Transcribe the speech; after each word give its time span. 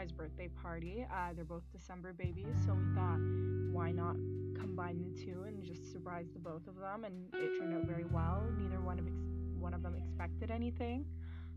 surprise 0.00 0.12
birthday 0.12 0.48
party. 0.62 1.06
Uh, 1.12 1.32
they're 1.34 1.44
both 1.44 1.64
December 1.72 2.14
babies, 2.14 2.56
so 2.64 2.72
we 2.72 2.84
thought, 2.94 3.20
why 3.70 3.90
not 3.90 4.14
combine 4.58 4.98
the 5.02 5.24
two 5.24 5.44
and 5.46 5.62
just 5.62 5.92
surprise 5.92 6.26
the 6.32 6.38
both 6.38 6.66
of 6.66 6.76
them? 6.76 7.04
And 7.04 7.28
it 7.34 7.58
turned 7.58 7.74
out 7.74 7.84
very 7.84 8.04
well. 8.04 8.42
Neither 8.56 8.80
one 8.80 8.98
of 8.98 9.06
ex- 9.06 9.58
one 9.58 9.74
of 9.74 9.82
them 9.82 9.94
expected 9.94 10.50
anything. 10.50 11.04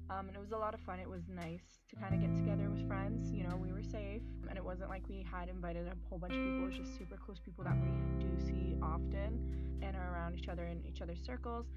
Um, 0.10 0.28
and 0.28 0.36
it 0.36 0.42
was 0.42 0.52
a 0.52 0.58
lot 0.58 0.74
of 0.74 0.82
fun. 0.82 1.00
It 1.00 1.10
was 1.10 1.22
nice 1.30 1.64
to 1.90 1.96
kind 1.96 2.14
of 2.14 2.20
get 2.20 2.36
together 2.36 2.70
with 2.70 2.86
friends. 2.86 3.32
You 3.32 3.48
know, 3.48 3.56
we 3.56 3.72
were 3.72 3.84
safe, 3.84 4.24
and 4.50 4.58
it 4.58 4.66
wasn't 4.66 4.90
like 4.90 5.08
we 5.08 5.26
had 5.32 5.48
invited 5.48 5.88
a 5.88 5.96
whole 6.10 6.20
bunch 6.20 6.34
of 6.34 6.44
people. 6.44 6.64
It 6.64 6.68
was 6.68 6.76
just 6.76 6.98
super 6.98 7.16
close 7.16 7.40
people 7.40 7.64
that 7.64 7.78
we 7.80 8.26
do 8.26 8.30
see 8.46 8.76
often 8.84 9.80
and 9.82 9.96
are 9.96 10.14
around 10.14 10.38
each 10.38 10.50
other 10.50 10.66
in 10.66 10.84
each 10.86 11.02
other's 11.02 11.24
circles. 11.24 11.68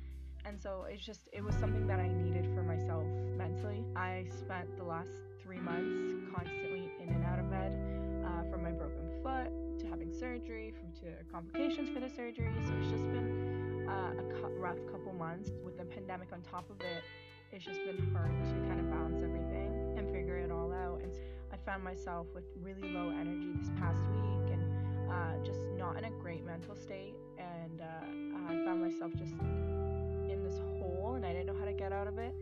And 0.44 0.60
so 0.60 0.86
it's 0.90 1.04
just, 1.04 1.28
it 1.32 1.42
was 1.42 1.54
something 1.56 1.86
that 1.86 2.00
I 2.00 2.08
needed 2.08 2.46
for 2.54 2.62
myself 2.62 3.04
mentally. 3.36 3.84
I 3.94 4.26
spent 4.30 4.76
the 4.76 4.84
last 4.84 5.10
three 5.46 5.62
months 5.62 6.12
constantly 6.34 6.90
in 7.00 7.08
and 7.08 7.24
out 7.24 7.38
of 7.38 7.48
bed 7.48 7.72
uh, 8.26 8.50
from 8.50 8.62
my 8.62 8.72
broken 8.72 9.08
foot 9.22 9.48
to 9.78 9.86
having 9.86 10.12
surgery, 10.12 10.74
from 10.74 10.92
to 11.00 11.14
complications 11.32 11.88
for 11.88 12.00
the 12.00 12.10
surgery. 12.10 12.50
So 12.66 12.72
it's 12.82 12.90
just 12.90 13.06
been 13.14 13.86
uh, 13.88 14.20
a 14.20 14.24
cu- 14.34 14.58
rough 14.58 14.82
couple 14.90 15.14
months 15.14 15.50
with 15.64 15.78
the 15.78 15.84
pandemic 15.84 16.28
on 16.32 16.42
top 16.42 16.68
of 16.68 16.80
it 16.80 17.02
it's 17.52 17.64
just 17.64 17.80
been 17.84 18.10
hard 18.12 18.32
to 18.44 18.52
kind 18.68 18.80
of 18.80 18.90
balance 18.90 19.22
everything 19.22 19.94
and 19.96 20.10
figure 20.12 20.36
it 20.36 20.50
all 20.50 20.72
out. 20.72 21.00
And 21.02 21.12
I 21.52 21.56
found 21.64 21.82
myself 21.82 22.26
with 22.34 22.44
really 22.60 22.92
low 22.92 23.10
energy 23.10 23.52
this 23.56 23.70
past 23.78 24.00
week 24.02 24.52
and 24.52 25.10
uh, 25.10 25.44
just 25.44 25.60
not 25.78 25.96
in 25.96 26.04
a 26.04 26.10
great 26.10 26.44
mental 26.44 26.74
state. 26.74 27.14
And 27.38 27.80
uh, 27.80 28.52
I 28.52 28.64
found 28.64 28.82
myself 28.82 29.12
just 29.16 29.32
in 30.28 30.42
this 30.42 30.58
hole 30.78 31.14
and 31.16 31.24
I 31.24 31.32
didn't 31.32 31.46
know 31.46 31.58
how 31.58 31.66
to 31.66 31.72
get 31.72 31.92
out 31.92 32.08
of 32.08 32.18
it. 32.18 32.34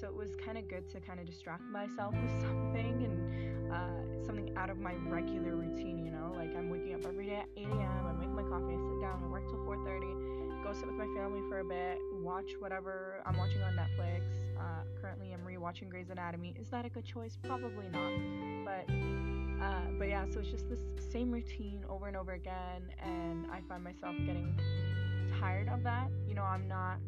So 0.00 0.06
it 0.06 0.14
was 0.16 0.30
kind 0.36 0.56
of 0.56 0.66
good 0.66 0.88
to 0.92 1.00
kind 1.00 1.20
of 1.20 1.26
distract 1.26 1.62
myself 1.64 2.14
with 2.14 2.40
something 2.40 3.04
and 3.04 3.72
uh, 3.72 4.24
something 4.24 4.56
out 4.56 4.70
of 4.70 4.78
my 4.78 4.94
regular 5.06 5.56
routine, 5.56 6.04
you 6.04 6.10
know? 6.10 6.32
Like 6.34 6.56
I'm 6.56 6.70
waking 6.70 6.94
up 6.94 7.04
every 7.04 7.26
day 7.26 7.36
at 7.36 7.48
8 7.54 7.66
a.m., 7.66 8.06
I 8.06 8.12
make 8.12 8.30
my 8.30 8.42
coffee, 8.42 8.72
I 8.72 8.80
sit 8.80 9.00
down, 9.00 9.22
I 9.22 9.28
work 9.28 9.46
till 9.46 9.58
4.30, 9.58 10.64
go 10.64 10.72
sit 10.72 10.86
with 10.86 10.96
my 10.96 11.06
family 11.14 11.42
for 11.50 11.60
a 11.60 11.64
bit, 11.64 11.98
watch 12.22 12.52
whatever 12.58 13.20
I'm 13.26 13.36
watching 13.36 13.62
on 13.62 13.74
Netflix, 13.74 14.22
uh, 14.60 14.82
currently, 15.00 15.32
I'm 15.32 15.40
rewatching 15.40 15.88
Grey's 15.88 16.10
Anatomy. 16.10 16.54
Is 16.60 16.68
that 16.68 16.84
a 16.84 16.90
good 16.90 17.04
choice? 17.04 17.38
Probably 17.42 17.88
not. 17.90 18.12
But 18.64 18.92
uh, 19.64 19.90
but 19.98 20.08
yeah, 20.08 20.24
so 20.30 20.40
it's 20.40 20.50
just 20.50 20.68
this 20.68 20.80
same 21.10 21.30
routine 21.30 21.82
over 21.88 22.08
and 22.08 22.16
over 22.16 22.32
again, 22.32 22.82
and 23.02 23.46
I 23.50 23.60
find 23.68 23.82
myself 23.82 24.14
getting 24.26 24.58
tired 25.38 25.68
of 25.68 25.82
that. 25.84 26.08
You 26.28 26.34
know, 26.34 26.42
I'm 26.42 26.68
not 26.68 26.98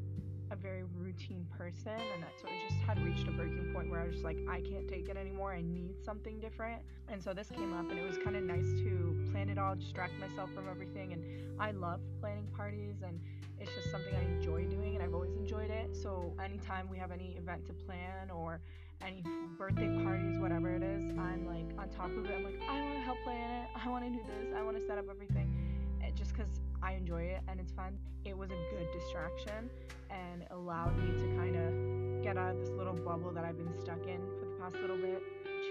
a 0.53 0.56
very 0.56 0.84
routine 0.98 1.47
person, 1.56 1.92
and 1.92 2.22
that 2.22 2.33
so 2.41 2.47
it 2.47 2.69
just 2.69 2.81
had 2.83 3.03
reached 3.03 3.27
a 3.27 3.31
breaking 3.31 3.72
point 3.75 3.91
where 3.91 4.00
I 4.00 4.05
was 4.05 4.12
just 4.12 4.25
like, 4.25 4.39
I 4.48 4.61
can't 4.61 4.86
take 4.86 5.08
it 5.08 5.17
anymore. 5.17 5.53
I 5.53 5.62
need 5.62 5.95
something 6.05 6.39
different. 6.39 6.83
And 7.08 7.22
so 7.22 7.33
this 7.33 7.48
came 7.48 7.72
up, 7.72 7.91
and 7.91 7.98
it 7.98 8.06
was 8.06 8.19
kind 8.19 8.36
of 8.36 8.42
nice 8.42 8.67
to 8.84 9.17
plan 9.33 9.48
it 9.48 9.58
all, 9.58 9.75
distract 9.75 10.12
myself 10.20 10.50
from 10.55 10.69
everything. 10.69 11.14
And 11.14 11.25
I 11.58 11.70
love 11.70 12.00
planning 12.20 12.47
parties, 12.55 12.97
and 13.03 13.19
it's 13.58 13.73
just 13.75 13.91
something 13.91 14.14
I 14.14 14.23
enjoy 14.23 14.67
doing, 14.67 14.95
and 14.95 15.03
I've 15.03 15.14
always 15.14 15.34
enjoyed 15.36 15.70
it. 15.70 15.97
So 15.97 16.34
anytime 16.45 16.89
we 16.91 16.98
have 16.98 17.12
any 17.12 17.34
event 17.39 17.64
to 17.67 17.73
plan 17.73 18.30
or 18.30 18.61
any 19.00 19.25
birthday 19.56 19.89
parties, 20.05 20.39
whatever 20.39 20.75
it 20.75 20.83
is, 20.83 21.17
I'm 21.19 21.47
like 21.47 21.67
on 21.80 21.89
top 21.89 22.11
of 22.11 22.27
it. 22.27 22.34
I'm 22.36 22.45
like, 22.45 22.61
I 22.69 22.80
want 22.80 22.95
to 22.95 23.00
help 23.00 23.19
plan 23.25 23.62
it. 23.62 23.69
I 23.75 23.89
want 23.89 24.05
to 24.05 24.11
do 24.11 24.20
this. 24.27 24.55
I 24.56 24.62
want 24.62 24.77
to 24.77 24.86
set 24.86 24.98
up 24.98 25.07
everything. 25.08 25.48
Just 26.14 26.36
because 26.36 26.61
I 26.83 26.93
enjoy 26.93 27.23
it 27.23 27.41
and 27.48 27.61
it's 27.61 27.73
fun, 27.73 27.98
it 28.25 28.37
was 28.37 28.51
a 28.51 28.59
good 28.70 28.89
distraction 28.93 29.70
and 30.11 30.45
allowed 30.51 30.97
me 30.98 31.13
to 31.13 31.37
kind 31.37 31.57
of 31.57 32.25
get 32.25 32.37
out 32.37 32.51
of 32.51 32.59
this 32.59 32.70
little 32.70 32.95
bubble 32.95 33.33
that 33.33 33.45
I've 33.45 33.57
been 33.57 33.73
stuck 33.81 34.07
in 34.07 34.20
for 34.39 34.47
the 34.47 34.57
past 34.61 34.77
little 34.77 34.97
bit, 34.97 35.23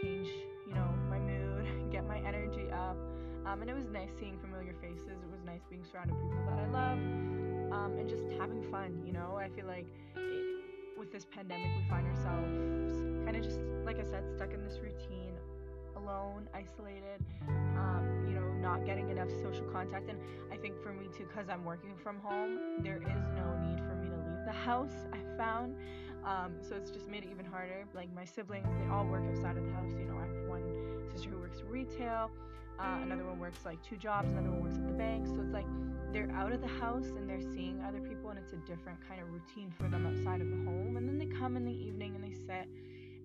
change, 0.02 0.28
you 0.68 0.74
know, 0.74 0.88
my 1.10 1.20
mood, 1.20 1.68
get 1.92 2.08
my 2.08 2.18
energy 2.20 2.70
up. 2.72 2.98
Um, 3.46 3.62
and 3.62 3.70
it 3.70 3.76
was 3.76 3.86
nice 3.88 4.12
seeing 4.20 4.38
familiar 4.40 4.76
faces. 4.82 5.18
It 5.24 5.32
was 5.32 5.42
nice 5.46 5.62
being 5.70 5.84
surrounded 5.84 6.14
by 6.14 6.22
people 6.22 6.46
that 6.46 6.60
I 6.60 6.68
love 6.68 7.00
um, 7.72 7.96
and 7.98 8.08
just 8.08 8.24
having 8.40 8.62
fun. 8.70 9.02
You 9.06 9.14
know, 9.14 9.38
I 9.40 9.50
feel 9.50 9.66
like 9.66 9.88
it, 10.16 10.64
with 10.98 11.12
this 11.12 11.26
pandemic, 11.26 11.68
we 11.78 11.90
find 11.90 12.06
ourselves 12.06 13.02
kind 13.26 13.36
of 13.36 13.44
just, 13.44 13.60
like 13.86 14.00
I 14.00 14.04
said, 14.04 14.30
stuck 14.30 14.54
in 14.54 14.64
this 14.64 14.78
routine, 14.80 15.34
alone, 15.96 16.48
isolated. 16.54 17.24
Um, 17.78 18.26
you 18.28 18.36
know, 18.36 18.51
not 18.62 18.86
getting 18.86 19.10
enough 19.10 19.30
social 19.42 19.66
contact. 19.66 20.10
And 20.10 20.20
I 20.52 20.58
think 20.58 20.82
for 20.82 20.94
me 20.94 21.08
too, 21.16 21.26
because 21.26 21.50
I'm 21.50 21.66
working 21.66 21.96
from 22.02 22.20
home, 22.20 22.60
there 22.80 22.98
is 22.98 23.24
no 23.36 23.58
need 23.66 23.80
for 23.80 23.96
me 23.96 24.10
to 24.10 24.16
leave 24.16 24.46
the 24.46 24.52
house. 24.70 25.08
I 25.12 25.38
found. 25.38 25.76
Um, 26.24 26.54
so 26.62 26.76
it's 26.76 26.92
just 26.92 27.10
made 27.10 27.24
it 27.24 27.30
even 27.32 27.46
harder. 27.46 27.86
Like 27.94 28.14
my 28.14 28.26
siblings, 28.26 28.68
they 28.80 28.94
all 28.94 29.06
work 29.06 29.24
outside 29.30 29.58
of 29.58 29.66
the 29.66 29.72
house. 29.72 29.92
You 29.98 30.06
know, 30.06 30.18
I 30.18 30.28
have 30.28 30.48
one 30.48 31.10
sister 31.12 31.30
who 31.30 31.40
works 31.40 31.64
retail, 31.68 32.30
uh, 32.80 33.00
another 33.04 33.24
one 33.26 33.40
works 33.40 33.60
like 33.66 33.82
two 33.84 33.96
jobs, 33.98 34.32
another 34.32 34.50
one 34.50 34.64
works 34.64 34.76
at 34.76 34.88
the 34.88 34.94
bank. 34.94 35.28
So 35.28 35.38
it's 35.42 35.54
like 35.54 35.66
they're 36.12 36.32
out 36.32 36.52
of 36.52 36.62
the 36.62 36.68
house 36.68 37.06
and 37.06 37.30
they're 37.30 37.42
seeing 37.42 37.82
other 37.88 38.00
people, 38.00 38.30
and 38.30 38.40
it's 38.40 38.54
a 38.54 38.58
different 38.58 39.00
kind 39.08 39.22
of 39.22 39.28
routine 39.32 39.72
for 39.78 39.88
them 39.88 40.06
outside 40.06 40.42
of 40.42 40.50
the 40.50 40.58
home. 40.58 40.96
And 40.98 41.08
then 41.08 41.18
they 41.18 41.28
come 41.28 41.56
in 41.58 41.66
the 41.66 41.74
evening 41.74 42.16
and 42.16 42.24
they 42.24 42.36
sit 42.36 42.68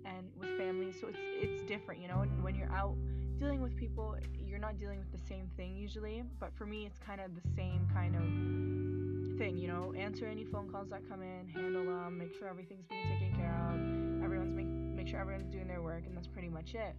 and 0.04 0.28
with 0.38 0.56
family. 0.58 0.92
So 0.92 1.08
it's 1.08 1.18
it's 1.20 1.62
different, 1.62 2.00
you 2.00 2.08
know. 2.08 2.20
And 2.20 2.42
when 2.42 2.54
you're 2.54 2.72
out 2.72 2.96
dealing 3.38 3.60
with 3.62 3.76
people, 3.76 4.16
you're 4.38 4.58
not 4.58 4.78
dealing 4.78 4.98
with 4.98 5.12
the 5.12 5.26
same 5.26 5.50
thing 5.56 5.76
usually. 5.76 6.22
But 6.40 6.54
for 6.56 6.66
me, 6.66 6.86
it's 6.86 6.98
kind 6.98 7.20
of 7.20 7.34
the 7.34 7.48
same 7.56 7.88
kind 7.92 8.14
of 8.16 9.38
thing, 9.38 9.56
you 9.56 9.68
know. 9.68 9.92
Answer 9.96 10.26
any 10.26 10.44
phone 10.44 10.70
calls 10.70 10.88
that 10.90 11.08
come 11.08 11.22
in, 11.22 11.48
handle 11.48 11.84
them, 11.84 12.18
make 12.18 12.34
sure 12.38 12.48
everything's 12.48 12.86
being 12.86 13.02
taken 13.02 13.34
care 13.36 13.54
of. 13.70 14.24
Everyone's 14.24 14.54
make 14.54 14.66
make 14.66 15.08
sure 15.08 15.20
everyone's 15.20 15.48
doing 15.52 15.68
their 15.68 15.82
work, 15.82 16.04
and 16.06 16.16
that's 16.16 16.26
pretty 16.28 16.48
much 16.48 16.74
it 16.74 16.96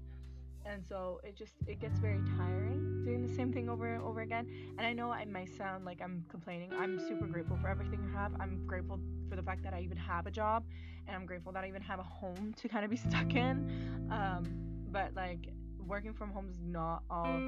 and 0.67 0.83
so 0.85 1.19
it 1.23 1.35
just 1.35 1.53
it 1.65 1.79
gets 1.79 1.97
very 1.99 2.19
tiring 2.37 3.03
doing 3.03 3.25
the 3.25 3.33
same 3.33 3.51
thing 3.53 3.69
over 3.69 3.93
and 3.93 4.03
over 4.03 4.21
again 4.21 4.47
and 4.77 4.85
i 4.85 4.93
know 4.93 5.11
i 5.11 5.23
might 5.25 5.49
sound 5.57 5.85
like 5.85 6.01
i'm 6.01 6.23
complaining 6.29 6.71
i'm 6.77 6.99
super 7.07 7.25
grateful 7.25 7.57
for 7.61 7.67
everything 7.67 7.99
i 8.09 8.19
have 8.19 8.31
i'm 8.39 8.65
grateful 8.65 8.99
for 9.29 9.35
the 9.35 9.41
fact 9.41 9.63
that 9.63 9.73
i 9.73 9.79
even 9.79 9.97
have 9.97 10.27
a 10.27 10.31
job 10.31 10.63
and 11.07 11.15
i'm 11.15 11.25
grateful 11.25 11.51
that 11.51 11.63
i 11.63 11.67
even 11.67 11.81
have 11.81 11.99
a 11.99 12.03
home 12.03 12.53
to 12.57 12.67
kind 12.67 12.83
of 12.83 12.91
be 12.91 12.97
stuck 13.09 13.33
in 13.33 14.07
um, 14.11 14.43
but 14.91 15.13
like 15.15 15.49
working 15.87 16.13
from 16.13 16.31
home 16.31 16.47
is 16.49 16.59
not 16.63 17.03
all 17.09 17.39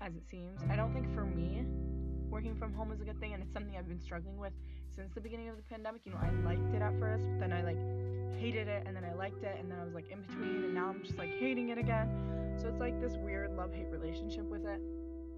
as 0.00 0.14
it 0.14 0.26
seems 0.28 0.60
i 0.70 0.76
don't 0.76 0.92
think 0.92 1.12
for 1.14 1.24
me 1.24 1.64
working 2.28 2.54
from 2.54 2.72
home 2.74 2.92
is 2.92 3.00
a 3.00 3.04
good 3.04 3.18
thing 3.20 3.32
and 3.32 3.42
it's 3.42 3.52
something 3.52 3.76
i've 3.76 3.88
been 3.88 4.00
struggling 4.00 4.36
with 4.36 4.52
since 4.94 5.12
the 5.14 5.20
beginning 5.20 5.48
of 5.48 5.56
the 5.56 5.62
pandemic 5.62 6.00
you 6.04 6.12
know 6.12 6.18
i 6.22 6.30
liked 6.46 6.74
it 6.74 6.82
at 6.82 6.92
first 6.98 7.24
but 7.30 7.40
then 7.40 7.52
i 7.52 7.62
like 7.62 7.78
hated 8.38 8.68
it 8.68 8.84
and 8.86 8.94
then 8.94 9.04
i 9.04 9.14
liked 9.14 9.42
it 9.42 9.56
and 9.58 9.70
then 9.70 9.78
i 9.78 9.84
was 9.84 9.94
like 9.94 10.10
in 10.10 10.20
between 10.22 10.64
and 10.64 10.74
now 10.74 10.88
i'm 10.88 11.02
just 11.02 11.16
like 11.18 11.30
hating 11.38 11.70
it 11.70 11.78
again 11.78 12.08
so 12.60 12.66
it's 12.66 12.80
like 12.80 13.00
this 13.00 13.16
weird 13.16 13.56
love 13.56 13.72
hate 13.72 13.86
relationship 13.88 14.44
with 14.44 14.66
it. 14.66 14.80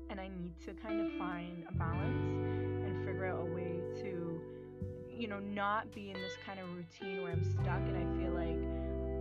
And 0.08 0.18
I 0.18 0.28
need 0.28 0.58
to 0.64 0.72
kind 0.72 1.00
of 1.00 1.12
find 1.18 1.64
a 1.68 1.72
balance 1.74 2.24
and 2.86 3.04
figure 3.04 3.26
out 3.26 3.40
a 3.40 3.44
way 3.44 3.80
to, 4.02 4.40
you 5.10 5.28
know, 5.28 5.38
not 5.38 5.92
be 5.92 6.10
in 6.10 6.14
this 6.14 6.32
kind 6.46 6.58
of 6.58 6.66
routine 6.74 7.22
where 7.22 7.32
I'm 7.32 7.44
stuck 7.44 7.82
and 7.86 7.96
I 7.96 8.06
feel 8.16 8.32
like 8.32 8.62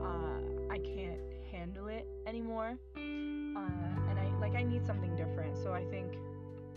uh, 0.01 0.73
I 0.73 0.79
can't 0.79 1.19
handle 1.59 1.87
it 1.87 2.07
anymore. 2.25 2.77
Uh, 2.95 2.99
and 2.99 4.17
I 4.17 4.31
like 4.39 4.55
I 4.55 4.63
need 4.63 4.85
something 4.85 5.15
different. 5.15 5.57
So 5.57 5.73
I 5.73 5.83
think 5.85 6.13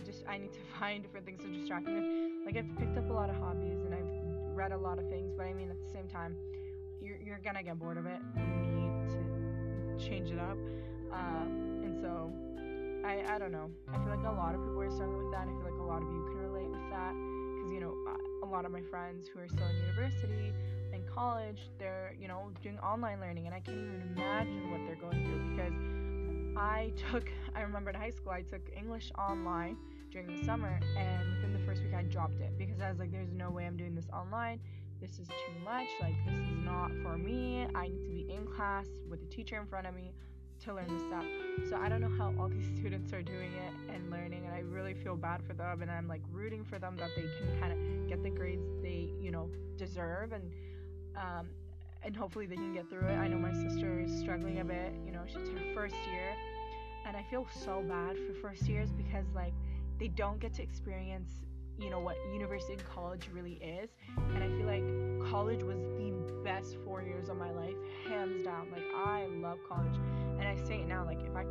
just 0.05 0.23
I 0.27 0.37
need 0.37 0.51
to 0.53 0.59
find 0.79 1.01
different 1.01 1.25
things 1.25 1.41
to 1.43 1.47
distract 1.47 1.87
me. 1.87 2.31
Like 2.45 2.57
I've 2.57 2.77
picked 2.77 2.97
up 2.97 3.09
a 3.09 3.13
lot 3.13 3.29
of 3.29 3.35
hobbies 3.37 3.79
and 3.85 3.93
I've 3.93 4.55
read 4.55 4.71
a 4.71 4.77
lot 4.77 4.99
of 4.99 5.07
things, 5.09 5.31
but 5.35 5.45
I 5.45 5.53
mean 5.53 5.69
at 5.69 5.79
the 5.81 5.91
same 5.91 6.07
time, 6.07 6.35
you're 7.01 7.17
you're 7.25 7.39
gonna 7.43 7.63
get 7.63 7.79
bored 7.79 7.97
of 7.97 8.05
it. 8.05 8.19
You 8.35 8.71
need 8.71 9.09
to 9.09 10.05
change 10.09 10.31
it 10.31 10.39
up. 10.39 10.57
Um, 11.11 11.81
and 11.85 11.95
so, 12.01 12.33
I, 13.05 13.35
I 13.35 13.37
don't 13.37 13.51
know. 13.51 13.69
I 13.93 13.97
feel 14.01 14.15
like 14.15 14.25
a 14.25 14.35
lot 14.35 14.55
of 14.55 14.61
people 14.61 14.81
are 14.81 14.89
struggling 14.89 15.23
with 15.23 15.31
that. 15.31 15.45
I 15.45 15.51
feel 15.61 15.69
like 15.69 15.79
a 15.79 15.85
lot 15.85 16.01
of 16.01 16.09
you 16.09 16.25
can 16.25 16.41
relate 16.41 16.69
with 16.69 16.89
that. 16.89 17.13
Because, 17.13 17.71
you 17.71 17.79
know, 17.79 17.93
a 18.41 18.47
lot 18.47 18.65
of 18.65 18.71
my 18.71 18.81
friends 18.81 19.29
who 19.29 19.39
are 19.39 19.47
still 19.47 19.67
in 19.67 19.77
university 19.77 20.51
college, 21.13 21.69
they're, 21.79 22.15
you 22.19 22.27
know, 22.27 22.51
doing 22.61 22.79
online 22.79 23.19
learning. 23.19 23.45
And 23.45 23.55
I 23.55 23.59
can't 23.59 23.77
even 23.77 24.13
imagine 24.15 24.71
what 24.71 24.81
they're 24.85 24.95
going 24.95 25.25
through 25.25 25.55
because 25.55 26.57
I 26.57 26.91
took, 27.11 27.29
I 27.55 27.61
remember 27.61 27.89
in 27.89 27.95
high 27.95 28.09
school, 28.09 28.31
I 28.31 28.41
took 28.41 28.61
English 28.75 29.11
online 29.17 29.77
during 30.11 30.27
the 30.27 30.43
summer. 30.45 30.79
And 30.97 31.35
within 31.35 31.53
the 31.53 31.65
first 31.65 31.83
week, 31.83 31.93
I 31.93 32.03
dropped 32.03 32.39
it 32.39 32.57
because 32.57 32.81
I 32.81 32.89
was 32.89 32.99
like, 32.99 33.11
there's 33.11 33.31
no 33.33 33.49
way 33.49 33.65
I'm 33.65 33.77
doing 33.77 33.95
this 33.95 34.07
online. 34.13 34.59
This 35.01 35.19
is 35.19 35.27
too 35.27 35.65
much. 35.65 35.87
Like, 36.01 36.15
this 36.25 36.35
is 36.35 36.63
not 36.63 36.91
for 37.01 37.17
me. 37.17 37.67
I 37.75 37.87
need 37.87 38.03
to 38.03 38.09
be 38.09 38.33
in 38.33 38.45
class 38.47 38.87
with 39.09 39.21
a 39.21 39.25
teacher 39.25 39.57
in 39.59 39.67
front 39.67 39.87
of 39.87 39.95
me 39.95 40.13
to 40.63 40.73
learn 40.73 40.87
this 40.87 41.05
stuff. 41.07 41.25
So 41.69 41.75
I 41.75 41.89
don't 41.89 41.99
know 41.99 42.11
how 42.17 42.33
all 42.39 42.47
these 42.57 42.65
students 42.77 43.11
are 43.11 43.21
doing 43.21 43.51
it 43.53 43.93
and 43.93 44.09
learning, 44.09 44.45
and 44.45 44.53
I 44.53 44.59
really 44.59 44.93
feel 44.93 45.15
bad 45.15 45.43
for 45.43 45.53
them. 45.53 45.81
And 45.81 45.91
I'm 45.91 46.07
like 46.07 46.21
rooting 46.31 46.63
for 46.63 46.79
them 46.79 46.95
that 46.97 47.09
they 47.15 47.23
can 47.23 47.59
kind 47.59 47.73
of 47.73 48.07
get 48.07 48.23
the 48.23 48.29
grades 48.29 48.65
they, 48.81 49.09
you 49.19 49.31
know, 49.31 49.49
deserve, 49.77 50.31
and 50.31 50.51
um, 51.15 51.47
and 52.03 52.15
hopefully 52.15 52.45
they 52.45 52.55
can 52.55 52.73
get 52.73 52.89
through 52.89 53.07
it. 53.07 53.15
I 53.15 53.27
know 53.27 53.37
my 53.37 53.53
sister 53.53 53.99
is 53.99 54.17
struggling 54.19 54.59
a 54.59 54.65
bit. 54.65 54.93
You 55.05 55.11
know, 55.11 55.21
she's 55.25 55.47
her 55.49 55.73
first 55.73 55.95
year, 56.11 56.35
and 57.07 57.15
I 57.15 57.23
feel 57.23 57.47
so 57.63 57.83
bad 57.87 58.17
for 58.17 58.33
first 58.41 58.63
years 58.63 58.91
because 58.91 59.25
like 59.33 59.53
they 59.99 60.07
don't 60.09 60.39
get 60.39 60.53
to 60.55 60.63
experience 60.63 61.31
you 61.79 61.89
know 61.89 61.99
what 61.99 62.15
university 62.31 62.73
and 62.73 62.83
college 62.85 63.29
really 63.33 63.53
is 63.53 63.89
and 64.15 64.43
i 64.43 64.47
feel 64.47 64.67
like 64.67 65.31
college 65.31 65.63
was 65.63 65.79
the 65.97 66.13
best 66.43 66.75
four 66.85 67.01
years 67.01 67.29
of 67.29 67.37
my 67.37 67.51
life, 67.51 67.75
hands 68.07 68.43
down. 68.43 68.67
Like 68.71 68.83
I 68.95 69.25
love 69.27 69.57
college, 69.67 69.95
and 70.39 70.43
I 70.43 70.55
say 70.67 70.81
it 70.81 70.87
now. 70.87 71.05
Like 71.05 71.21
if 71.21 71.35
I 71.35 71.45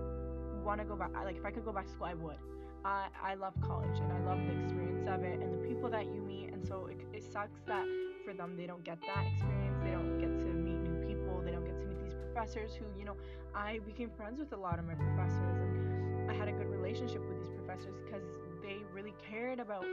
want 0.62 0.80
to 0.80 0.86
go 0.86 0.96
back, 0.96 1.10
like 1.24 1.36
if 1.36 1.44
I 1.44 1.50
could 1.50 1.64
go 1.64 1.72
back 1.72 1.86
to 1.86 1.92
school, 1.92 2.06
I 2.06 2.14
would. 2.14 2.36
I 2.84 3.08
I 3.22 3.34
love 3.34 3.54
college, 3.60 3.98
and 3.98 4.12
I 4.12 4.20
love 4.20 4.38
the 4.46 4.62
experience 4.62 5.06
of 5.08 5.22
it, 5.24 5.40
and 5.40 5.52
the 5.52 5.68
people 5.68 5.90
that 5.90 6.06
you 6.06 6.20
meet. 6.20 6.50
And 6.52 6.66
so 6.66 6.86
it, 6.86 6.98
it 7.12 7.22
sucks 7.22 7.60
that 7.66 7.86
for 8.24 8.32
them 8.32 8.56
they 8.56 8.66
don't 8.66 8.84
get 8.84 9.00
that 9.02 9.26
experience. 9.32 9.78
They 9.82 9.90
don't 9.90 10.18
get 10.18 10.38
to 10.40 10.52
meet 10.52 10.80
new 10.80 11.06
people. 11.06 11.42
They 11.44 11.52
don't 11.52 11.64
get 11.64 11.78
to 11.78 11.86
meet 11.86 12.02
these 12.02 12.14
professors 12.14 12.72
who, 12.74 12.84
you 12.98 13.04
know, 13.04 13.16
I 13.54 13.80
became 13.86 14.10
friends 14.10 14.38
with 14.38 14.52
a 14.52 14.56
lot 14.56 14.78
of 14.78 14.84
my 14.86 14.94
professors, 14.94 15.58
and 15.58 16.30
I 16.30 16.34
had 16.34 16.48
a 16.48 16.52
good 16.52 16.68
relationship 16.68 17.22
with 17.28 17.38
these 17.38 17.50
professors 17.50 17.94
because 18.04 18.24
they 18.62 18.78
really 18.94 19.14
cared 19.28 19.60
about 19.60 19.84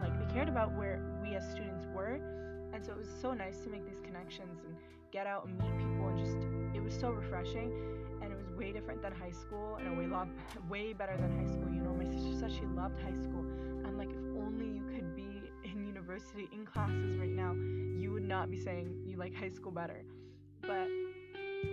like 0.00 0.16
they 0.18 0.32
cared 0.32 0.48
about 0.48 0.72
where 0.72 1.02
we 1.22 1.34
as 1.34 1.48
students 1.50 1.86
were 1.94 2.20
and 2.72 2.84
so 2.84 2.92
it 2.92 2.98
was 2.98 3.08
so 3.20 3.32
nice 3.32 3.58
to 3.60 3.68
make 3.68 3.84
these 3.84 4.00
connections 4.00 4.60
and 4.64 4.76
get 5.10 5.26
out 5.26 5.46
and 5.46 5.58
meet 5.58 5.76
people 5.76 6.08
and 6.08 6.18
just 6.18 6.36
it 6.74 6.82
was 6.82 6.94
so 6.94 7.10
refreshing 7.10 7.72
and 8.22 8.32
it 8.32 8.36
was 8.36 8.48
way 8.56 8.72
different 8.72 9.02
than 9.02 9.12
high 9.12 9.30
school 9.30 9.76
and 9.76 9.88
a 9.88 9.98
way 9.98 10.06
lot 10.06 10.28
way 10.68 10.92
better 10.92 11.16
than 11.16 11.36
high 11.38 11.52
school 11.52 11.68
you 11.72 11.80
know 11.80 11.85
my 11.96 12.04
sister 12.04 12.32
said 12.38 12.52
she 12.52 12.66
loved 12.66 13.00
high 13.00 13.14
school. 13.14 13.44
I'm 13.84 13.96
like 13.98 14.10
if 14.10 14.16
only 14.36 14.66
you 14.66 14.82
could 14.92 15.14
be 15.16 15.42
in 15.64 15.86
university 15.86 16.48
in 16.52 16.64
classes 16.66 17.16
right 17.16 17.30
now 17.30 17.52
you 17.98 18.10
would 18.12 18.22
not 18.26 18.50
be 18.50 18.58
saying 18.58 19.02
you 19.06 19.16
like 19.16 19.34
high 19.34 19.48
school 19.48 19.72
better. 19.72 20.02
But 20.62 20.88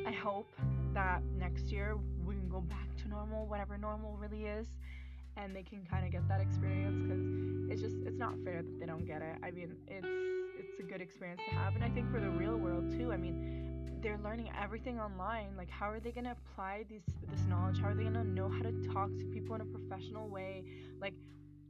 i 0.07 0.11
hope 0.11 0.49
that 0.93 1.21
next 1.37 1.71
year 1.71 1.97
we 2.25 2.33
can 2.35 2.49
go 2.49 2.61
back 2.61 2.87
to 2.97 3.07
normal 3.07 3.45
whatever 3.45 3.77
normal 3.77 4.17
really 4.17 4.45
is 4.45 4.67
and 5.37 5.55
they 5.55 5.61
can 5.61 5.85
kind 5.89 6.05
of 6.05 6.11
get 6.11 6.27
that 6.27 6.41
experience 6.41 6.97
because 7.01 7.71
it's 7.71 7.81
just 7.81 7.95
it's 8.07 8.17
not 8.17 8.33
fair 8.43 8.61
that 8.63 8.79
they 8.79 8.85
don't 8.85 9.05
get 9.05 9.21
it. 9.21 9.35
I 9.43 9.51
mean 9.51 9.75
it's 9.87 10.07
it's 10.57 10.79
a 10.79 10.83
good 10.83 11.01
experience 11.01 11.41
to 11.49 11.55
have 11.55 11.75
and 11.75 11.83
i 11.83 11.89
think 11.89 12.11
for 12.11 12.19
the 12.19 12.29
real 12.29 12.55
world 12.55 12.89
too. 12.91 13.11
I 13.11 13.17
mean 13.17 13.72
they're 14.03 14.19
learning 14.23 14.51
everything 14.61 14.99
online 14.99 15.55
like 15.57 15.69
how 15.69 15.89
are 15.89 15.99
they 15.99 16.11
going 16.11 16.25
to 16.25 16.31
apply 16.31 16.83
these 16.89 17.03
this 17.31 17.45
knowledge? 17.47 17.79
How 17.79 17.89
are 17.89 17.95
they 17.95 18.03
going 18.03 18.13
to 18.15 18.23
know 18.25 18.49
how 18.49 18.61
to 18.61 18.73
talk 18.93 19.09
to 19.17 19.25
people 19.33 19.55
in 19.55 19.61
a 19.61 19.65
professional 19.65 20.27
way? 20.29 20.63
Like 21.01 21.15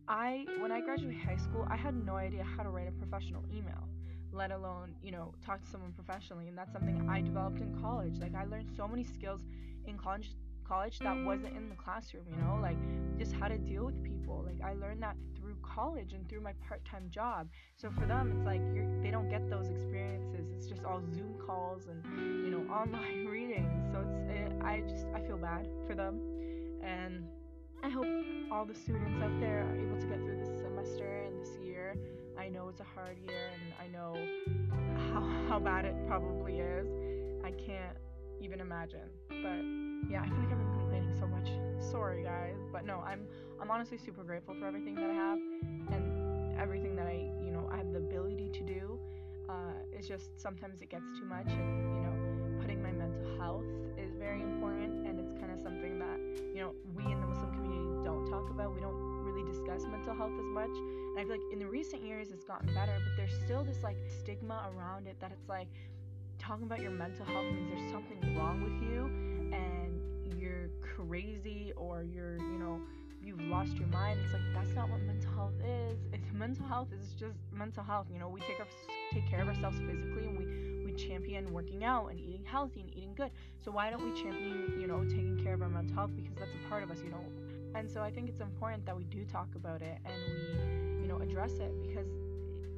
i 0.08 0.46
when 0.60 0.72
i 0.72 0.82
graduated 0.82 1.22
high 1.24 1.38
school 1.38 1.66
i 1.70 1.78
had 1.78 1.96
no 2.06 2.16
idea 2.18 2.44
how 2.44 2.62
to 2.62 2.70
write 2.70 2.90
a 2.90 2.92
professional 2.92 3.42
email 3.56 3.88
let 4.34 4.52
alone 4.52 4.94
you 5.02 5.12
know 5.12 5.34
talk 5.46 5.62
to 5.62 5.68
someone 5.68 5.94
professionally 5.94 6.50
and 6.50 6.58
that's 6.58 6.74
something 6.74 7.08
i 7.10 7.22
developed 7.22 7.60
in 7.62 7.74
college. 7.80 8.20
Like 8.20 8.36
i 8.36 8.44
learned 8.46 8.70
so 8.76 8.88
many 8.88 9.04
skills 9.04 9.42
in 9.86 9.98
college 9.98 10.32
college 10.68 11.00
that 11.00 11.16
wasn't 11.24 11.56
in 11.56 11.70
the 11.70 11.76
classroom, 11.76 12.24
you 12.30 12.38
know, 12.38 12.58
like 12.62 12.78
just 13.18 13.34
how 13.34 13.48
to 13.48 13.58
deal 13.58 13.86
with 13.86 14.02
people. 14.04 14.46
Like 14.46 14.62
I 14.64 14.74
learned 14.74 15.04
that 15.04 15.16
college 15.74 16.14
and 16.14 16.28
through 16.30 16.42
my 16.42 16.54
part-time 16.68 17.10
job. 17.10 17.50
So 17.78 17.90
for 17.90 18.06
them, 18.06 18.32
it's 18.36 18.46
like 18.46 18.62
they 19.02 19.12
don't 19.12 19.30
get 19.30 19.50
those 19.50 19.70
experiences. 19.70 20.52
It's 20.56 20.68
just 20.68 20.84
all 20.84 21.02
Zoom 21.14 21.36
calls 21.46 21.88
and 21.88 22.04
you 22.46 22.52
know 22.52 22.74
online 22.74 23.26
readings. 23.26 23.92
So 23.92 24.00
it's 24.00 24.16
it, 24.30 24.54
I 24.64 24.82
just 24.82 25.06
I 25.16 25.20
feel 25.22 25.38
bad 25.38 25.68
for 25.88 25.96
them, 25.96 26.20
and 26.84 27.26
I 27.84 27.90
hope 27.90 28.08
all 28.52 28.66
the 28.66 28.76
students 28.76 29.22
out 29.22 29.40
there 29.40 29.68
are 29.68 29.76
able 29.76 30.00
to 30.00 30.08
get 30.08 30.20
through 30.20 30.38
this 30.38 30.62
semester 30.62 31.26
and 31.28 31.40
this 31.40 31.58
year. 31.62 31.96
I 32.38 32.50
know 32.50 32.70
it's 32.70 32.82
a 32.82 32.86
hard 32.96 33.18
year, 33.20 33.50
and 33.54 33.74
I 33.82 33.88
know 33.88 34.16
how 35.12 35.22
how 35.50 35.60
bad 35.60 35.86
it 35.86 35.96
probably 36.08 36.60
is. 36.60 36.88
I 37.44 37.52
can't 37.52 37.98
even 38.42 38.60
imagine, 38.60 39.10
but 39.30 40.10
yeah, 40.10 40.22
I 40.22 40.28
feel 40.28 40.38
like 40.40 40.52
I've 40.52 40.58
been 40.58 40.74
complaining 40.74 41.16
so 41.20 41.28
much. 41.28 41.50
Sorry, 41.92 42.24
guys, 42.24 42.58
but 42.72 42.86
no, 42.86 43.00
I'm 43.00 43.26
I'm 43.64 43.72
honestly 43.72 43.98
super 43.98 44.26
grateful 44.26 44.56
for 44.60 44.68
everything 44.68 44.94
that 44.96 45.10
I 45.10 45.14
have 45.14 45.40
and 45.96 46.60
everything 46.60 46.98
that 46.98 47.08
I 47.08 47.32
you 47.40 47.50
know 47.50 47.70
I 47.72 47.78
have 47.78 47.94
the 47.94 48.00
ability 48.00 48.50
to 48.56 48.62
do. 48.62 49.00
Uh, 49.48 49.72
it's 49.94 50.06
just 50.06 50.38
sometimes 50.38 50.82
it 50.82 50.90
gets 50.90 51.10
too 51.18 51.24
much, 51.24 51.48
and 51.48 51.96
you 51.96 52.02
know, 52.04 52.60
putting 52.60 52.84
my 52.84 52.92
mental 52.92 53.24
health 53.40 53.64
is 53.98 54.16
very 54.20 54.42
important, 54.42 55.08
and 55.08 55.18
it's 55.18 55.32
kind 55.40 55.50
of 55.50 55.62
something 55.62 55.98
that 55.98 56.20
you 56.54 56.60
know 56.60 56.76
we 56.94 57.10
in 57.10 57.22
the 57.22 57.26
Muslim 57.26 57.54
community 57.54 58.04
don't 58.04 58.30
talk 58.30 58.50
about. 58.50 58.76
We 58.76 58.82
don't 58.82 59.00
really 59.24 59.50
discuss 59.50 59.88
mental 59.88 60.14
health 60.14 60.36
as 60.38 60.52
much, 60.52 60.76
and 60.76 61.20
I 61.20 61.24
feel 61.24 61.32
like 61.32 61.54
in 61.54 61.60
the 61.60 61.68
recent 61.68 62.04
years 62.04 62.32
it's 62.32 62.44
gotten 62.44 62.68
better, 62.74 63.00
but 63.00 63.16
there's 63.16 63.40
still 63.46 63.64
this 63.64 63.82
like 63.82 63.96
stigma 64.20 64.74
around 64.76 65.08
it 65.08 65.16
that 65.22 65.32
it's 65.32 65.48
like 65.48 65.72
talking 66.38 66.66
about 66.66 66.82
your 66.82 66.92
mental 66.92 67.24
health 67.24 67.46
means 67.46 67.72
there's 67.72 67.92
something 67.94 68.36
wrong 68.36 68.60
with 68.60 68.76
you 68.92 69.08
and 69.56 70.02
you're 70.38 70.68
crazy 70.82 71.72
or 71.78 72.04
you're, 72.04 72.36
you 72.36 72.60
know, 72.60 72.82
you've 73.24 73.42
lost 73.42 73.78
your 73.78 73.88
mind. 73.88 74.20
It's 74.24 74.34
like 74.34 74.42
that's 74.54 74.76
not 74.76 74.90
what 74.90 75.02
mental 75.02 75.32
health 75.34 75.54
is. 75.66 76.00
It's 76.14 76.32
mental 76.34 76.66
health 76.66 76.90
is 76.92 77.14
just 77.20 77.38
mental 77.52 77.84
health. 77.84 78.08
You 78.12 78.20
know, 78.20 78.28
we 78.28 78.40
take 78.42 78.60
our, 78.60 78.68
take 79.12 79.28
care 79.30 79.42
of 79.42 79.48
ourselves 79.48 79.78
physically 79.80 80.28
and 80.28 80.38
we 80.38 80.84
we 80.86 80.94
champion 80.94 81.52
working 81.54 81.84
out 81.84 82.08
and 82.08 82.20
eating 82.20 82.44
healthy 82.46 82.82
and 82.82 82.90
eating 82.96 83.14
good. 83.16 83.32
So 83.64 83.72
why 83.72 83.90
don't 83.90 84.04
we 84.04 84.22
champion, 84.22 84.80
you 84.80 84.88
know, 84.88 85.04
taking 85.04 85.40
care 85.44 85.54
of 85.54 85.62
our 85.62 85.70
mental 85.70 85.96
health 85.96 86.12
because 86.16 86.36
that's 86.36 86.54
a 86.54 86.70
part 86.70 86.84
of 86.84 86.92
us, 86.92 87.00
you 87.04 87.10
know. 87.10 87.24
And 87.76 87.90
so 87.90 88.02
I 88.02 88.12
think 88.12 88.30
it's 88.30 88.42
important 88.42 88.86
that 88.86 88.96
we 88.96 89.04
do 89.06 89.26
talk 89.26 89.48
about 89.56 89.82
it 89.82 89.98
and 90.06 90.14
we, 90.28 91.02
you 91.04 91.08
know, 91.08 91.20
address 91.20 91.54
it 91.54 91.74
because 91.82 92.08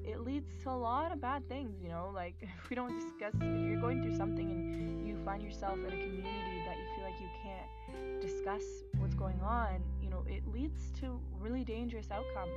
it 0.05 0.21
leads 0.21 0.47
to 0.63 0.69
a 0.69 0.71
lot 0.71 1.11
of 1.11 1.19
bad 1.19 1.47
things, 1.49 1.81
you 1.81 1.89
know. 1.89 2.11
Like 2.13 2.35
if 2.41 2.69
we 2.69 2.75
don't 2.75 2.95
discuss 2.95 3.33
if 3.35 3.69
you're 3.69 3.81
going 3.81 4.01
through 4.01 4.15
something 4.15 4.49
and 4.49 5.07
you 5.07 5.17
find 5.25 5.41
yourself 5.41 5.77
in 5.79 5.87
a 5.87 5.89
community 5.89 6.63
that 6.65 6.77
you 6.77 6.85
feel 6.95 7.03
like 7.03 7.19
you 7.19 7.29
can't 7.43 8.21
discuss 8.21 8.63
what's 8.99 9.15
going 9.15 9.39
on, 9.41 9.81
know, 10.15 10.23
it 10.27 10.43
leads 10.53 10.91
to 11.01 11.19
really 11.39 11.63
dangerous 11.63 12.07
outcomes. 12.11 12.53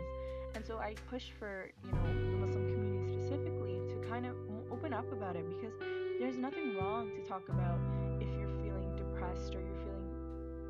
And 0.55 0.65
so 0.65 0.79
I 0.79 0.95
push 1.11 1.31
for, 1.39 1.71
you 1.85 1.93
know, 1.93 2.07
the 2.07 2.37
Muslim 2.37 2.73
community 2.73 3.13
specifically 3.13 3.81
to 3.89 4.09
kind 4.09 4.27
of 4.27 4.37
open 4.71 4.93
up 4.93 5.11
about 5.13 5.37
it 5.37 5.45
because 5.49 5.75
there's 6.21 6.39
nothing 6.39 6.77
wrong 6.77 7.11
to 7.17 7.29
talk 7.29 7.49
about 7.49 7.79
if 8.21 8.29
you're 8.39 8.51
feeling 8.63 8.95
depressed 8.97 9.55
or 9.55 9.61
you're 9.61 9.81
feeling, 9.85 10.09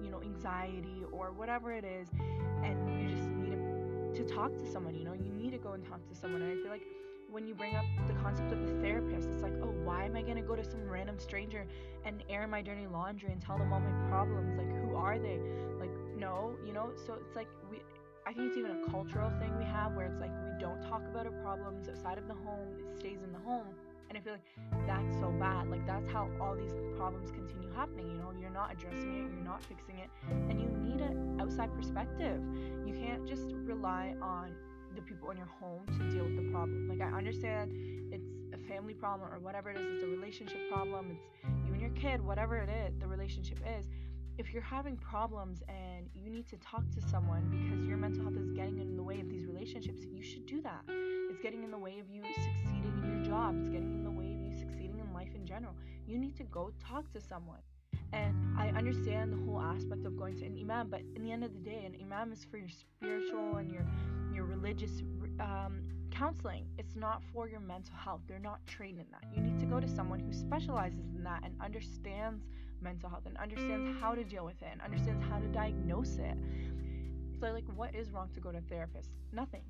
you 0.02 0.10
know, 0.10 0.20
anxiety 0.22 1.04
or 1.12 1.32
whatever 1.32 1.72
it 1.72 1.84
is 1.84 2.08
and 2.64 2.76
you 3.00 3.14
just 3.14 3.28
need 3.30 3.52
to, 3.52 4.24
to 4.24 4.34
talk 4.34 4.56
to 4.56 4.70
someone, 4.70 4.94
you 4.94 5.04
know, 5.04 5.14
you 5.14 5.32
need 5.32 5.52
to 5.52 5.58
go 5.58 5.72
and 5.72 5.86
talk 5.86 6.00
to 6.08 6.14
someone. 6.14 6.42
And 6.42 6.58
I 6.58 6.62
feel 6.62 6.70
like 6.70 6.86
when 7.30 7.46
you 7.46 7.54
bring 7.54 7.76
up 7.76 7.84
the 8.06 8.14
concept 8.14 8.52
of 8.52 8.62
a 8.62 8.80
therapist, 8.80 9.28
it's 9.28 9.42
like, 9.42 9.52
oh, 9.62 9.74
why 9.84 10.04
am 10.04 10.16
I 10.16 10.22
gonna 10.22 10.42
go 10.42 10.56
to 10.56 10.64
some 10.64 10.88
random 10.88 11.18
stranger 11.18 11.66
and 12.04 12.22
air 12.28 12.46
my 12.46 12.62
dirty 12.62 12.86
laundry 12.86 13.30
and 13.30 13.40
tell 13.40 13.58
them 13.58 13.72
all 13.72 13.80
my 13.80 14.08
problems? 14.08 14.56
Like, 14.56 14.68
who 14.82 14.96
are 14.96 15.18
they? 15.18 15.38
Like, 15.78 15.90
no, 16.18 16.56
you 16.66 16.72
know. 16.72 16.90
So 17.06 17.14
it's 17.24 17.36
like 17.36 17.48
we. 17.70 17.78
I 18.26 18.32
think 18.32 18.48
it's 18.48 18.58
even 18.58 18.72
a 18.72 18.90
cultural 18.90 19.30
thing 19.38 19.56
we 19.56 19.64
have 19.64 19.94
where 19.94 20.06
it's 20.06 20.20
like 20.20 20.32
we 20.44 20.60
don't 20.60 20.82
talk 20.82 21.02
about 21.10 21.24
our 21.24 21.32
problems 21.42 21.88
outside 21.88 22.18
of 22.18 22.28
the 22.28 22.34
home. 22.34 22.68
It 22.78 22.98
stays 22.98 23.22
in 23.24 23.32
the 23.32 23.38
home. 23.38 23.66
And 24.08 24.16
I 24.16 24.20
feel 24.20 24.32
like 24.32 24.86
that's 24.86 25.14
so 25.20 25.30
bad. 25.38 25.70
Like 25.70 25.86
that's 25.86 26.08
how 26.08 26.28
all 26.40 26.56
these 26.56 26.74
problems 26.96 27.30
continue 27.30 27.70
happening. 27.72 28.06
You 28.10 28.18
know, 28.18 28.32
you're 28.38 28.50
not 28.50 28.72
addressing 28.72 29.14
it, 29.14 29.32
you're 29.34 29.44
not 29.44 29.62
fixing 29.64 29.98
it, 29.98 30.10
and 30.30 30.60
you 30.60 30.68
need 30.68 31.00
an 31.00 31.38
outside 31.40 31.74
perspective. 31.76 32.40
You 32.86 32.94
can't 32.94 33.26
just 33.26 33.52
rely 33.64 34.14
on 34.20 34.52
the 34.94 35.02
people 35.02 35.30
in 35.30 35.36
your 35.36 35.48
home 35.60 35.86
to 35.86 36.10
deal 36.10 36.24
with 36.24 36.36
the 36.36 36.50
problem. 36.50 36.88
Like 36.88 37.00
I 37.00 37.16
understand 37.16 37.72
it's 38.12 38.28
a 38.52 38.58
family 38.68 38.94
problem 38.94 39.28
or 39.30 39.38
whatever 39.38 39.70
it 39.70 39.78
is, 39.78 39.94
it's 39.94 40.04
a 40.04 40.06
relationship 40.06 40.70
problem, 40.70 41.10
it's 41.10 41.66
you 41.66 41.72
and 41.72 41.80
your 41.80 41.90
kid, 41.90 42.24
whatever 42.24 42.56
it 42.56 42.68
is, 42.68 42.98
the 42.98 43.06
relationship 43.06 43.58
is. 43.78 43.86
If 44.38 44.52
you're 44.54 44.62
having 44.62 44.96
problems 44.96 45.64
and 45.68 46.08
you 46.14 46.30
need 46.30 46.48
to 46.50 46.56
talk 46.58 46.88
to 46.94 47.00
someone 47.10 47.42
because 47.50 47.84
your 47.84 47.96
mental 47.96 48.22
health 48.22 48.36
is 48.36 48.52
getting 48.52 48.78
in 48.78 48.96
the 48.96 49.02
way 49.02 49.18
of 49.18 49.28
these 49.28 49.44
relationships, 49.44 50.02
you 50.08 50.22
should 50.22 50.46
do 50.46 50.62
that. 50.62 50.84
It's 50.88 51.40
getting 51.42 51.64
in 51.64 51.72
the 51.72 51.78
way 51.78 51.98
of 51.98 52.08
you 52.08 52.22
succeeding 52.22 53.00
in 53.02 53.16
your 53.16 53.26
job, 53.26 53.56
it's 53.58 53.68
getting 53.68 53.92
in 53.92 54.04
the 54.04 54.10
way 54.10 54.32
of 54.32 54.40
you 54.40 54.52
succeeding 54.56 55.00
in 55.00 55.12
life 55.12 55.34
in 55.34 55.44
general. 55.44 55.74
You 56.06 56.18
need 56.18 56.36
to 56.36 56.44
go 56.44 56.70
talk 56.78 57.12
to 57.14 57.20
someone. 57.20 57.58
And 58.12 58.56
I 58.56 58.68
understand 58.68 59.32
the 59.32 59.44
whole 59.44 59.60
aspect 59.60 60.06
of 60.06 60.16
going 60.16 60.36
to 60.38 60.46
an 60.46 60.56
imam, 60.56 60.88
but 60.88 61.00
in 61.16 61.24
the 61.24 61.32
end 61.32 61.42
of 61.42 61.52
the 61.52 61.58
day, 61.58 61.82
an 61.84 61.96
imam 62.00 62.30
is 62.30 62.46
for 62.48 62.58
your 62.58 62.68
spiritual 62.68 63.56
and 63.56 63.72
your 63.72 63.84
your 64.32 64.44
religious 64.44 65.02
um, 65.40 65.82
counseling. 66.12 66.64
It's 66.78 66.94
not 66.94 67.22
for 67.34 67.48
your 67.48 67.58
mental 67.58 67.96
health. 67.96 68.20
They're 68.28 68.38
not 68.38 68.64
trained 68.68 69.00
in 69.00 69.06
that. 69.10 69.24
You 69.34 69.42
need 69.42 69.58
to 69.58 69.66
go 69.66 69.80
to 69.80 69.88
someone 69.88 70.20
who 70.20 70.32
specializes 70.32 71.10
in 71.16 71.24
that 71.24 71.42
and 71.44 71.54
understands 71.60 72.44
mental 72.82 73.08
health 73.08 73.24
and 73.26 73.36
understands 73.36 74.00
how 74.00 74.14
to 74.14 74.24
deal 74.24 74.44
with 74.44 74.60
it 74.62 74.68
and 74.72 74.80
understands 74.80 75.22
how 75.28 75.38
to 75.38 75.46
diagnose 75.48 76.16
it. 76.18 76.36
So, 77.40 77.52
like, 77.52 77.64
what 77.76 77.94
is 77.94 78.10
wrong 78.10 78.28
to 78.34 78.40
go 78.40 78.50
to 78.50 78.58
a 78.58 78.62
therapist? 78.62 79.10
Nothing. 79.32 79.62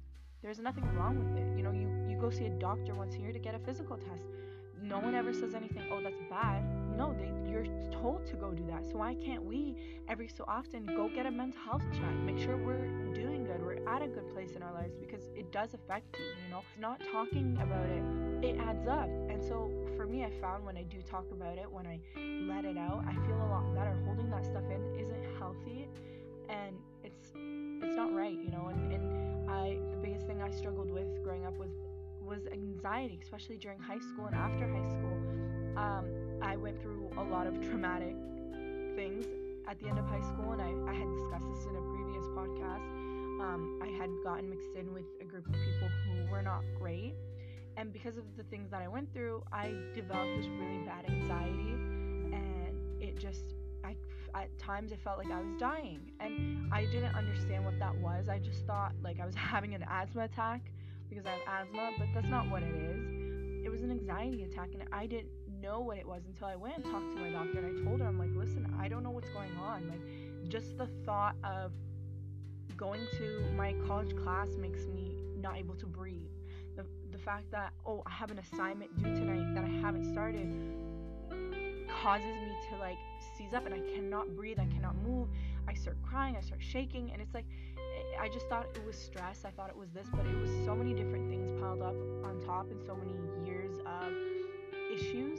There's 0.43 0.59
nothing 0.59 0.85
wrong 0.95 1.19
with 1.19 1.37
it. 1.43 1.57
You 1.57 1.63
know, 1.63 1.73
you, 1.73 1.89
you 2.09 2.17
go 2.19 2.31
see 2.31 2.47
a 2.47 2.51
doctor 2.51 2.95
once 2.95 3.15
a 3.17 3.19
year 3.19 3.33
to 3.33 3.39
get 3.39 3.55
a 3.55 3.59
physical 3.59 3.97
test. 3.97 4.25
No 4.83 5.01
one 5.01 5.15
ever 5.15 5.33
says 5.33 5.55
anything, 5.55 5.83
oh, 5.93 6.01
that's 6.03 6.21
bad. 6.31 6.63
No, 6.99 7.15
they, 7.15 7.31
you're 7.49 7.65
told 7.93 8.27
to 8.27 8.35
go 8.35 8.51
do 8.51 8.67
that. 8.67 8.85
So 8.85 8.99
why 8.99 9.15
can't 9.15 9.45
we 9.45 9.77
every 10.09 10.27
so 10.27 10.45
often 10.49 10.85
go 10.85 11.09
get 11.09 11.27
a 11.27 11.31
mental 11.31 11.61
health 11.63 11.85
check? 11.93 12.13
Make 12.25 12.39
sure 12.39 12.57
we're 12.57 12.89
doing 13.15 13.45
good, 13.45 13.63
we're 13.63 13.89
at 13.89 14.03
a 14.03 14.09
good 14.09 14.29
place 14.35 14.57
in 14.57 14.65
our 14.65 14.75
lives 14.75 14.97
because 14.99 15.23
it 15.37 15.53
does 15.53 15.75
affect 15.75 16.17
you, 16.19 16.25
you 16.25 16.51
know? 16.51 16.63
Not 16.81 17.01
talking 17.13 17.57
about 17.63 17.87
it, 17.87 18.03
it 18.45 18.59
adds 18.59 18.89
up. 18.89 19.09
And 19.31 19.41
so 19.41 19.71
for 19.97 20.07
me, 20.07 20.25
I 20.25 20.31
found 20.41 20.65
when 20.65 20.77
I 20.77 20.83
do 20.83 21.01
talk 21.01 21.25
about 21.31 21.57
it, 21.57 21.71
when 21.71 21.87
I 21.87 22.01
let 22.53 22.65
it 22.65 22.77
out, 22.77 23.05
I 23.07 23.15
feel 23.27 23.37
a 23.37 23.49
lot 23.49 23.73
better. 23.77 23.97
Holding 24.05 24.29
that 24.31 24.45
stuff 24.45 24.65
in 24.69 24.99
isn't 24.99 25.39
healthy 25.39 25.87
and 26.49 26.75
it's 27.05 27.31
it's 27.81 27.97
not 27.97 28.13
right, 28.13 28.37
you 28.37 28.51
know, 28.51 28.73
and, 28.73 28.93
and 28.93 29.49
I 29.49 29.79
the 29.93 29.99
biggest 29.99 30.27
thing 30.27 30.43
I 30.43 30.51
struggled 30.51 30.91
with 30.91 31.23
growing 31.23 31.47
up 31.47 31.57
was 31.59 31.71
was 32.27 32.49
anxiety, 32.53 33.21
especially 33.23 33.57
during 33.57 33.79
high 33.79 34.01
school 34.01 34.27
and 34.27 34.35
after 34.35 34.67
high 34.67 34.89
school. 34.89 35.17
Um, 35.77 36.28
I 36.43 36.57
went 36.57 36.81
through 36.81 37.11
a 37.17 37.23
lot 37.23 37.47
of 37.47 37.61
traumatic 37.61 38.15
things 38.95 39.27
at 39.69 39.79
the 39.81 39.89
end 39.89 39.99
of 39.99 40.07
high 40.07 40.23
school, 40.23 40.53
and 40.53 40.63
I, 40.63 40.91
I 40.91 40.95
had 40.95 41.09
discussed 41.13 41.47
this 41.55 41.65
in 41.67 41.77
a 41.77 41.83
previous 41.95 42.25
podcast. 42.35 42.87
Um, 43.41 43.79
I 43.83 43.89
had 43.89 44.11
gotten 44.25 44.51
mixed 44.51 44.75
in 44.77 44.93
with 44.93 45.05
a 45.21 45.25
group 45.25 45.47
of 45.47 45.53
people 45.53 45.89
who 46.07 46.31
were 46.31 46.43
not 46.43 46.63
great. 46.79 47.15
And 47.77 47.93
because 47.93 48.17
of 48.17 48.25
the 48.37 48.43
things 48.45 48.71
that 48.71 48.83
I 48.83 48.89
went 48.89 49.13
through, 49.13 49.45
I 49.53 49.73
developed 49.95 50.37
this 50.37 50.47
really 50.47 50.85
bad 50.85 51.05
anxiety, 51.09 51.75
and 52.35 53.03
it 53.03 53.17
just 53.19 53.55
I 53.85 53.95
at 54.35 54.57
times 54.59 54.91
it 54.93 54.99
felt 55.01 55.19
like 55.19 55.31
I 55.31 55.41
was 55.41 55.55
dying. 55.59 56.01
And 56.19 56.73
I 56.73 56.87
didn't 56.87 57.15
understand 57.15 57.65
what 57.65 57.79
that 57.79 57.97
was. 57.97 58.29
I 58.29 58.39
just 58.39 58.67
thought 58.67 58.93
like 59.03 59.21
I 59.21 59.27
was 59.27 59.35
having 59.37 59.75
an 59.75 59.85
asthma 59.89 60.25
attack 60.25 60.73
because 61.09 61.25
I 61.27 61.31
have 61.31 61.67
asthma, 61.69 61.93
but 61.99 62.09
that's 62.15 62.29
not 62.29 62.51
what 62.51 62.63
it 62.63 62.75
is. 62.75 63.65
It 63.65 63.71
was 63.71 63.83
an 63.83 63.91
anxiety 63.91 64.43
attack, 64.43 64.71
and 64.73 64.83
I 64.93 65.07
didn't 65.07 65.29
know 65.61 65.81
what 65.81 65.99
it 65.99 66.07
was 66.07 66.23
until 66.27 66.49
I 66.49 66.57
went 66.57 66.77
and 66.77 66.85
talked 66.85 67.11
to 67.15 67.21
my 67.21 67.31
doctor. 67.31 67.59
And 67.59 67.81
I 67.81 67.85
told 67.85 68.01
her, 68.01 68.07
I'm 68.07 68.19
like, 68.19 68.35
listen, 68.35 68.73
I 68.81 68.89
don't 68.89 69.03
know 69.03 69.11
what's 69.11 69.31
going 69.31 69.57
on. 69.57 69.89
Like, 69.89 70.51
just 70.51 70.77
the 70.79 70.87
thought 71.05 71.37
of 71.45 71.73
going 72.77 73.01
to 73.19 73.45
my 73.57 73.75
college 73.87 74.17
class 74.17 74.49
makes 74.59 74.87
me 74.87 75.17
not 75.37 75.57
able 75.57 75.75
to 75.77 75.87
breathe. 75.87 76.31
The, 76.77 76.85
the 77.11 77.19
fact 77.19 77.51
that, 77.51 77.73
oh, 77.87 78.03
I 78.07 78.11
have 78.11 78.31
an 78.31 78.39
assignment 78.39 78.97
due 78.97 79.15
tonight 79.15 79.55
that 79.55 79.65
I 79.65 79.81
haven't 79.81 80.13
started 80.13 80.49
causes 82.03 82.27
me 82.27 82.53
to 82.71 82.77
like 82.79 82.99
seize 83.37 83.53
up 83.53 83.67
and 83.67 83.75
I 83.75 83.81
cannot 83.95 84.35
breathe, 84.37 84.59
I 84.61 84.67
cannot 84.67 84.97
move. 84.97 85.29
I 85.67 85.75
start 85.75 85.97
crying, 86.03 86.37
I 86.37 86.41
start 86.41 86.63
shaking, 86.63 87.11
and 87.13 87.21
it's 87.21 87.35
like 87.35 87.45
I 88.21 88.29
just 88.29 88.49
thought 88.49 88.67
it 88.75 88.85
was 88.87 88.97
stress. 88.97 89.45
I 89.45 89.51
thought 89.51 89.69
it 89.71 89.77
was 89.77 89.91
this, 89.91 90.07
but 90.13 90.27
it 90.27 90.39
was 90.39 90.51
so 90.65 90.75
many 90.75 90.95
different 90.95 91.29
things 91.29 91.51
piled 91.61 91.83
up 91.83 91.95
on 92.25 92.41
top 92.47 92.71
and 92.71 92.81
so 92.87 92.97
many 92.97 93.13
years 93.47 93.79
of 93.81 94.13
issues 94.93 95.39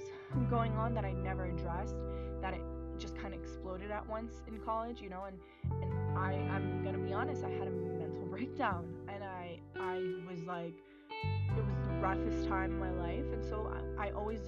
going 0.50 0.74
on 0.74 0.94
that 0.94 1.06
I 1.06 1.12
never 1.12 1.46
addressed 1.46 1.96
that 2.42 2.54
it 2.54 2.62
just 2.98 3.16
kind 3.16 3.34
of 3.34 3.40
exploded 3.40 3.92
at 3.92 4.08
once 4.08 4.42
in 4.48 4.60
college, 4.60 5.02
you 5.02 5.10
know, 5.10 5.24
and 5.26 5.38
and 5.82 6.18
I 6.18 6.34
I'm 6.54 6.84
to 6.84 6.98
be 6.98 7.14
honest, 7.14 7.44
I 7.44 7.50
had 7.50 7.68
a 7.68 7.72
mental 7.72 8.26
breakdown 8.30 8.86
and 9.08 9.24
I 9.24 9.60
I 9.80 9.98
was 10.30 10.44
like 10.44 10.74
it 11.12 11.66
was 11.66 11.76
the 11.88 11.94
roughest 12.00 12.48
time 12.48 12.72
in 12.72 12.80
my 12.80 12.92
life 12.92 13.26
and 13.34 13.44
so 13.44 13.72
I, 13.98 14.08
I 14.08 14.12
always 14.12 14.40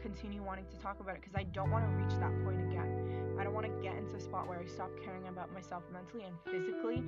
continue 0.00 0.42
wanting 0.42 0.66
to 0.70 0.78
talk 0.78 1.00
about 1.00 1.16
it 1.16 1.20
because 1.20 1.34
I 1.34 1.42
don't 1.44 1.70
want 1.70 1.84
to 1.84 1.90
reach 1.96 2.14
that 2.20 2.32
point 2.44 2.60
again. 2.60 3.36
I 3.38 3.44
don't 3.44 3.52
want 3.52 3.66
to 3.66 3.82
get 3.82 3.96
into 3.96 4.14
a 4.14 4.20
spot 4.20 4.48
where 4.48 4.58
I 4.58 4.66
stop 4.66 4.90
caring 5.04 5.26
about 5.28 5.52
myself 5.52 5.82
mentally 5.92 6.24
and 6.24 6.36
physically 6.46 7.02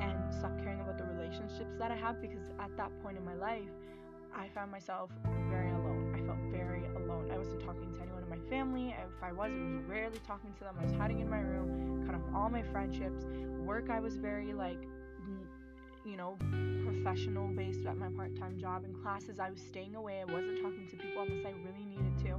and 0.00 0.34
stop 0.34 0.58
caring 0.58 0.80
about 0.80 0.98
the 0.98 1.04
relationships 1.04 1.76
that 1.78 1.90
I 1.90 1.96
have 1.96 2.20
because 2.20 2.50
at 2.58 2.76
that 2.76 2.90
point 3.02 3.16
in 3.16 3.24
my 3.24 3.34
life, 3.34 3.70
I 4.34 4.48
found 4.48 4.70
myself 4.70 5.10
very 5.48 5.70
felt 6.30 6.52
very 6.52 6.84
alone. 6.94 7.28
I 7.32 7.38
wasn't 7.38 7.60
talking 7.60 7.92
to 7.94 8.02
anyone 8.02 8.22
in 8.22 8.30
my 8.30 8.38
family. 8.48 8.94
If 8.96 9.22
I 9.22 9.32
was, 9.32 9.50
I 9.50 9.74
was 9.74 9.84
rarely 9.88 10.20
talking 10.26 10.52
to 10.58 10.64
them. 10.64 10.76
I 10.80 10.84
was 10.84 10.92
hiding 10.92 11.18
in 11.18 11.28
my 11.28 11.40
room, 11.40 12.04
cut 12.06 12.14
off 12.14 12.22
all 12.34 12.48
my 12.48 12.62
friendships. 12.62 13.24
Work, 13.64 13.90
I 13.90 13.98
was 13.98 14.16
very 14.16 14.52
like, 14.52 14.78
you 16.04 16.16
know, 16.16 16.36
professional 16.84 17.48
based 17.48 17.84
at 17.86 17.96
my 17.96 18.08
part 18.10 18.36
time 18.38 18.58
job. 18.58 18.84
In 18.84 18.94
classes, 19.02 19.40
I 19.40 19.50
was 19.50 19.60
staying 19.60 19.96
away. 19.96 20.20
I 20.20 20.24
wasn't 20.24 20.62
talking 20.62 20.86
to 20.88 20.96
people 20.96 21.22
unless 21.22 21.44
I 21.46 21.52
really 21.66 21.84
needed 21.84 22.16
to. 22.26 22.34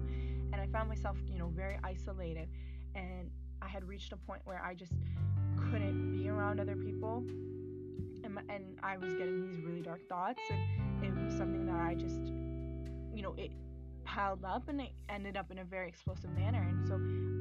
And 0.53 0.55
I 0.55 0.67
found 0.67 0.88
myself, 0.88 1.17
you 1.27 1.38
know, 1.38 1.51
very 1.53 1.77
isolated. 1.83 2.48
And 2.95 3.29
I 3.62 3.67
had 3.67 3.83
reached 3.83 4.13
a 4.13 4.17
point 4.17 4.41
where 4.45 4.62
I 4.63 4.74
just 4.74 4.93
couldn't 5.57 6.17
be 6.17 6.29
around 6.29 6.62
other 6.62 6.75
people. 6.75 7.25
And, 8.24 8.39
and 8.48 8.77
I 8.83 8.98
was 8.98 9.13
getting 9.15 9.51
these 9.51 9.60
really 9.65 9.81
dark 9.81 10.07
thoughts. 10.07 10.41
And 10.50 11.17
it 11.17 11.25
was 11.25 11.36
something 11.36 11.65
that 11.65 11.79
I 11.79 11.93
just, 11.95 12.21
you 13.13 13.21
know, 13.21 13.33
it 13.38 13.51
piled 14.03 14.43
up 14.43 14.67
and 14.70 14.81
it 14.81 14.91
ended 15.10 15.38
up 15.38 15.51
in 15.51 15.60
a 15.60 15.63
very 15.63 15.88
explosive 15.88 16.31
manner. 16.31 16.62
And 16.62 16.88
so 16.88 16.96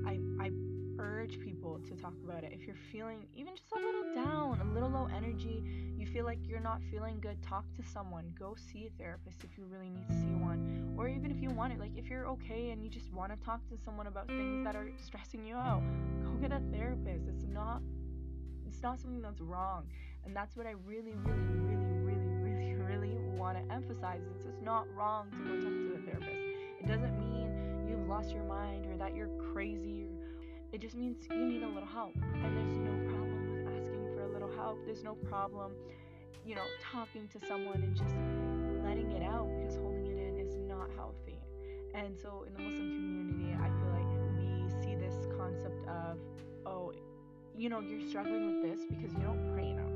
I, 0.09 0.45
I 0.45 0.51
urge 0.99 1.41
people 1.41 1.81
to 1.89 1.95
talk 1.95 2.15
about 2.25 2.45
it. 2.45 2.53
If 2.53 2.67
you're 2.67 2.77
feeling 2.93 3.27
even 3.35 3.57
just 3.57 3.73
a 3.73 3.79
little 3.79 4.15
down, 4.15 4.61
a 4.61 4.75
little 4.75 4.91
low 4.91 5.09
energy, 5.17 5.63
you 5.97 6.07
feel 6.07 6.25
like 6.25 6.39
you're 6.47 6.61
not 6.61 6.81
feeling 6.91 7.19
good, 7.21 7.43
talk 7.43 7.65
to 7.77 7.83
someone. 7.83 8.33
Go 8.39 8.55
see 8.73 8.87
a 8.87 9.03
therapist 9.03 9.45
if 9.45 9.57
you 9.57 9.65
really 9.71 9.89
need 9.89 10.07
to 10.09 10.15
see 10.15 10.35
one. 10.35 10.95
Or 10.99 11.09
even 11.09 11.31
if 11.31 11.41
you 11.41 11.51
want 11.51 11.73
it, 11.73 11.79
like 11.79 11.97
if 11.97 12.09
you're 12.09 12.27
okay 12.29 12.71
and 12.71 12.83
you 12.83 12.91
just 12.91 13.13
want 13.13 13.33
to 13.33 13.45
talk 13.45 13.67
to 13.69 13.77
someone 13.85 14.07
about 14.07 14.27
things 14.29 14.65
that 14.65 14.77
are 14.77 14.91
stressing 14.97 15.45
you 15.45 15.57
out, 15.57 15.83
go 16.23 16.31
get 16.41 16.53
a 16.53 16.61
therapist. 16.73 17.27
It's 17.29 17.45
not 17.45 17.81
it's 18.67 18.83
not 18.83 19.01
something 19.01 19.21
that's 19.21 19.41
wrong. 19.41 19.87
And 20.25 20.37
that's 20.37 20.57
what 20.57 20.67
I 20.67 20.75
really, 20.87 21.15
really, 21.25 21.43
really, 21.59 21.87
really, 22.05 22.75
really, 22.75 22.75
really 22.75 23.17
want 23.37 23.59
to 23.59 23.75
emphasize. 23.75 24.21
It's 24.35 24.45
just 24.45 24.63
not 24.63 24.87
wrong 24.97 25.31
to 25.31 25.37
go 25.39 25.55
talk 25.57 25.73
to. 25.73 25.90
It 26.81 26.87
doesn't 26.87 27.19
mean 27.19 27.87
you've 27.89 28.09
lost 28.09 28.33
your 28.33 28.45
mind 28.45 28.87
or 28.87 28.97
that 28.97 29.15
you're 29.15 29.31
crazy 29.53 30.11
it 30.73 30.81
just 30.81 30.95
means 30.95 31.27
you 31.29 31.37
need 31.37 31.63
a 31.65 31.69
little 31.69 31.89
help. 31.89 32.15
And 32.15 32.57
there's 32.57 32.79
no 32.79 32.95
problem 33.11 33.51
with 33.51 33.67
asking 33.77 34.15
for 34.15 34.23
a 34.23 34.33
little 34.33 34.51
help. 34.53 34.79
There's 34.87 35.03
no 35.03 35.15
problem, 35.15 35.73
you 36.47 36.55
know, 36.55 36.65
talking 36.81 37.29
to 37.29 37.47
someone 37.47 37.83
and 37.83 37.97
just 37.97 38.15
letting 38.85 39.11
it 39.11 39.23
out 39.23 39.51
because 39.59 39.77
holding 39.77 40.07
it 40.07 40.29
in 40.29 40.39
is 40.39 40.57
not 40.69 40.89
healthy. 40.95 41.39
And 41.93 42.17
so 42.17 42.47
in 42.47 42.55
the 42.55 42.61
Muslim 42.61 42.89
community, 42.95 43.57
I 43.59 43.67
feel 43.67 43.91
like 43.91 44.07
we 44.39 44.71
see 44.81 44.95
this 44.95 45.27
concept 45.37 45.89
of, 45.89 46.19
oh, 46.67 46.93
you 47.57 47.69
know, 47.69 47.81
you're 47.81 48.09
struggling 48.09 48.63
with 48.63 48.71
this 48.71 48.87
because 48.89 49.13
you 49.13 49.23
don't 49.25 49.53
pray 49.53 49.71
enough. 49.71 49.91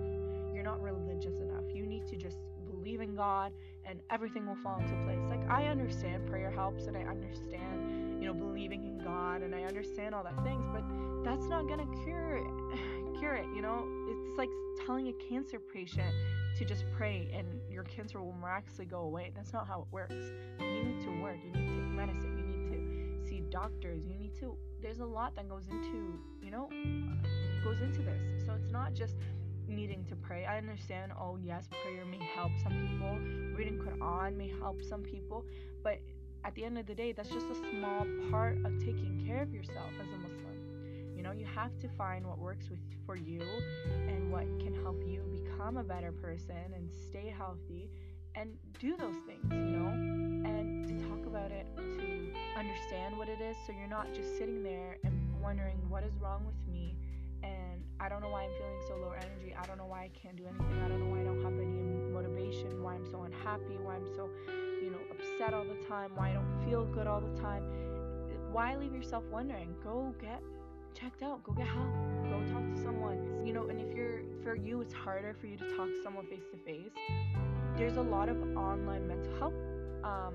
You're 0.53 0.64
not 0.64 0.83
religious 0.83 1.38
enough. 1.38 1.64
You 1.73 1.87
need 1.87 2.09
to 2.09 2.17
just 2.17 2.38
believe 2.85 3.00
in 3.00 3.14
God 3.14 3.53
and 3.87 3.99
everything 4.11 4.47
will 4.47 4.57
fall 4.57 4.79
into 4.79 4.95
place. 5.05 5.23
Like, 5.31 5.49
I 5.49 5.69
understand 5.69 6.26
prayer 6.29 6.50
helps 6.50 6.85
and 6.87 6.97
I 6.97 7.03
understand 7.03 8.21
you 8.21 8.29
know, 8.29 8.35
believing 8.35 8.85
in 8.85 8.99
God 8.99 9.43
and 9.43 9.55
I 9.55 9.62
understand 9.62 10.14
all 10.14 10.23
that 10.23 10.43
things, 10.45 10.67
but 10.73 10.83
that's 11.25 11.47
not 11.47 11.67
gonna 11.67 11.87
cure 12.05 12.37
it. 12.37 13.19
cure 13.19 13.35
it, 13.37 13.47
you 13.55 13.62
know? 13.62 13.87
It's 14.09 14.37
like 14.37 14.50
telling 14.85 15.09
a 15.09 15.12
cancer 15.29 15.59
patient 15.59 16.14
to 16.59 16.64
just 16.64 16.85
pray 16.97 17.29
and 17.35 17.47
your 17.71 17.85
cancer 17.85 18.23
will 18.23 18.35
miraculously 18.35 18.85
go 18.85 19.00
away. 19.00 19.33
That's 19.35 19.53
not 19.53 19.67
how 19.67 19.81
it 19.81 19.87
works. 19.91 20.14
You 20.61 20.85
need 20.85 21.00
to 21.05 21.23
work, 21.23 21.38
you 21.43 21.59
need 21.59 21.69
to 21.69 21.75
take 21.75 21.85
medicine, 21.85 22.38
you 22.38 22.45
need 22.45 23.23
to 23.23 23.29
see 23.29 23.43
doctors, 23.50 24.05
you 24.07 24.14
need 24.14 24.35
to 24.41 24.57
there's 24.83 25.00
a 25.00 25.07
lot 25.07 25.35
that 25.35 25.49
goes 25.49 25.67
into, 25.71 26.19
you 26.43 26.50
know, 26.50 26.69
goes 27.64 27.81
into 27.81 28.03
this. 28.03 28.45
So 28.45 28.53
it's 28.53 28.71
not 28.71 28.93
just 28.93 29.17
needing 29.68 30.04
to 30.06 30.16
pray. 30.16 30.44
I 30.44 30.59
understand, 30.59 31.12
oh 31.18 31.38
yes, 31.42 31.68
prayer 31.83 32.04
may 32.04 32.25
help 32.35 32.52
some 32.62 32.73
people, 32.73 33.18
reading 33.56 33.78
Quran 33.78 34.37
may 34.37 34.52
help 34.61 34.83
some 34.83 35.02
people, 35.02 35.44
but 35.83 35.99
at 36.44 36.54
the 36.54 36.64
end 36.64 36.76
of 36.76 36.87
the 36.87 36.94
day, 36.94 37.12
that's 37.12 37.30
just 37.30 37.47
a 37.47 37.54
small 37.54 38.06
part 38.30 38.59
of 38.64 38.78
taking 38.78 39.23
care 39.26 39.42
of 39.42 39.52
yourself 39.52 39.90
as 40.00 40.09
a 40.09 40.18
Muslim. 40.18 41.14
You 41.16 41.23
know, 41.23 41.33
you 41.33 41.47
have 41.47 41.78
to 41.80 41.88
find 41.88 42.26
what 42.26 42.38
works 42.38 42.68
with 42.68 42.80
for 43.06 43.16
you 43.16 43.42
and 44.09 44.30
what 44.30 44.44
can 44.61 44.75
help 44.83 45.02
you 45.06 45.23
become 45.33 45.78
a 45.78 45.85
better 45.85 46.12
person 46.12 46.56
and 46.75 46.90
stay 47.09 47.35
healthy 47.37 47.88
and 48.35 48.50
do 48.78 48.97
those 48.97 49.16
things, 49.26 49.44
you 49.50 49.78
know, 49.78 49.88
and 49.88 50.87
to 50.87 51.09
talk 51.09 51.25
about 51.26 51.50
it, 51.50 51.66
to 51.76 52.59
understand 52.59 53.16
what 53.16 53.28
it 53.28 53.40
is 53.40 53.56
so 53.66 53.73
you're 53.73 53.88
not 53.88 54.12
just 54.12 54.37
sitting 54.37 54.62
there 54.62 54.99
and 55.04 55.14
wondering 55.42 55.78
what 55.88 56.04
is 56.04 56.12
wrong 56.21 56.44
with 56.44 56.73
me 56.73 56.97
and 57.45 57.85
I 58.01 58.09
don't 58.09 58.23
know 58.23 58.31
why 58.31 58.45
I'm 58.45 58.55
feeling 58.57 58.81
so 58.89 58.97
low 58.97 59.13
energy. 59.13 59.55
I 59.55 59.67
don't 59.67 59.77
know 59.77 59.87
why 59.87 60.09
I 60.09 60.11
can't 60.17 60.37
do 60.37 60.45
anything. 60.47 60.83
I 60.83 60.89
don't 60.89 61.01
know 61.01 61.13
why 61.13 61.21
I 61.21 61.25
don't 61.25 61.43
have 61.45 61.53
any 61.53 62.11
motivation, 62.11 62.83
why 62.83 62.95
I'm 62.95 63.07
so 63.07 63.23
unhappy, 63.23 63.77
why 63.83 63.97
I'm 63.97 64.09
so 64.17 64.31
you 64.83 64.91
know, 64.91 64.99
upset 65.11 65.55
all 65.55 65.65
the 65.65 65.87
time, 65.87 66.11
why 66.15 66.31
I 66.31 66.35
don't 66.35 66.65
feel 66.65 66.85
good 66.85 67.07
all 67.07 67.21
the 67.21 67.41
time. 67.41 67.65
Why 68.53 68.77
leave 68.77 68.95
yourself 68.95 69.25
wondering? 69.33 69.75
Go 69.83 70.15
get 70.21 70.41
checked 70.95 71.23
out, 71.23 71.43
go 71.43 71.53
get 71.53 71.67
help, 71.67 71.93
go 72.31 72.41
talk 72.53 72.63
to 72.75 72.83
someone. 72.83 73.45
You 73.45 73.53
know, 73.53 73.69
and 73.69 73.81
if 73.81 73.97
you're 73.97 74.23
for 74.43 74.55
you 74.55 74.81
it's 74.81 74.93
harder 74.93 75.35
for 75.41 75.47
you 75.47 75.57
to 75.57 75.77
talk 75.77 75.89
to 75.89 76.03
someone 76.03 76.27
face 76.27 76.45
to 76.53 76.59
face, 76.59 76.93
there's 77.77 77.97
a 77.97 78.03
lot 78.03 78.29
of 78.29 78.37
online 78.57 79.09
mental 79.09 79.37
health 79.39 79.55
um, 80.05 80.35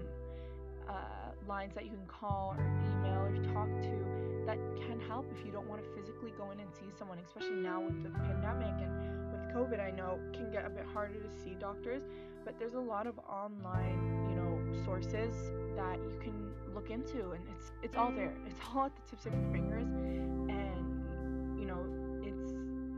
uh, 0.90 1.29
lines 1.50 1.74
that 1.74 1.84
you 1.84 1.90
can 1.90 2.06
call 2.06 2.56
or 2.56 2.64
email 2.94 3.26
or 3.26 3.36
talk 3.52 3.68
to 3.82 4.20
that 4.46 4.58
can 4.88 5.00
help 5.08 5.26
if 5.36 5.46
you 5.46 5.52
don't 5.52 5.68
want 5.68 5.82
to 5.84 5.90
physically 6.00 6.32
go 6.38 6.52
in 6.52 6.60
and 6.60 6.70
see 6.72 6.86
someone, 6.98 7.18
especially 7.20 7.58
now 7.58 7.82
with 7.82 8.02
the 8.04 8.10
pandemic 8.10 8.74
and 8.80 9.32
with 9.34 9.42
COVID. 9.54 9.80
I 9.82 9.92
know 9.92 10.20
can 10.32 10.52
get 10.52 10.66
a 10.66 10.70
bit 10.70 10.86
harder 10.94 11.16
to 11.16 11.30
see 11.44 11.56
doctors, 11.60 12.04
but 12.46 12.58
there's 12.58 12.76
a 12.76 12.80
lot 12.80 13.08
of 13.08 13.20
online, 13.20 14.28
you 14.30 14.36
know, 14.36 14.84
sources 14.86 15.34
that 15.76 15.98
you 15.98 16.20
can 16.22 16.52
look 16.74 16.92
into 16.92 17.32
and 17.32 17.44
it's 17.56 17.72
it's 17.82 17.98
all 17.98 18.12
there. 18.12 18.34
It's 18.48 18.60
all 18.74 18.86
at 18.86 18.96
the 18.96 19.02
tips 19.10 19.26
of 19.26 19.34
your 19.34 19.52
fingers 19.52 19.90
and 19.90 21.60
you 21.60 21.66
know, 21.66 21.84
it's 22.24 22.54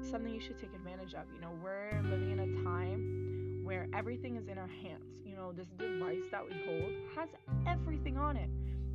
something 0.09 0.33
you 0.33 0.41
should 0.41 0.59
take 0.59 0.73
advantage 0.75 1.13
of. 1.13 1.23
You 1.33 1.41
know, 1.41 1.51
we're 1.63 2.01
living 2.03 2.31
in 2.31 2.39
a 2.39 2.63
time 2.63 3.20
where 3.71 3.87
everything 3.93 4.35
is 4.35 4.49
in 4.49 4.57
our 4.57 4.67
hands. 4.67 5.21
You 5.23 5.37
know, 5.37 5.53
this 5.53 5.69
device 5.79 6.25
that 6.29 6.43
we 6.43 6.51
hold 6.65 6.91
has 7.15 7.29
everything 7.65 8.17
on 8.17 8.35
it. 8.35 8.49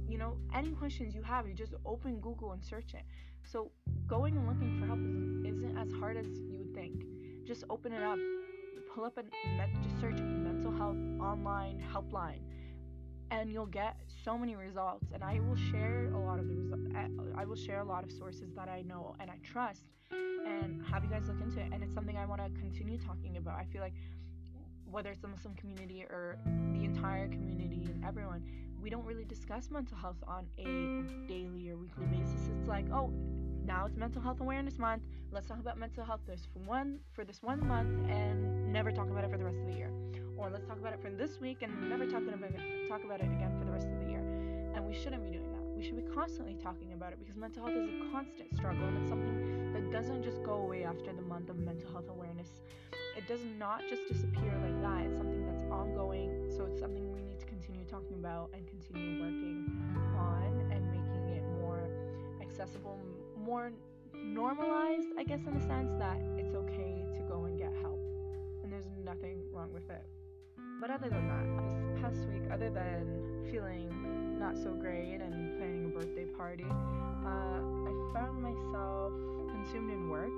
You 0.06 0.18
know, 0.18 0.36
any 0.54 0.72
questions 0.72 1.14
you 1.14 1.22
have, 1.22 1.48
you 1.48 1.54
just 1.54 1.72
open 1.86 2.20
Google 2.20 2.52
and 2.52 2.62
search 2.62 2.92
it. 2.92 3.04
So 3.42 3.70
going 4.06 4.36
and 4.36 4.46
looking 4.46 4.78
for 4.78 4.84
help 4.84 4.98
isn't, 4.98 5.78
as 5.78 5.90
hard 5.98 6.18
as 6.18 6.26
you 6.26 6.58
would 6.58 6.74
think. 6.74 7.04
Just 7.46 7.64
open 7.70 7.94
it 7.94 8.02
up, 8.02 8.18
pull 8.94 9.04
up 9.04 9.16
and 9.16 9.30
just 9.82 9.98
search 9.98 10.18
mental 10.18 10.72
health 10.72 10.98
online 11.20 11.82
helpline 11.92 12.40
and 13.30 13.50
you'll 13.50 13.66
get 13.66 13.96
so 14.24 14.38
many 14.38 14.54
results 14.54 15.06
and 15.12 15.24
i 15.24 15.40
will 15.40 15.56
share 15.56 16.08
a 16.14 16.18
lot 16.18 16.38
of 16.38 16.46
the 16.46 16.54
results. 16.54 16.86
Eh, 16.94 17.08
i 17.36 17.44
will 17.44 17.56
share 17.56 17.80
a 17.80 17.84
lot 17.84 18.04
of 18.04 18.12
sources 18.12 18.52
that 18.54 18.68
i 18.68 18.82
know 18.82 19.16
and 19.18 19.28
i 19.30 19.36
trust 19.42 19.82
and 20.46 20.80
have 20.86 21.02
you 21.02 21.10
guys 21.10 21.26
look 21.26 21.40
into 21.40 21.58
it 21.58 21.72
and 21.72 21.82
it's 21.82 21.92
something 21.92 22.16
i 22.16 22.24
want 22.24 22.40
to 22.40 22.48
continue 22.60 22.96
talking 22.96 23.36
about 23.36 23.58
i 23.58 23.64
feel 23.64 23.82
like 23.82 23.94
whether 24.90 25.10
it's 25.10 25.20
the 25.20 25.28
muslim 25.28 25.54
community 25.54 26.02
or 26.04 26.38
the 26.72 26.84
entire 26.84 27.28
community 27.28 27.82
and 27.86 28.04
everyone 28.04 28.42
we 28.80 28.90
don't 28.90 29.04
really 29.04 29.24
discuss 29.24 29.70
mental 29.70 29.96
health 29.96 30.22
on 30.26 30.46
a 30.58 31.26
daily 31.28 31.70
or 31.70 31.76
weekly 31.76 32.06
basis 32.06 32.48
it's 32.58 32.68
like 32.68 32.86
oh 32.92 33.10
now 33.64 33.84
it's 33.86 33.96
mental 33.96 34.22
health 34.22 34.40
awareness 34.40 34.78
month 34.78 35.02
let's 35.32 35.46
talk 35.46 35.58
about 35.58 35.78
mental 35.78 36.04
health 36.04 36.20
this 36.26 36.46
for 36.52 36.60
one 36.60 36.98
for 37.12 37.24
this 37.24 37.42
one 37.42 37.66
month 37.66 38.08
and 38.08 38.72
never 38.72 38.92
talk 38.92 39.10
about 39.10 39.24
it 39.24 39.30
for 39.30 39.38
the 39.38 39.44
rest 39.44 39.58
of 39.58 39.66
the 39.66 39.72
year 39.72 39.90
or 40.36 40.50
let's 40.50 40.66
talk 40.66 40.78
about 40.78 40.92
it 40.92 41.00
for 41.00 41.10
this 41.10 41.40
week 41.40 41.62
and 41.62 41.88
never 41.88 42.06
talk 42.06 42.22
about 42.22 42.50
it, 42.50 42.88
talk 42.88 43.02
about 43.04 43.20
it 43.20 43.24
again 43.32 43.56
for 43.58 43.64
the 43.64 43.72
rest 43.72 43.88
of 43.88 43.98
the 44.00 44.10
year. 44.10 44.20
And 44.74 44.84
we 44.84 44.94
shouldn't 44.94 45.24
be 45.24 45.30
doing 45.30 45.50
that. 45.52 45.62
We 45.76 45.82
should 45.82 45.96
be 45.96 46.14
constantly 46.14 46.54
talking 46.54 46.92
about 46.92 47.12
it 47.12 47.18
because 47.18 47.36
mental 47.36 47.64
health 47.64 47.76
is 47.76 47.88
a 47.88 48.12
constant 48.12 48.54
struggle 48.54 48.86
and 48.86 48.98
it's 48.98 49.08
something 49.08 49.72
that 49.72 49.90
doesn't 49.90 50.22
just 50.22 50.42
go 50.42 50.54
away 50.54 50.84
after 50.84 51.12
the 51.12 51.22
month 51.22 51.48
of 51.48 51.56
mental 51.58 51.90
health 51.90 52.08
awareness. 52.10 52.60
It 53.16 53.26
does 53.26 53.40
not 53.58 53.80
just 53.88 54.06
disappear 54.06 54.52
like 54.62 54.80
that. 54.82 55.06
It's 55.06 55.16
something 55.16 55.46
that's 55.46 55.64
ongoing. 55.72 56.52
So 56.54 56.66
it's 56.66 56.78
something 56.78 57.10
we 57.12 57.22
need 57.22 57.40
to 57.40 57.46
continue 57.46 57.84
talking 57.86 58.18
about 58.20 58.50
and 58.52 58.66
continue 58.68 59.22
working 59.22 59.64
on 60.18 60.70
and 60.70 60.84
making 60.90 61.34
it 61.34 61.42
more 61.60 61.88
accessible, 62.42 63.00
more 63.38 63.72
normalized, 64.14 65.08
I 65.18 65.24
guess, 65.24 65.40
in 65.46 65.56
a 65.56 65.66
sense 65.66 65.92
that 65.98 66.20
it's 66.36 66.54
okay 66.54 67.04
to 67.14 67.22
go 67.22 67.44
and 67.44 67.58
get 67.58 67.72
help. 67.80 67.98
And 68.62 68.70
there's 68.70 68.88
nothing 69.02 69.44
wrong 69.50 69.72
with 69.72 69.88
it. 69.88 70.04
But 70.78 70.90
other 70.90 71.08
than 71.08 71.26
that, 71.28 71.64
this 71.64 72.02
past 72.02 72.28
week, 72.28 72.42
other 72.52 72.68
than 72.68 73.48
feeling 73.50 73.88
not 74.38 74.58
so 74.58 74.74
great 74.74 75.20
and 75.22 75.56
planning 75.56 75.86
a 75.86 75.88
birthday 75.88 76.26
party, 76.26 76.66
uh, 76.68 77.60
I 77.64 78.12
found 78.12 78.42
myself 78.42 79.12
consumed 79.50 79.90
in 79.90 80.10
work 80.10 80.28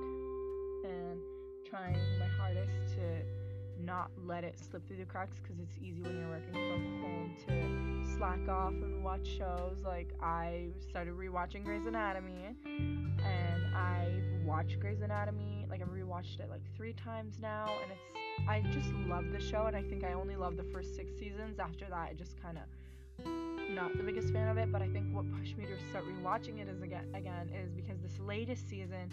trying 1.71 1.99
my 2.19 2.27
hardest 2.39 2.73
to 2.95 3.85
not 3.85 4.11
let 4.27 4.45
it 4.45 4.59
slip 4.59 4.87
through 4.87 4.97
the 4.97 5.05
cracks 5.05 5.39
because 5.43 5.61
it's 5.61 5.77
easy 5.81 6.03
when 6.03 6.19
you're 6.19 6.29
working 6.29 6.53
from 6.53 7.01
home 7.01 7.37
to 7.47 8.17
slack 8.17 8.49
off 8.49 8.73
and 8.73 9.05
watch 9.05 9.27
shows. 9.27 9.79
Like, 9.85 10.13
I 10.23 10.69
started 10.89 11.15
rewatching 11.15 11.65
Grey's 11.65 11.87
Anatomy 11.87 12.57
and 12.67 13.77
I've 13.77 14.45
watched 14.45 14.81
Grey's 14.81 15.03
Anatomy, 15.03 15.67
like, 15.71 15.81
I've 15.81 15.89
rewatched 15.89 16.41
it 16.41 16.51
like 16.51 16.63
three 16.77 16.95
times 16.95 17.39
now, 17.41 17.71
and 17.83 17.93
it's 17.93 18.19
I 18.47 18.61
just 18.73 18.93
love 19.07 19.31
the 19.33 19.41
show, 19.41 19.67
and 19.67 19.77
I 19.77 19.83
think 19.83 20.05
I 20.05 20.13
only 20.13 20.37
love 20.37 20.57
the 20.57 20.65
first 20.65 20.95
six 20.95 21.13
seasons. 21.19 21.59
After 21.59 21.87
that, 21.87 22.09
I 22.11 22.15
just 22.15 22.41
kind 22.41 22.59
of 22.59 23.27
not 23.75 23.97
the 23.97 24.03
biggest 24.03 24.33
fan 24.33 24.49
of 24.49 24.59
it. 24.59 24.71
But 24.71 24.83
I 24.83 24.89
think 24.89 25.15
what 25.15 25.25
pushed 25.39 25.57
me 25.57 25.67
to 25.67 25.77
start 25.91 26.05
rewatching 26.07 26.61
it 26.61 26.69
is 26.69 26.83
again, 26.83 27.07
again 27.15 27.51
is 27.51 27.73
because 27.73 28.01
this 28.01 28.19
latest 28.21 28.69
season, 28.69 29.11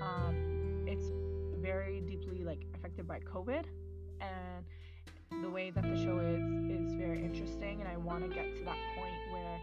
um, 0.00 0.84
it's 0.86 1.10
very 1.66 2.00
deeply 2.00 2.44
like 2.44 2.64
affected 2.74 3.08
by 3.08 3.18
COVID, 3.18 3.64
and 4.20 5.42
the 5.42 5.50
way 5.50 5.70
that 5.70 5.82
the 5.82 5.96
show 5.96 6.18
is 6.20 6.44
is 6.70 6.94
very 6.94 7.24
interesting, 7.24 7.80
and 7.80 7.88
I 7.88 7.96
want 7.96 8.22
to 8.22 8.28
get 8.28 8.54
to 8.56 8.64
that 8.64 8.78
point 8.96 9.32
where 9.32 9.60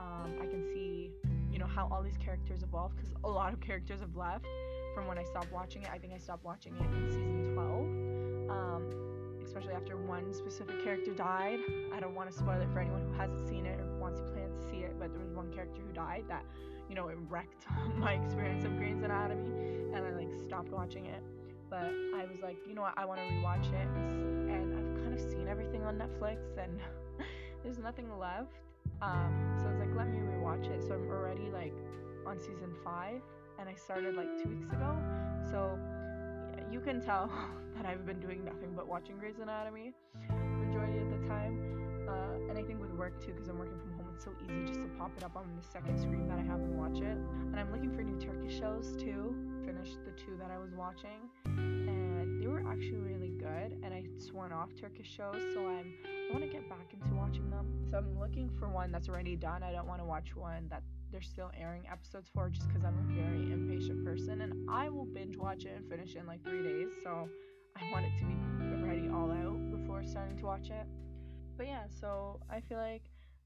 um, 0.00 0.34
I 0.42 0.46
can 0.46 0.64
see, 0.74 1.12
you 1.52 1.60
know, 1.60 1.66
how 1.66 1.88
all 1.92 2.02
these 2.02 2.18
characters 2.18 2.64
evolve 2.64 2.96
because 2.96 3.12
a 3.22 3.28
lot 3.28 3.52
of 3.52 3.60
characters 3.60 4.00
have 4.00 4.16
left 4.16 4.46
from 4.94 5.06
when 5.06 5.16
I 5.16 5.22
stopped 5.22 5.52
watching 5.52 5.82
it. 5.82 5.90
I 5.92 5.98
think 5.98 6.12
I 6.12 6.18
stopped 6.18 6.44
watching 6.44 6.74
it 6.74 6.82
in 6.82 7.08
season 7.08 7.54
12 7.54 8.14
um, 8.50 8.82
especially 9.44 9.74
after 9.74 9.96
one 9.96 10.32
specific 10.32 10.82
character 10.82 11.12
died. 11.12 11.60
I 11.94 12.00
don't 12.00 12.14
want 12.14 12.30
to 12.30 12.36
spoil 12.36 12.60
it 12.60 12.68
for 12.72 12.80
anyone 12.80 13.02
who 13.02 13.12
hasn't 13.12 13.46
seen 13.48 13.66
it 13.66 13.78
or 13.80 13.86
wants 13.98 14.20
to 14.20 14.26
plan 14.26 14.50
to 14.50 14.70
see 14.70 14.78
it, 14.78 14.98
but 14.98 15.12
there 15.12 15.20
was 15.20 15.32
one 15.32 15.52
character 15.52 15.80
who 15.86 15.92
died 15.92 16.24
that, 16.28 16.44
you 16.88 16.94
know, 16.94 17.08
it 17.08 17.18
wrecked 17.28 17.66
my 17.96 18.12
experience 18.14 18.64
of 18.64 18.76
Grey's 18.76 19.02
Anatomy, 19.02 19.48
and 19.94 20.04
I 20.04 20.10
like 20.10 20.32
stopped 20.46 20.70
watching 20.70 21.06
it. 21.06 21.22
But 21.74 21.90
I 22.14 22.24
was 22.30 22.40
like, 22.40 22.56
you 22.68 22.74
know 22.76 22.82
what, 22.82 22.94
I 22.96 23.04
want 23.04 23.18
to 23.18 23.26
rewatch 23.26 23.66
it, 23.72 23.88
and 23.96 24.78
I've 24.78 25.02
kind 25.02 25.12
of 25.12 25.18
seen 25.18 25.48
everything 25.48 25.82
on 25.82 25.98
Netflix, 25.98 26.38
and 26.56 26.78
there's 27.64 27.80
nothing 27.80 28.16
left. 28.16 28.54
Um, 29.02 29.58
so 29.58 29.66
I 29.66 29.70
was 29.72 29.80
like, 29.80 29.96
let 29.96 30.08
me 30.08 30.18
rewatch 30.18 30.70
it. 30.70 30.84
So 30.86 30.94
I'm 30.94 31.10
already 31.10 31.50
like 31.50 31.74
on 32.26 32.40
season 32.40 32.76
five, 32.84 33.20
and 33.58 33.68
I 33.68 33.74
started 33.74 34.14
like 34.14 34.40
two 34.40 34.50
weeks 34.50 34.70
ago. 34.70 34.96
So 35.50 35.76
you 36.70 36.78
can 36.78 37.00
tell 37.00 37.28
that 37.76 37.86
I've 37.86 38.06
been 38.06 38.20
doing 38.20 38.44
nothing 38.44 38.70
but 38.76 38.86
watching 38.86 39.18
Grey's 39.18 39.40
Anatomy 39.42 39.94
majority 40.30 40.98
of 40.98 41.10
the 41.10 41.26
time. 41.26 41.58
Uh, 42.08 42.50
and 42.50 42.56
I 42.56 42.62
think 42.62 42.80
with 42.80 42.92
work 42.92 43.20
too, 43.20 43.32
because 43.32 43.48
I'm 43.48 43.58
working 43.58 43.80
from 43.80 43.92
home, 43.94 44.03
it's 44.14 44.24
so 44.24 44.32
easy 44.44 44.66
just 44.66 44.80
to 44.80 44.86
pop 44.98 45.10
it 45.16 45.24
up 45.24 45.36
on 45.36 45.44
the 45.56 45.66
second 45.66 45.98
screen 45.98 46.28
that 46.28 46.38
I 46.38 46.42
have 46.42 46.60
and 46.60 46.78
watch 46.78 46.98
it. 46.98 47.18
And 47.18 47.58
I'm 47.58 47.72
looking 47.72 47.92
for 47.94 48.02
new 48.02 48.18
Turkish 48.18 48.58
shows 48.58 48.96
too. 48.96 49.34
Finished 49.66 49.98
the 50.04 50.12
two 50.12 50.36
that 50.38 50.50
I 50.50 50.58
was 50.58 50.72
watching, 50.74 51.18
and 51.46 52.40
they 52.40 52.46
were 52.46 52.62
actually 52.68 52.98
really 52.98 53.30
good. 53.30 53.78
And 53.82 53.92
I 53.92 54.04
sworn 54.18 54.52
off 54.52 54.68
Turkish 54.80 55.10
shows, 55.10 55.42
so 55.52 55.66
I'm 55.66 55.94
I 56.04 56.32
want 56.32 56.44
to 56.44 56.50
get 56.50 56.68
back 56.68 56.92
into 56.92 57.14
watching 57.14 57.50
them. 57.50 57.66
So 57.90 57.98
I'm 57.98 58.18
looking 58.18 58.50
for 58.58 58.68
one 58.68 58.92
that's 58.92 59.08
already 59.08 59.36
done. 59.36 59.62
I 59.62 59.72
don't 59.72 59.86
want 59.86 60.00
to 60.00 60.06
watch 60.06 60.34
one 60.36 60.68
that 60.70 60.82
they're 61.10 61.20
still 61.20 61.50
airing 61.58 61.84
episodes 61.90 62.30
for 62.34 62.48
just 62.48 62.68
because 62.68 62.84
I'm 62.84 62.98
a 62.98 63.14
very 63.14 63.52
impatient 63.52 64.04
person 64.04 64.40
and 64.40 64.68
I 64.68 64.88
will 64.88 65.04
binge 65.04 65.36
watch 65.36 65.64
it 65.64 65.76
and 65.76 65.88
finish 65.88 66.16
it 66.16 66.18
in 66.18 66.26
like 66.26 66.42
three 66.42 66.62
days. 66.62 66.88
So 67.02 67.28
I 67.76 67.92
want 67.92 68.06
it 68.06 68.18
to 68.18 68.24
be 68.24 68.82
ready 68.82 69.08
all 69.08 69.30
out 69.30 69.70
before 69.70 70.02
starting 70.04 70.36
to 70.38 70.46
watch 70.46 70.70
it. 70.70 70.86
But 71.56 71.66
yeah, 71.66 71.84
so 71.88 72.40
I 72.50 72.60
feel 72.60 72.78
like 72.78 73.02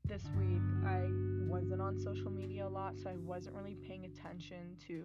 this 0.08 0.24
week 0.38 0.62
I 0.86 1.02
wasn't 1.46 1.82
on 1.82 1.98
social 1.98 2.30
media 2.30 2.66
a 2.66 2.68
lot, 2.68 2.94
so 2.98 3.10
I 3.10 3.16
wasn't 3.16 3.56
really 3.56 3.76
paying 3.86 4.06
attention 4.06 4.74
to 4.86 5.04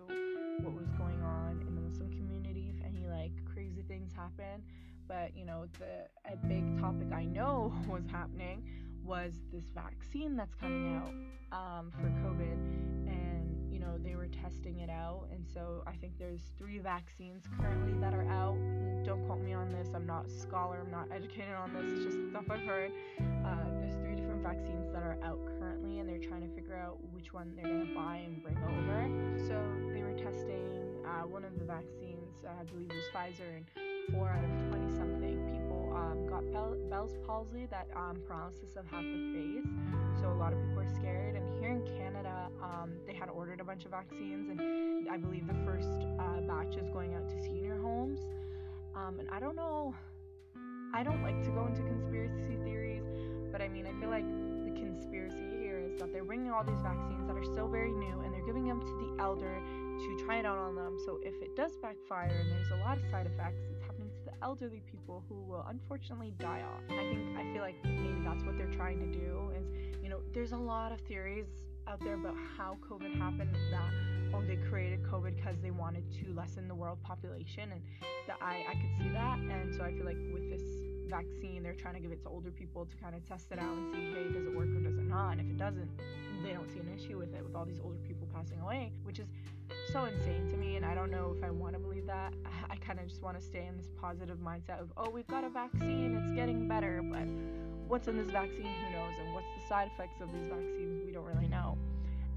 what 0.62 0.74
was 0.74 0.88
going 0.98 1.22
on 1.22 1.62
in 1.68 1.76
the 1.76 1.82
Muslim 1.82 2.10
community, 2.10 2.74
if 2.74 2.86
any 2.86 3.06
like 3.06 3.32
crazy 3.54 3.84
things 3.86 4.14
happen. 4.16 4.64
But 5.06 5.36
you 5.36 5.46
know, 5.46 5.66
the 5.78 6.32
a 6.32 6.38
big 6.48 6.80
topic 6.80 7.12
I 7.14 7.26
know 7.26 7.74
was 7.90 8.06
happening 8.10 8.64
was 9.04 9.34
this 9.52 9.66
vaccine 9.76 10.38
that's 10.38 10.56
coming 10.56 10.96
out 10.96 11.14
um, 11.52 11.92
for 11.92 12.08
COVID, 12.26 12.58
and 13.08 13.74
you 13.74 13.80
know 13.80 13.98
they 14.02 14.16
were 14.16 14.28
testing 14.28 14.80
it 14.80 14.90
out, 14.90 15.28
and 15.34 15.46
so 15.54 15.84
I 15.86 15.92
think 15.98 16.14
there's 16.18 16.54
three 16.58 16.80
vaccines 16.80 17.44
currently 17.60 18.00
that 18.00 18.14
are 18.14 18.28
out. 18.30 18.58
Don't 19.04 19.26
quote 19.26 19.42
me 19.42 19.52
on 19.52 19.70
this. 19.74 19.90
I'm 19.94 20.06
not 20.06 20.28
a 20.28 20.30
scholar. 20.30 20.80
I'm 20.86 20.92
not 20.92 21.08
educated 21.14 21.56
on 21.56 21.74
this. 21.74 21.92
It's 21.92 22.06
just 22.06 22.30
stuff 22.30 22.46
I've 22.50 22.62
heard. 22.62 22.92
Uh, 23.46 23.70
there's 23.82 23.96
three 23.96 24.13
vaccines 24.44 24.92
that 24.92 25.02
are 25.02 25.18
out 25.24 25.40
currently, 25.58 26.00
and 26.00 26.10
they're 26.10 26.20
trying 26.20 26.48
to 26.48 26.54
figure 26.54 26.76
out 26.76 26.98
which 27.14 27.34
one 27.34 27.54
they're 27.56 27.66
gonna 27.66 27.96
buy 27.96 28.18
and 28.26 28.44
bring 28.44 28.58
over. 28.58 29.10
So 29.48 29.56
they 29.94 30.04
were 30.04 30.14
testing 30.14 30.68
uh, 31.08 31.26
one 31.26 31.46
of 31.46 31.58
the 31.58 31.66
vaccines. 31.66 32.44
Uh, 32.46 32.62
I 32.62 32.64
believe 32.66 32.92
it 32.92 32.96
was 32.96 33.10
Pfizer, 33.16 33.56
and 33.56 33.66
four 34.12 34.30
out 34.30 34.44
of 34.44 34.52
20 34.70 34.98
something 34.98 35.40
people 35.50 35.94
um, 35.96 36.28
got 36.28 36.44
Bell's 36.90 37.16
palsy, 37.26 37.68
that 37.72 37.88
um, 37.96 38.22
paralysis 38.28 38.76
of 38.76 38.86
half 38.88 39.04
the 39.04 39.34
face. 39.34 39.72
So 40.20 40.30
a 40.30 40.38
lot 40.38 40.54
of 40.54 40.60
people 40.62 40.84
are 40.84 40.96
scared. 40.96 41.36
And 41.36 41.60
here 41.60 41.72
in 41.72 41.82
Canada, 41.98 42.50
um, 42.62 42.92
they 43.08 43.14
had 43.14 43.30
ordered 43.30 43.60
a 43.62 43.64
bunch 43.64 43.86
of 43.86 43.92
vaccines, 43.92 44.50
and 44.50 45.10
I 45.10 45.18
believe 45.18 45.48
the 45.48 45.58
first 45.66 45.90
uh, 46.20 46.42
batch 46.42 46.76
is 46.76 46.90
going 46.90 47.16
out 47.16 47.30
to 47.30 47.42
senior 47.42 47.80
homes. 47.82 48.20
Um, 48.96 49.20
and 49.20 49.30
I 49.32 49.40
don't 49.40 49.56
know, 49.56 49.96
I 50.94 51.02
don't 51.04 51.24
like 51.24 51.42
to 51.44 51.50
go 51.50 51.66
into 51.66 51.82
conspiracy 51.82 52.58
theories, 52.64 53.04
but 53.54 53.62
I 53.62 53.70
mean, 53.70 53.86
I 53.86 53.94
feel 54.02 54.10
like 54.10 54.26
the 54.66 54.72
conspiracy 54.72 55.46
here 55.62 55.80
is 55.80 56.00
that 56.00 56.12
they're 56.12 56.26
bringing 56.26 56.52
all 56.52 56.64
these 56.64 56.82
vaccines 56.82 57.28
that 57.28 57.38
are 57.38 57.44
still 57.44 57.68
very 57.68 57.92
new, 57.92 58.20
and 58.22 58.34
they're 58.34 58.46
giving 58.46 58.66
them 58.68 58.82
to 58.82 58.94
the 58.98 59.22
elder 59.22 59.62
to 60.00 60.26
try 60.26 60.40
it 60.40 60.46
out 60.46 60.58
on 60.58 60.76
them. 60.76 60.98
So 61.06 61.20
if 61.22 61.40
it 61.40 61.56
does 61.56 61.78
backfire 61.78 62.34
and 62.34 62.52
there's 62.52 62.72
a 62.72 62.84
lot 62.84 62.98
of 62.98 63.04
side 63.12 63.28
effects, 63.28 63.62
it's 63.72 63.84
happening 63.84 64.10
to 64.10 64.26
the 64.26 64.32
elderly 64.42 64.82
people 64.92 65.24
who 65.30 65.36
will 65.36 65.64
unfortunately 65.70 66.34
die 66.40 66.64
off. 66.66 66.82
I 66.90 67.04
think 67.14 67.38
I 67.38 67.54
feel 67.54 67.62
like 67.62 67.76
maybe 67.86 68.22
that's 68.26 68.44
what 68.44 68.58
they're 68.58 68.74
trying 68.74 69.00
to 69.00 69.20
do 69.20 69.52
is, 69.56 69.68
you 70.02 70.10
know, 70.10 70.20
there's 70.34 70.54
a 70.54 70.58
lot 70.58 70.92
of 70.92 71.00
theories 71.02 71.46
out 71.88 72.00
there 72.00 72.16
about 72.16 72.36
how 72.58 72.78
COVID 72.90 73.16
happened 73.20 73.56
that 73.70 73.92
oh 74.34 74.42
they 74.42 74.56
created 74.56 75.04
COVID 75.04 75.36
because 75.36 75.58
they 75.62 75.70
wanted 75.70 76.10
to 76.12 76.34
lessen 76.34 76.68
the 76.68 76.74
world 76.74 76.98
population 77.04 77.72
and 77.72 77.82
that 78.26 78.38
I, 78.42 78.64
I 78.70 78.74
could 78.76 78.98
see 78.98 79.10
that 79.10 79.38
and 79.38 79.76
so 79.76 79.84
I 79.84 79.92
feel 79.92 80.06
like 80.06 80.18
with 80.34 80.50
this 80.50 80.64
vaccine 81.10 81.64
they're 81.64 81.74
trying 81.74 81.94
to 81.94 82.00
give 82.00 82.12
it 82.12 82.22
to 82.22 82.30
older 82.30 82.52
people 82.52 82.86
to 82.86 82.96
kind 82.98 83.16
of 83.16 83.26
test 83.28 83.52
it 83.52 83.60
out 83.60 83.76
and 83.76 83.94
see 83.94 84.14
hey 84.14 84.32
does 84.34 84.46
it 84.46 84.56
work 84.56 84.70
or 84.70 84.80
does 84.80 84.98
it 84.98 85.08
not 85.08 85.32
and 85.32 85.42
if 85.42 85.48
it 85.48 85.58
doesn't 85.58 85.90
they 86.44 86.52
don't 86.52 86.70
see 86.72 86.80
an 86.80 86.90
issue 86.94 87.18
with 87.18 87.34
it 87.34 87.44
with 87.44 87.56
all 87.56 87.66
these 87.66 87.80
older 87.84 88.00
people 88.08 88.28
passing 88.34 88.60
away 88.60 88.92
which 89.04 89.20
is 89.20 89.28
so 89.92 90.06
insane 90.06 90.50
to 90.50 90.58
me 90.58 90.76
and 90.76 90.86
I 90.86 90.96
don't 90.96 91.12
know 91.12 91.34
if 91.38 91.44
I 91.44 91.50
want 91.50 91.74
to 91.74 91.80
believe 91.80 92.06
that. 92.08 92.34
I, 92.70 92.76
kind 92.76 93.00
of 93.00 93.08
just 93.08 93.22
want 93.22 93.40
to 93.40 93.44
stay 93.44 93.66
in 93.66 93.78
this 93.78 93.88
positive 94.00 94.40
mindset 94.40 94.82
of, 94.82 94.92
oh, 94.98 95.10
we've 95.10 95.28
got 95.28 95.46
a 95.46 95.50
vaccine, 95.50 96.18
it's 96.18 96.36
getting 96.36 96.68
better, 96.68 97.02
but 97.02 97.26
what's 97.88 98.08
in 98.10 98.18
this 98.18 98.30
vaccine, 98.30 98.66
who 98.66 98.92
knows? 98.92 99.14
And 99.24 99.34
what's 99.34 99.48
the 99.62 99.68
side 99.70 99.90
effects 99.94 100.20
of 100.20 100.32
these 100.34 100.48
vaccines, 100.48 101.02
we 101.06 101.14
don't 101.14 101.26
really 101.26 101.48
know. 101.48 101.78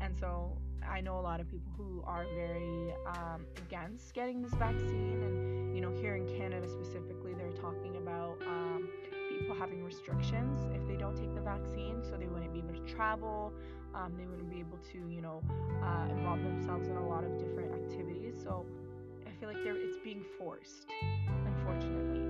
And 0.00 0.16
so 0.16 0.56
I 0.90 1.00
know 1.00 1.18
a 1.18 1.20
lot 1.20 1.40
of 1.40 1.50
people 1.50 1.72
who 1.76 2.02
are 2.06 2.24
very 2.34 2.94
um, 3.06 3.44
against 3.58 4.14
getting 4.14 4.42
this 4.42 4.54
vaccine. 4.54 5.22
And, 5.22 5.74
you 5.74 5.80
know, 5.80 5.90
here 6.00 6.16
in 6.16 6.26
Canada 6.26 6.68
specifically, 6.68 7.34
they're 7.34 7.52
talking 7.52 7.96
about 7.96 8.38
um, 8.46 8.88
people 9.28 9.56
having 9.56 9.84
restrictions 9.84 10.60
if 10.74 10.86
they 10.88 10.96
don't 10.96 11.16
take 11.16 11.34
the 11.34 11.40
vaccine, 11.40 12.02
so 12.02 12.16
they 12.16 12.26
wouldn't 12.26 12.52
be 12.52 12.60
able 12.60 12.74
to 12.74 12.94
travel, 12.94 13.52
um, 13.94 14.14
they 14.16 14.26
wouldn't 14.26 14.50
be 14.50 14.60
able 14.60 14.78
to, 14.92 14.98
you 15.08 15.20
know, 15.20 15.42
uh, 15.82 16.10
involve 16.10 16.42
themselves 16.42 16.88
in 16.88 16.96
a 16.96 17.08
lot 17.08 17.24
of 17.24 17.38
different 17.38 17.72
activities. 17.72 18.34
So 18.42 18.64
I 19.26 19.30
feel 19.38 19.48
like 19.48 19.58
it's 19.64 19.98
being 20.02 20.24
forced, 20.38 20.86
unfortunately. 21.44 22.20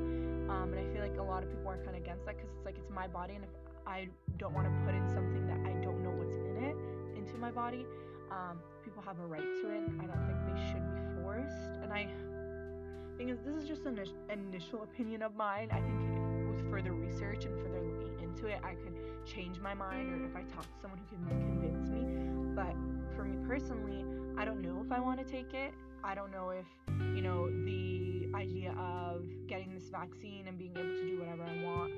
Um, 0.51 0.73
and 0.73 0.79
I 0.79 0.93
feel 0.93 1.03
like 1.03 1.19
a 1.19 1.23
lot 1.23 1.43
of 1.43 1.51
people 1.51 1.71
are 1.71 1.79
kind 1.79 1.97
of 1.97 2.03
against 2.03 2.25
that 2.27 2.37
because 2.37 2.51
it's 2.57 2.65
like 2.65 2.79
it's 2.79 2.91
my 2.91 3.07
body, 3.07 3.35
and 3.35 3.45
if 3.45 3.51
I 3.87 4.09
don't 4.39 4.55
want 4.55 4.67
to 4.67 4.85
put 4.85 4.95
in 4.95 5.09
something 5.09 5.47
that 5.47 5.59
I 5.67 5.75
don't 5.83 6.03
know 6.03 6.11
what's 6.11 6.37
in 6.37 6.57
it 6.63 6.77
into 7.17 7.37
my 7.39 7.51
body, 7.51 7.87
um, 8.37 8.59
people 8.85 9.03
have 9.03 9.19
a 9.19 9.27
right 9.27 9.41
to 9.63 9.71
it. 9.71 9.83
I 10.01 10.05
don't 10.05 10.25
think 10.27 10.39
they 10.53 10.61
should 10.69 10.85
be 10.95 11.23
forced. 11.23 11.81
And 11.83 11.93
I 11.93 12.07
think 13.17 13.31
this 13.31 13.47
is 13.47 13.67
just 13.67 13.87
an 13.87 13.99
initial 14.31 14.83
opinion 14.83 15.23
of 15.23 15.35
mine. 15.35 15.71
I 15.73 15.81
think 15.81 16.51
with 16.51 16.71
further 16.71 16.93
research 16.93 17.47
and 17.47 17.57
further 17.63 17.81
looking 17.81 18.23
into 18.23 18.47
it, 18.47 18.61
I 18.63 18.75
could 18.75 18.95
change 19.25 19.59
my 19.59 19.75
mind, 19.75 20.13
or 20.13 20.27
if 20.27 20.37
I 20.37 20.43
talk 20.55 20.65
to 20.65 20.81
someone 20.83 21.01
who 21.01 21.17
can 21.17 21.27
convince 21.27 21.89
me. 21.89 22.05
But 22.55 22.75
for 23.17 23.25
me 23.25 23.37
personally, 23.47 24.05
I 24.39 24.45
don't 24.45 24.61
know 24.61 24.83
if 24.85 24.93
I 24.93 25.01
want 25.01 25.19
to 25.19 25.25
take 25.25 25.55
it. 25.55 25.73
I 26.05 26.15
don't 26.15 26.31
know 26.31 26.51
if, 26.51 26.67
you 27.15 27.23
know, 27.23 27.49
the 27.65 28.29
idea 28.35 28.73
of 28.79 29.25
getting 29.47 29.73
this 29.73 29.89
vaccine 29.89 30.47
and 30.47 30.59
being 30.59 30.73
able 30.77 30.95
to 30.95 31.07
do 31.07 31.19
whatever 31.19 31.43
I 31.43 31.65
want 31.65 31.93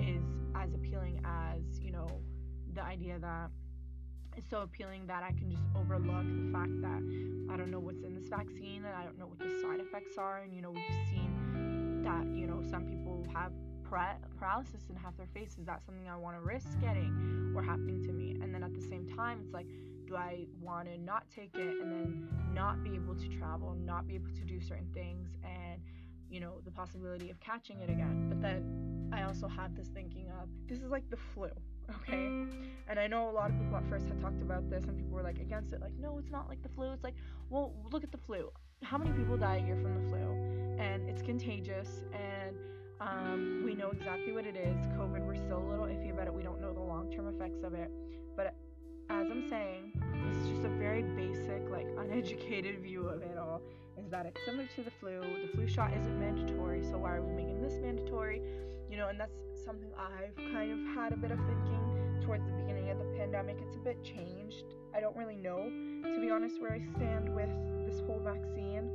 is 0.00 0.22
as 0.54 0.74
appealing 0.74 1.20
as, 1.24 1.80
you 1.80 1.90
know, 1.90 2.06
the 2.74 2.82
idea 2.82 3.18
that 3.18 3.50
it's 4.38 4.48
so 4.48 4.62
appealing 4.62 5.04
that 5.08 5.24
I 5.24 5.32
can 5.32 5.50
just 5.50 5.64
overlook 5.74 6.22
the 6.22 6.52
fact 6.52 6.80
that 6.80 7.02
I 7.52 7.56
don't 7.56 7.72
know 7.72 7.80
what's 7.80 8.04
in 8.04 8.14
this 8.14 8.28
vaccine 8.28 8.84
and 8.84 8.94
I 8.94 9.02
don't 9.02 9.18
know 9.18 9.26
what 9.26 9.40
the 9.40 9.50
side 9.60 9.80
effects 9.80 10.16
are. 10.16 10.38
And, 10.38 10.54
you 10.54 10.62
know, 10.62 10.70
we've 10.70 10.84
seen 11.10 12.02
that, 12.04 12.24
you 12.38 12.46
know, 12.46 12.62
some 12.70 12.84
people 12.86 13.26
have 13.34 13.50
paralysis 13.82 14.84
in 14.88 14.94
half 14.94 15.16
their 15.16 15.26
face. 15.34 15.56
Is 15.58 15.66
that 15.66 15.84
something 15.84 16.08
I 16.08 16.16
want 16.16 16.36
to 16.36 16.40
risk 16.40 16.80
getting 16.80 17.52
or 17.56 17.62
happening 17.64 18.00
to 18.04 18.12
me? 18.12 18.36
And 18.40 18.54
then 18.54 18.62
at 18.62 18.72
the 18.74 18.80
same 18.80 19.08
time, 19.16 19.40
it's 19.42 19.52
like, 19.52 19.66
do 20.06 20.14
I 20.14 20.46
want 20.60 20.86
to 20.86 20.96
not 20.98 21.24
take 21.34 21.56
it 21.56 21.80
and 21.82 21.90
then 21.90 22.28
not 22.54 22.84
be 22.84 22.94
able 22.94 23.16
to 23.16 23.28
travel, 23.28 23.74
not 23.74 24.06
be 24.06 24.14
able 24.14 24.30
to 24.30 24.44
do 24.44 24.60
certain 24.60 24.88
things, 24.94 25.36
and 25.42 25.82
you 26.30 26.40
know, 26.40 26.60
the 26.64 26.70
possibility 26.70 27.28
of 27.28 27.40
catching 27.40 27.80
it 27.80 27.90
again? 27.90 28.26
But 28.28 28.40
then 28.40 29.10
I 29.12 29.24
also 29.24 29.48
have 29.48 29.74
this 29.74 29.88
thinking 29.88 30.28
of 30.40 30.48
this 30.68 30.78
is 30.78 30.90
like 30.90 31.10
the 31.10 31.18
flu, 31.34 31.50
okay? 31.96 32.44
And 32.88 32.98
I 32.98 33.06
know 33.06 33.28
a 33.28 33.32
lot 33.32 33.50
of 33.50 33.58
people 33.58 33.76
at 33.76 33.88
first 33.88 34.06
had 34.06 34.20
talked 34.20 34.40
about 34.42 34.68
this, 34.70 34.84
and 34.84 34.96
people 34.96 35.12
were 35.12 35.22
like 35.22 35.38
against 35.38 35.72
it, 35.72 35.80
like, 35.80 35.92
no, 36.00 36.18
it's 36.18 36.30
not 36.30 36.48
like 36.48 36.62
the 36.62 36.68
flu. 36.70 36.90
It's 36.92 37.04
like, 37.04 37.14
well, 37.50 37.72
look 37.92 38.04
at 38.04 38.12
the 38.12 38.18
flu. 38.18 38.50
How 38.82 38.98
many 38.98 39.10
people 39.12 39.36
die 39.36 39.56
a 39.56 39.66
year 39.66 39.76
from 39.76 39.94
the 39.94 40.08
flu? 40.08 40.18
And 40.78 41.08
it's 41.08 41.22
contagious, 41.22 42.04
and 42.12 42.56
um, 43.00 43.62
we 43.64 43.74
know 43.74 43.90
exactly 43.90 44.32
what 44.32 44.46
it 44.46 44.56
is. 44.56 44.76
COVID, 44.98 45.26
we're 45.26 45.36
still 45.36 45.58
a 45.58 45.68
little 45.68 45.86
iffy 45.86 46.10
about 46.10 46.26
it. 46.26 46.34
We 46.34 46.42
don't 46.42 46.60
know 46.60 46.72
the 46.72 46.80
long 46.80 47.10
term 47.10 47.28
effects 47.28 47.62
of 47.62 47.74
it. 47.74 47.90
But 48.36 48.54
as 49.10 49.30
I'm 49.30 49.48
saying, 49.48 49.92
this 50.28 50.36
is 50.36 50.48
just 50.48 50.64
a 50.64 50.68
very 50.68 51.02
basic, 51.02 51.68
like 51.70 51.86
uneducated 51.98 52.78
view 52.82 53.08
of 53.08 53.22
it 53.22 53.36
all. 53.38 53.60
Is 53.98 54.10
that 54.10 54.26
it's 54.26 54.40
similar 54.44 54.66
to 54.76 54.82
the 54.82 54.90
flu. 55.00 55.20
The 55.20 55.48
flu 55.54 55.68
shot 55.68 55.92
isn't 55.92 56.20
mandatory, 56.20 56.82
so 56.84 56.98
why 56.98 57.16
are 57.16 57.22
we 57.22 57.32
making 57.32 57.60
this 57.60 57.74
mandatory? 57.82 58.40
You 58.90 58.96
know, 58.96 59.08
and 59.08 59.20
that's 59.20 59.36
something 59.64 59.90
I've 59.98 60.34
kind 60.52 60.72
of 60.72 60.94
had 60.94 61.12
a 61.12 61.16
bit 61.16 61.30
of 61.30 61.38
thinking 61.40 62.20
towards 62.24 62.44
the 62.46 62.52
beginning 62.52 62.90
of 62.90 62.98
the 62.98 63.04
pandemic. 63.18 63.56
It's 63.66 63.76
a 63.76 63.78
bit 63.78 64.02
changed. 64.02 64.64
I 64.94 65.00
don't 65.00 65.16
really 65.16 65.36
know, 65.36 65.70
to 66.04 66.20
be 66.20 66.30
honest, 66.30 66.60
where 66.60 66.72
I 66.72 66.80
stand 66.96 67.34
with 67.34 67.50
this 67.86 68.00
whole 68.00 68.20
vaccine. 68.20 68.90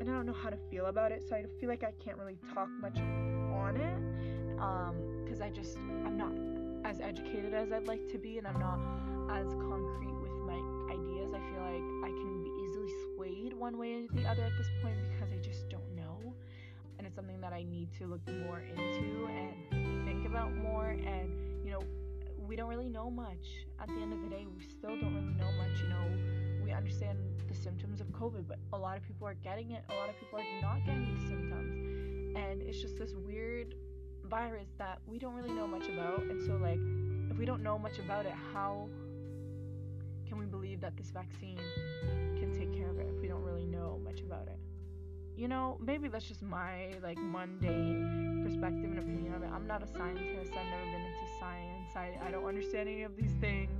And 0.00 0.08
I 0.08 0.12
don't 0.14 0.26
know 0.26 0.32
how 0.32 0.50
to 0.50 0.56
feel 0.70 0.86
about 0.86 1.12
it, 1.12 1.22
so 1.28 1.36
I 1.36 1.44
feel 1.60 1.68
like 1.68 1.84
I 1.84 1.92
can't 2.02 2.16
really 2.16 2.38
talk 2.54 2.68
much 2.80 2.98
on 2.98 3.76
it. 3.76 3.98
Because 5.24 5.40
um, 5.40 5.46
I 5.46 5.50
just, 5.50 5.76
I'm 6.04 6.16
not 6.16 6.32
as 6.88 7.00
educated 7.00 7.54
as 7.54 7.72
I'd 7.72 7.86
like 7.86 8.06
to 8.12 8.18
be, 8.18 8.38
and 8.38 8.46
I'm 8.46 8.58
not 8.58 8.78
as 9.30 9.46
concrete 9.54 10.14
with 10.22 10.32
my 10.46 10.58
ideas. 10.90 11.32
I 11.34 11.40
feel 11.50 11.60
like 11.60 11.84
I 12.04 12.10
can 12.10 12.42
be 12.42 12.50
easily 12.64 12.92
swayed 13.14 13.52
one 13.52 13.76
way 13.76 13.94
or 13.94 14.06
the 14.14 14.26
other 14.26 14.42
at 14.42 14.52
this 14.56 14.68
point 14.82 14.96
because 15.10 15.32
I 15.32 15.39
something 17.20 17.40
that 17.42 17.52
I 17.52 17.64
need 17.64 17.92
to 17.98 18.06
look 18.06 18.26
more 18.46 18.60
into 18.60 19.28
and 19.28 20.06
think 20.06 20.26
about 20.26 20.56
more. 20.56 20.88
And, 20.88 21.28
you 21.62 21.70
know, 21.70 21.80
we 22.38 22.56
don't 22.56 22.70
really 22.70 22.88
know 22.88 23.10
much. 23.10 23.66
At 23.78 23.88
the 23.88 24.00
end 24.00 24.14
of 24.14 24.22
the 24.22 24.28
day, 24.28 24.46
we 24.56 24.64
still 24.64 24.98
don't 24.98 25.14
really 25.14 25.34
know 25.34 25.52
much. 25.58 25.82
You 25.82 25.88
know, 25.88 26.64
we 26.64 26.72
understand 26.72 27.18
the 27.46 27.54
symptoms 27.54 28.00
of 28.00 28.06
COVID, 28.06 28.48
but 28.48 28.58
a 28.72 28.78
lot 28.78 28.96
of 28.96 29.02
people 29.02 29.26
are 29.26 29.34
getting 29.34 29.72
it, 29.72 29.84
a 29.90 29.94
lot 29.96 30.08
of 30.08 30.18
people 30.18 30.38
are 30.38 30.62
not 30.62 30.78
getting 30.86 31.14
the 31.14 31.28
symptoms. 31.28 32.36
And 32.36 32.62
it's 32.62 32.80
just 32.80 32.98
this 32.98 33.12
weird 33.12 33.74
virus 34.24 34.68
that 34.78 35.00
we 35.06 35.18
don't 35.18 35.34
really 35.34 35.52
know 35.52 35.66
much 35.66 35.88
about. 35.88 36.22
And 36.22 36.40
so, 36.40 36.56
like, 36.56 36.80
if 37.30 37.36
we 37.36 37.44
don't 37.44 37.62
know 37.62 37.78
much 37.78 37.98
about 37.98 38.24
it, 38.24 38.34
how 38.54 38.88
can 40.26 40.38
we 40.38 40.46
believe 40.46 40.80
that 40.80 40.96
this 40.96 41.10
vaccine 41.10 41.60
can 42.38 42.50
take 42.58 42.74
care 42.74 42.88
of 42.88 42.98
it 42.98 43.12
if 43.14 43.20
we 43.20 43.28
don't 43.28 43.42
really 43.42 43.66
know 43.66 44.00
much 44.02 44.20
about 44.20 44.46
it? 44.46 44.58
You 45.40 45.48
know, 45.48 45.78
maybe 45.80 46.06
that's 46.08 46.26
just 46.26 46.42
my 46.42 46.90
like 47.02 47.16
mundane 47.16 48.42
perspective 48.44 48.90
and 48.90 48.98
opinion 48.98 49.32
of 49.32 49.42
it. 49.42 49.48
I'm 49.50 49.66
not 49.66 49.82
a 49.82 49.86
scientist. 49.86 50.52
I've 50.52 50.66
never 50.66 50.84
been 50.84 51.00
into 51.00 51.26
science. 51.40 51.96
I, 51.96 52.12
I 52.28 52.30
don't 52.30 52.44
understand 52.44 52.90
any 52.90 53.04
of 53.04 53.16
these 53.16 53.32
things. 53.40 53.70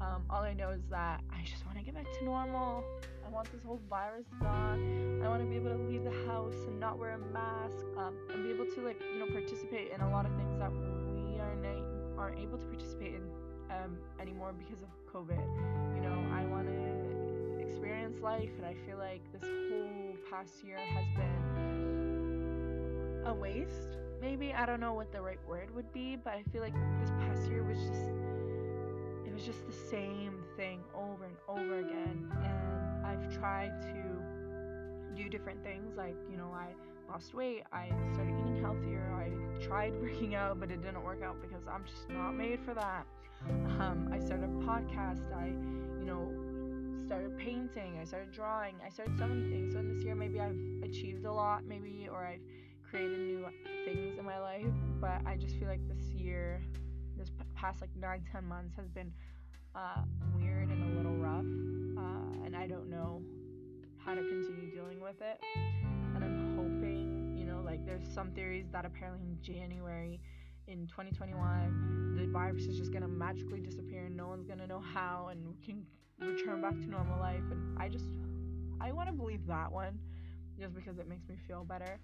Um, 0.00 0.22
all 0.30 0.40
I 0.40 0.54
know 0.54 0.70
is 0.70 0.80
that 0.88 1.20
I 1.30 1.44
just 1.44 1.66
want 1.66 1.76
to 1.76 1.84
get 1.84 1.94
back 1.94 2.10
to 2.10 2.24
normal. 2.24 2.84
I 3.22 3.28
want 3.28 3.52
this 3.52 3.62
whole 3.62 3.82
virus 3.90 4.24
gone. 4.40 5.20
I 5.22 5.28
want 5.28 5.42
to 5.42 5.46
be 5.46 5.56
able 5.56 5.76
to 5.76 5.82
leave 5.82 6.04
the 6.04 6.26
house 6.26 6.56
and 6.66 6.80
not 6.80 6.98
wear 6.98 7.10
a 7.10 7.18
mask 7.18 7.84
um, 7.98 8.16
and 8.32 8.42
be 8.42 8.48
able 8.48 8.64
to 8.64 8.80
like 8.80 8.98
you 9.12 9.18
know 9.18 9.26
participate 9.30 9.92
in 9.92 10.00
a 10.00 10.10
lot 10.10 10.24
of 10.24 10.32
things 10.36 10.58
that 10.58 10.72
we 10.72 11.38
are 11.38 11.54
na- 11.56 12.16
aren't 12.16 12.38
able 12.38 12.56
to 12.56 12.64
participate 12.64 13.16
in 13.16 13.28
um, 13.68 13.98
anymore 14.18 14.54
because 14.56 14.80
of 14.80 14.88
COVID. 15.12 15.36
You 15.96 16.00
know, 16.00 16.16
I 16.32 16.46
want 16.46 16.66
to 16.66 17.60
experience 17.60 18.22
life, 18.22 18.48
and 18.56 18.64
I 18.64 18.74
feel 18.86 18.96
like 18.96 19.20
this 19.34 19.42
whole 19.42 20.03
past 20.30 20.62
year 20.64 20.78
has 20.78 21.06
been 21.16 21.42
a 23.26 23.34
waste. 23.34 23.98
Maybe 24.20 24.52
I 24.52 24.66
don't 24.66 24.80
know 24.80 24.94
what 24.94 25.12
the 25.12 25.20
right 25.20 25.38
word 25.48 25.74
would 25.74 25.92
be, 25.92 26.16
but 26.16 26.34
I 26.34 26.42
feel 26.52 26.62
like 26.62 26.74
this 27.00 27.10
past 27.10 27.48
year 27.48 27.62
was 27.62 27.78
just 27.78 28.10
it 29.26 29.32
was 29.32 29.44
just 29.44 29.66
the 29.66 29.72
same 29.72 30.42
thing 30.56 30.80
over 30.94 31.24
and 31.24 31.36
over 31.48 31.78
again, 31.78 32.30
and 32.42 33.06
I've 33.06 33.36
tried 33.38 33.80
to 33.82 34.02
do 35.20 35.28
different 35.28 35.62
things 35.62 35.96
like 35.96 36.16
you 36.30 36.36
know 36.36 36.50
I 36.52 36.66
lost 37.08 37.34
weight 37.34 37.62
I 37.72 37.88
started 38.14 38.34
eating 38.40 38.60
healthier 38.60 39.12
I 39.14 39.30
tried 39.64 39.94
working 40.02 40.34
out 40.34 40.58
but 40.58 40.72
it 40.72 40.82
didn't 40.82 41.04
work 41.04 41.22
out 41.22 41.40
because 41.40 41.68
I'm 41.68 41.84
just 41.84 42.10
not 42.10 42.32
made 42.32 42.58
for 42.64 42.74
that 42.74 43.06
um, 43.80 44.10
I 44.12 44.18
started 44.18 44.44
a 44.44 44.64
podcast. 44.64 45.32
I, 45.34 45.46
you 45.98 46.06
know, 46.06 46.32
started 47.04 47.36
painting. 47.38 47.98
I 48.00 48.04
started 48.04 48.32
drawing. 48.32 48.74
I 48.84 48.88
started 48.88 49.18
so 49.18 49.26
many 49.26 49.50
things. 49.50 49.74
So 49.74 49.80
in 49.80 49.94
this 49.94 50.04
year, 50.04 50.14
maybe 50.14 50.40
I've 50.40 50.56
achieved 50.82 51.24
a 51.24 51.32
lot, 51.32 51.64
maybe, 51.64 52.08
or 52.10 52.24
I've 52.24 52.40
created 52.88 53.18
new 53.18 53.46
things 53.84 54.18
in 54.18 54.24
my 54.24 54.38
life. 54.38 54.66
But 55.00 55.20
I 55.26 55.36
just 55.36 55.56
feel 55.56 55.68
like 55.68 55.86
this 55.86 56.12
year, 56.12 56.62
this 57.18 57.30
past 57.54 57.80
like 57.80 57.94
nine, 57.96 58.24
ten 58.32 58.46
months 58.46 58.74
has 58.76 58.88
been 58.88 59.12
uh, 59.74 60.02
weird 60.34 60.70
and 60.70 60.92
a 60.92 60.96
little 60.96 61.16
rough. 61.16 61.44
Uh, 62.02 62.46
and 62.46 62.56
I 62.56 62.66
don't 62.66 62.88
know 62.88 63.22
how 63.98 64.14
to 64.14 64.20
continue 64.20 64.70
dealing 64.70 65.00
with 65.00 65.20
it. 65.20 65.40
And 66.14 66.24
I'm 66.24 66.56
hoping, 66.56 67.36
you 67.36 67.44
know, 67.44 67.60
like 67.64 67.84
there's 67.84 68.06
some 68.14 68.30
theories 68.30 68.66
that 68.72 68.84
apparently 68.86 69.26
in 69.26 69.38
January 69.42 70.20
in 70.66 70.86
2021 70.86 72.16
the 72.16 72.26
virus 72.26 72.64
is 72.66 72.78
just 72.78 72.92
gonna 72.92 73.08
magically 73.08 73.60
disappear 73.60 74.04
and 74.06 74.16
no 74.16 74.28
one's 74.28 74.46
gonna 74.46 74.66
know 74.66 74.80
how 74.80 75.28
and 75.30 75.46
we 75.46 75.54
can 75.64 75.84
return 76.18 76.60
back 76.60 76.78
to 76.80 76.86
normal 76.86 77.18
life. 77.18 77.42
And 77.50 77.78
i 77.78 77.88
just 77.88 78.06
i 78.80 78.92
want 78.92 79.08
to 79.08 79.14
believe 79.14 79.46
that 79.46 79.70
one 79.70 79.98
just 80.58 80.74
because 80.74 80.98
it 80.98 81.08
makes 81.08 81.28
me 81.28 81.36
feel 81.48 81.64
better. 81.64 81.98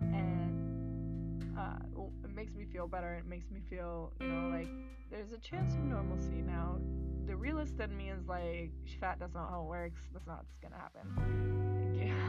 And 0.00 1.44
uh, 1.58 1.76
it 2.24 2.34
makes 2.34 2.54
me 2.54 2.64
feel 2.72 2.86
better. 2.86 3.14
It 3.14 3.26
makes 3.26 3.50
me 3.50 3.60
feel 3.68 4.12
you 4.20 4.28
know 4.28 4.56
like 4.56 4.68
there's 5.10 5.32
a 5.32 5.38
chance 5.38 5.74
of 5.74 5.80
normalcy 5.80 6.42
now. 6.46 6.78
The 7.26 7.36
realist 7.36 7.78
in 7.80 7.96
me 7.96 8.10
is 8.10 8.26
like 8.26 8.70
fat 9.00 9.18
that's 9.20 9.34
not 9.34 9.50
how 9.50 9.62
it 9.62 9.68
works. 9.68 10.00
That's 10.12 10.26
not 10.26 10.38
what's 10.38 10.58
gonna 10.62 10.80
happen. 10.80 11.46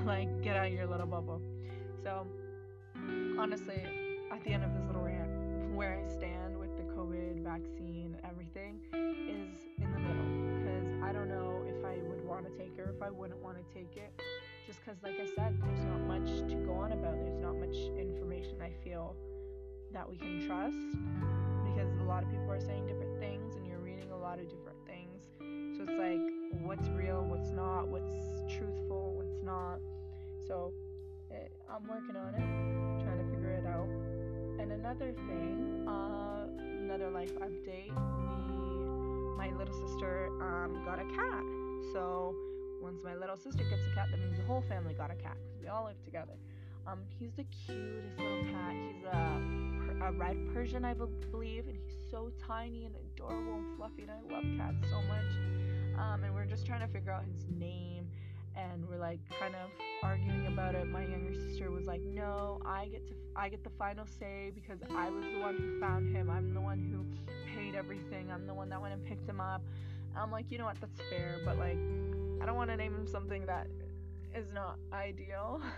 Like 0.05 0.41
get 0.41 0.57
out 0.57 0.67
of 0.67 0.73
your 0.73 0.87
little 0.87 1.05
bubble. 1.05 1.41
So 2.03 2.25
honestly 3.39 3.83
at 4.31 4.43
the 4.43 4.51
end 4.51 4.63
of 4.63 4.73
this 4.73 4.83
little 4.87 5.03
rant 5.03 5.40
where 5.81 5.97
I 5.97 6.07
stand 6.13 6.55
with 6.59 6.77
the 6.77 6.83
COVID 6.93 7.41
vaccine 7.41 8.13
and 8.13 8.21
everything 8.23 8.81
is 8.93 9.65
in 9.81 9.91
the 9.91 9.97
middle 9.97 10.29
because 10.61 10.85
I 11.01 11.11
don't 11.11 11.27
know 11.27 11.65
if 11.65 11.83
I 11.83 11.97
would 12.05 12.23
want 12.23 12.45
to 12.45 12.51
take 12.53 12.77
it 12.77 12.81
or 12.81 12.93
if 12.95 13.01
I 13.01 13.09
wouldn't 13.09 13.41
want 13.41 13.57
to 13.57 13.63
take 13.73 13.97
it. 13.97 14.13
Just 14.67 14.77
because, 14.85 15.01
like 15.01 15.15
I 15.19 15.25
said, 15.35 15.57
there's 15.57 15.81
not 15.81 16.01
much 16.05 16.29
to 16.51 16.55
go 16.69 16.73
on 16.73 16.91
about. 16.91 17.17
There's 17.25 17.41
not 17.41 17.57
much 17.57 17.73
information 17.97 18.61
I 18.61 18.69
feel 18.83 19.15
that 19.91 20.07
we 20.07 20.17
can 20.17 20.45
trust 20.45 20.77
because 21.65 21.89
a 21.97 22.03
lot 22.03 22.21
of 22.21 22.29
people 22.29 22.51
are 22.51 22.61
saying 22.61 22.85
different 22.85 23.17
things 23.17 23.55
and 23.55 23.65
you're 23.65 23.81
reading 23.81 24.11
a 24.11 24.17
lot 24.17 24.37
of 24.37 24.45
different 24.53 24.77
things. 24.85 25.33
So 25.75 25.81
it's 25.81 25.97
like, 25.97 26.61
what's 26.61 26.89
real, 26.89 27.25
what's 27.25 27.49
not, 27.49 27.87
what's 27.87 28.13
truthful, 28.53 29.17
what's 29.17 29.41
not. 29.41 29.81
So 30.45 30.73
it, 31.31 31.49
eh, 31.49 31.73
I'm 31.73 31.89
working 31.89 32.17
on 32.21 32.37
it, 32.37 33.03
trying 33.03 33.17
to 33.17 33.25
figure 33.33 33.57
it 33.57 33.65
out 33.65 33.89
and 34.61 34.71
another 34.73 35.11
thing, 35.27 35.85
uh, 35.87 36.45
another 36.79 37.09
life 37.09 37.33
update. 37.39 37.89
We, 37.89 39.35
my 39.35 39.51
little 39.57 39.73
sister, 39.73 40.29
um, 40.39 40.83
got 40.85 40.99
a 40.99 41.05
cat. 41.15 41.43
So 41.93 42.35
once 42.79 43.03
my 43.03 43.15
little 43.15 43.37
sister 43.37 43.63
gets 43.63 43.81
a 43.91 43.95
cat, 43.95 44.09
that 44.11 44.19
means 44.19 44.37
the 44.37 44.43
whole 44.43 44.63
family 44.69 44.93
got 44.93 45.09
a 45.09 45.15
cat 45.15 45.35
because 45.41 45.59
we 45.59 45.67
all 45.67 45.85
live 45.85 45.99
together. 46.05 46.33
Um, 46.85 46.99
he's 47.17 47.31
the 47.33 47.43
cutest 47.45 48.19
little 48.19 48.43
cat. 48.51 48.75
He's 48.75 49.03
a, 49.03 50.05
a 50.05 50.11
red 50.11 50.37
Persian, 50.53 50.85
I 50.85 50.93
believe, 50.93 51.67
and 51.67 51.75
he's 51.75 51.97
so 52.11 52.31
tiny 52.47 52.85
and 52.85 52.95
adorable 52.95 53.53
and 53.53 53.77
fluffy. 53.77 54.03
And 54.03 54.11
I 54.11 54.33
love 54.33 54.43
cats 54.57 54.91
so 54.91 55.01
much. 55.07 55.31
Um, 55.97 56.23
and 56.23 56.35
we're 56.35 56.45
just 56.45 56.67
trying 56.67 56.81
to 56.81 56.87
figure 56.87 57.11
out 57.11 57.23
his 57.25 57.45
name, 57.57 58.07
and 58.61 58.87
we're 58.87 58.99
like 58.99 59.19
kind 59.39 59.55
of 59.55 59.69
arguing 60.03 60.47
about 60.47 60.75
it. 60.75 60.87
My 60.87 61.01
younger 61.01 61.33
sister 61.33 61.71
was 61.71 61.85
like, 61.85 62.01
"No, 62.01 62.59
I 62.65 62.87
get 62.87 63.07
to, 63.07 63.13
I 63.35 63.49
get 63.49 63.63
the 63.63 63.71
final 63.71 64.05
say 64.05 64.51
because 64.53 64.79
I 64.95 65.09
was 65.09 65.23
the 65.23 65.39
one 65.39 65.57
who 65.57 65.79
found 65.79 66.15
him. 66.15 66.29
I'm 66.29 66.53
the 66.53 66.61
one 66.61 66.79
who 66.79 67.05
paid 67.55 67.75
everything. 67.75 68.31
I'm 68.31 68.45
the 68.45 68.53
one 68.53 68.69
that 68.69 68.81
went 68.81 68.93
and 68.93 69.05
picked 69.05 69.27
him 69.27 69.39
up." 69.39 69.61
I'm 70.15 70.29
like, 70.29 70.51
you 70.51 70.57
know 70.57 70.65
what? 70.65 70.75
That's 70.81 70.99
fair, 71.09 71.39
but 71.45 71.57
like, 71.57 71.77
I 72.41 72.45
don't 72.45 72.55
want 72.55 72.69
to 72.69 72.75
name 72.75 72.93
him 72.93 73.07
something 73.07 73.45
that 73.45 73.67
is 74.35 74.45
not 74.53 74.77
ideal. 74.91 75.61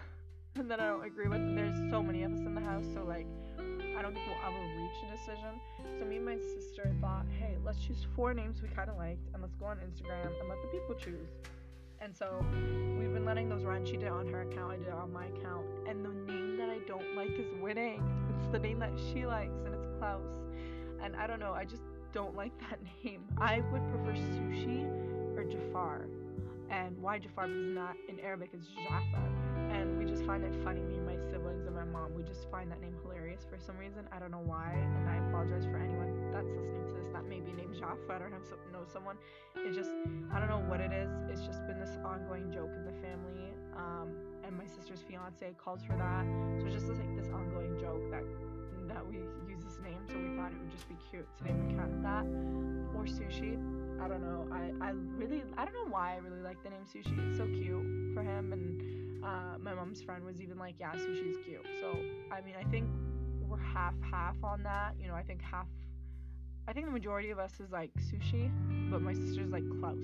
and 0.56 0.70
that 0.70 0.80
I 0.80 0.88
don't 0.88 1.04
agree 1.04 1.28
with. 1.28 1.56
There's 1.56 1.76
so 1.90 2.02
many 2.02 2.24
of 2.24 2.34
us 2.34 2.40
in 2.40 2.54
the 2.54 2.62
house, 2.62 2.86
so 2.94 3.04
like 3.04 3.28
I 3.58 4.02
don't 4.02 4.14
think 4.14 4.26
we'll 4.28 4.46
ever 4.46 4.82
reach 4.82 4.98
a 5.08 5.18
decision. 5.18 5.60
So 6.00 6.06
me 6.06 6.18
and 6.18 6.26
my 6.26 6.38
sister 6.38 6.92
thought, 7.02 7.26
hey, 7.40 7.58
let's 7.66 7.80
choose 7.80 8.06
four 8.16 8.34
names 8.34 8.62
we 8.62 8.68
kind 8.70 8.90
of 8.90 8.98
liked, 8.98 9.28
and 9.34 9.42
let's 9.42 9.56
go 9.56 9.66
on 9.66 9.78
Instagram 9.78 10.30
and 10.40 10.50
let 10.50 10.62
the 10.62 10.68
people 10.68 10.96
choose. 10.96 11.30
And 12.04 12.14
so 12.14 12.46
we've 13.00 13.14
been 13.14 13.24
letting 13.24 13.48
those 13.48 13.64
run. 13.64 13.86
She 13.86 13.94
did 13.94 14.04
it 14.04 14.12
on 14.12 14.28
her 14.28 14.42
account, 14.42 14.74
I 14.74 14.76
did 14.76 14.88
it 14.88 14.94
on 14.94 15.14
my 15.14 15.26
account. 15.28 15.66
And 15.88 16.04
the 16.04 16.10
name 16.10 16.58
that 16.58 16.70
I 16.70 16.80
don't 16.86 17.16
like 17.16 17.30
is 17.30 17.48
winning. 17.62 18.04
It's 18.38 18.52
the 18.52 18.60
name 18.60 18.80
that 18.80 18.92
she 19.14 19.26
likes, 19.26 19.58
and 19.66 19.74
it's 19.74 19.88
Klaus. 20.00 20.22
And 21.02 21.16
I 21.16 21.28
don't 21.28 21.40
know, 21.40 21.54
I 21.54 21.64
just 21.64 21.84
don't 22.12 22.36
like 22.36 22.52
that 22.70 22.80
name. 23.06 23.24
I 23.38 23.62
would 23.72 23.88
prefer 23.90 24.20
Sushi 24.20 24.86
or 25.38 25.46
Jafar. 25.46 26.08
And 26.70 27.02
why 27.02 27.20
Jafar? 27.20 27.48
Because 27.48 27.74
not 27.74 27.96
in 28.10 28.20
Arabic 28.20 28.50
it's 28.52 28.68
Jafar 28.68 29.43
and 29.74 29.98
we 29.98 30.06
just 30.06 30.24
find 30.24 30.44
it 30.44 30.54
funny. 30.64 30.82
Me 30.82 30.98
and 30.98 31.06
my 31.06 31.18
siblings 31.18 31.66
and 31.66 31.76
my 31.76 31.84
mom, 31.84 32.14
we 32.14 32.24
just 32.24 32.50
find 32.52 32.72
that 32.72 32.80
name 32.80 32.96
hilarious 33.02 33.42
for 33.50 33.58
some 33.58 33.78
reason. 33.78 34.08
I 34.12 34.20
don't 34.20 34.32
know 34.32 34.46
why, 34.46 34.72
and 34.72 35.10
I 35.10 35.18
apologize 35.28 35.66
for 35.66 35.78
anyone 35.78 36.32
that's 36.32 36.48
listening 36.54 36.86
to 36.86 36.94
this 36.94 37.10
that 37.14 37.26
may 37.26 37.42
be 37.42 37.52
named 37.52 37.76
Jaffa 37.76 38.22
or 38.22 38.30
have 38.30 38.46
so, 38.46 38.56
know 38.72 38.86
someone. 38.86 39.18
It 39.58 39.74
just, 39.74 39.90
I 40.32 40.40
don't 40.40 40.50
know 40.50 40.62
what 40.70 40.80
it 40.80 40.94
is. 40.94 41.10
It's 41.30 41.42
just 41.42 41.66
been 41.66 41.80
this 41.80 41.98
ongoing 42.06 42.54
joke 42.54 42.70
in 42.78 42.86
the 42.86 42.94
family. 43.02 43.50
Um, 43.76 44.14
and 44.46 44.56
my 44.56 44.68
sister's 44.68 45.02
fiance 45.02 45.56
calls 45.58 45.82
her 45.90 45.98
that, 45.98 46.26
so 46.62 46.68
it's 46.68 46.76
just 46.76 46.88
like 46.88 47.16
this 47.18 47.30
ongoing 47.34 47.80
joke 47.82 48.06
that 48.12 48.24
that 48.88 49.02
we 49.08 49.18
use 49.50 49.64
this 49.64 49.80
name. 49.82 49.98
So 50.06 50.20
we 50.20 50.36
thought 50.36 50.52
it 50.52 50.60
would 50.60 50.70
just 50.70 50.88
be 50.90 50.96
cute 51.10 51.26
to 51.38 51.44
name 51.46 51.58
the 51.66 51.74
cat 51.74 51.90
that 52.04 52.26
or 52.94 53.06
sushi. 53.06 53.58
I 54.04 54.08
don't 54.08 54.22
know. 54.22 54.46
I, 54.52 54.70
I 54.86 54.92
really 55.18 55.42
I 55.58 55.66
don't 55.66 55.74
know 55.74 55.90
why 55.90 56.14
I 56.14 56.18
really 56.18 56.44
like 56.44 56.62
the 56.62 56.70
name 56.70 56.86
sushi. 56.86 57.18
It's 57.30 57.38
so 57.38 57.48
cute 57.48 58.14
for 58.14 58.22
him 58.22 58.54
and 58.54 59.03
uh, 59.24 59.58
my 59.60 59.74
mom's 59.74 60.02
friend 60.02 60.24
was 60.24 60.42
even 60.42 60.58
like, 60.58 60.76
yeah, 60.80 60.94
sushi's 60.94 61.38
cute. 61.46 61.66
So, 61.80 61.98
I 62.32 62.42
mean, 62.42 62.56
I 62.60 62.64
think 62.70 62.88
we're 63.48 63.58
half 63.58 63.94
half 64.10 64.36
on 64.44 64.64
that. 64.64 64.96
You 65.00 65.08
know, 65.08 65.16
I 65.16 65.24
think 65.24 65.42
half, 65.42 65.68
I 66.68 66.74
think 66.74 66.86
the 66.86 66.92
majority 66.92 67.30
of 67.32 67.40
us 67.40 67.54
is 67.60 67.72
like 67.72 67.92
sushi, 67.96 68.52
but 68.92 69.02
my 69.02 69.14
sister's 69.14 69.52
like 69.52 69.64
Klaus. 69.80 70.04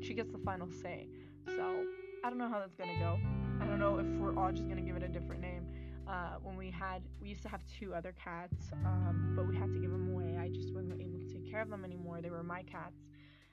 She 0.00 0.14
gets 0.14 0.30
the 0.30 0.38
final 0.38 0.68
say. 0.70 1.08
So, 1.56 1.84
I 2.24 2.30
don't 2.30 2.38
know 2.38 2.48
how 2.48 2.58
that's 2.58 2.74
gonna 2.74 2.98
go. 2.98 3.18
I 3.60 3.66
don't 3.66 3.78
know 3.78 3.98
if 3.98 4.06
we're 4.18 4.36
all 4.38 4.50
just 4.52 4.68
gonna 4.68 4.80
give 4.80 4.96
it 4.96 5.02
a 5.02 5.08
different 5.08 5.40
name. 5.40 5.66
Uh, 6.06 6.36
when 6.42 6.56
we 6.56 6.70
had, 6.70 7.02
we 7.20 7.28
used 7.30 7.42
to 7.42 7.48
have 7.48 7.62
two 7.78 7.94
other 7.94 8.14
cats, 8.22 8.70
um, 8.84 9.32
but 9.34 9.48
we 9.48 9.56
had 9.56 9.72
to 9.72 9.78
give 9.78 9.90
them 9.90 10.10
away. 10.12 10.36
I 10.38 10.48
just 10.48 10.74
wasn't 10.74 11.00
able 11.00 11.18
to 11.18 11.26
take 11.26 11.50
care 11.50 11.62
of 11.62 11.70
them 11.70 11.84
anymore. 11.84 12.20
They 12.20 12.30
were 12.30 12.42
my 12.42 12.62
cats. 12.62 13.00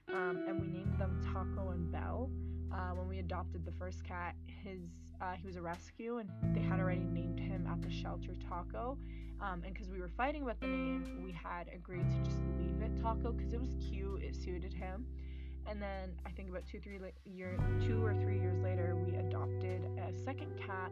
Um, 0.09 0.43
and 0.47 0.59
we 0.59 0.67
named 0.67 0.99
them 0.99 1.21
Taco 1.23 1.69
and 1.69 1.89
Bell. 1.91 2.29
Uh, 2.73 2.95
when 2.95 3.07
we 3.07 3.19
adopted 3.19 3.65
the 3.65 3.71
first 3.73 4.03
cat, 4.03 4.35
his 4.63 4.81
uh, 5.21 5.33
he 5.33 5.45
was 5.45 5.55
a 5.55 5.61
rescue, 5.61 6.17
and 6.17 6.29
they 6.55 6.61
had 6.61 6.79
already 6.79 7.03
named 7.03 7.39
him 7.39 7.67
at 7.67 7.81
the 7.81 7.91
shelter 7.91 8.33
Taco. 8.49 8.97
Um, 9.39 9.61
and 9.65 9.73
because 9.73 9.89
we 9.89 9.99
were 9.99 10.09
fighting 10.09 10.43
about 10.43 10.59
the 10.59 10.67
name, 10.67 11.21
we 11.23 11.31
had 11.31 11.67
agreed 11.73 12.09
to 12.09 12.17
just 12.23 12.41
leave 12.57 12.81
it 12.81 13.01
Taco 13.01 13.31
because 13.31 13.53
it 13.53 13.59
was 13.59 13.75
cute, 13.79 14.21
it 14.23 14.35
suited 14.35 14.73
him. 14.73 15.05
And 15.67 15.81
then 15.81 16.13
I 16.25 16.31
think 16.31 16.49
about 16.49 16.65
two, 16.65 16.79
three 16.79 16.99
la- 16.99 17.07
year, 17.25 17.57
two 17.85 18.03
or 18.03 18.13
three 18.15 18.39
years 18.39 18.59
later, 18.61 18.95
we 18.95 19.15
adopted 19.15 19.83
a 19.99 20.13
second 20.23 20.57
cat. 20.57 20.91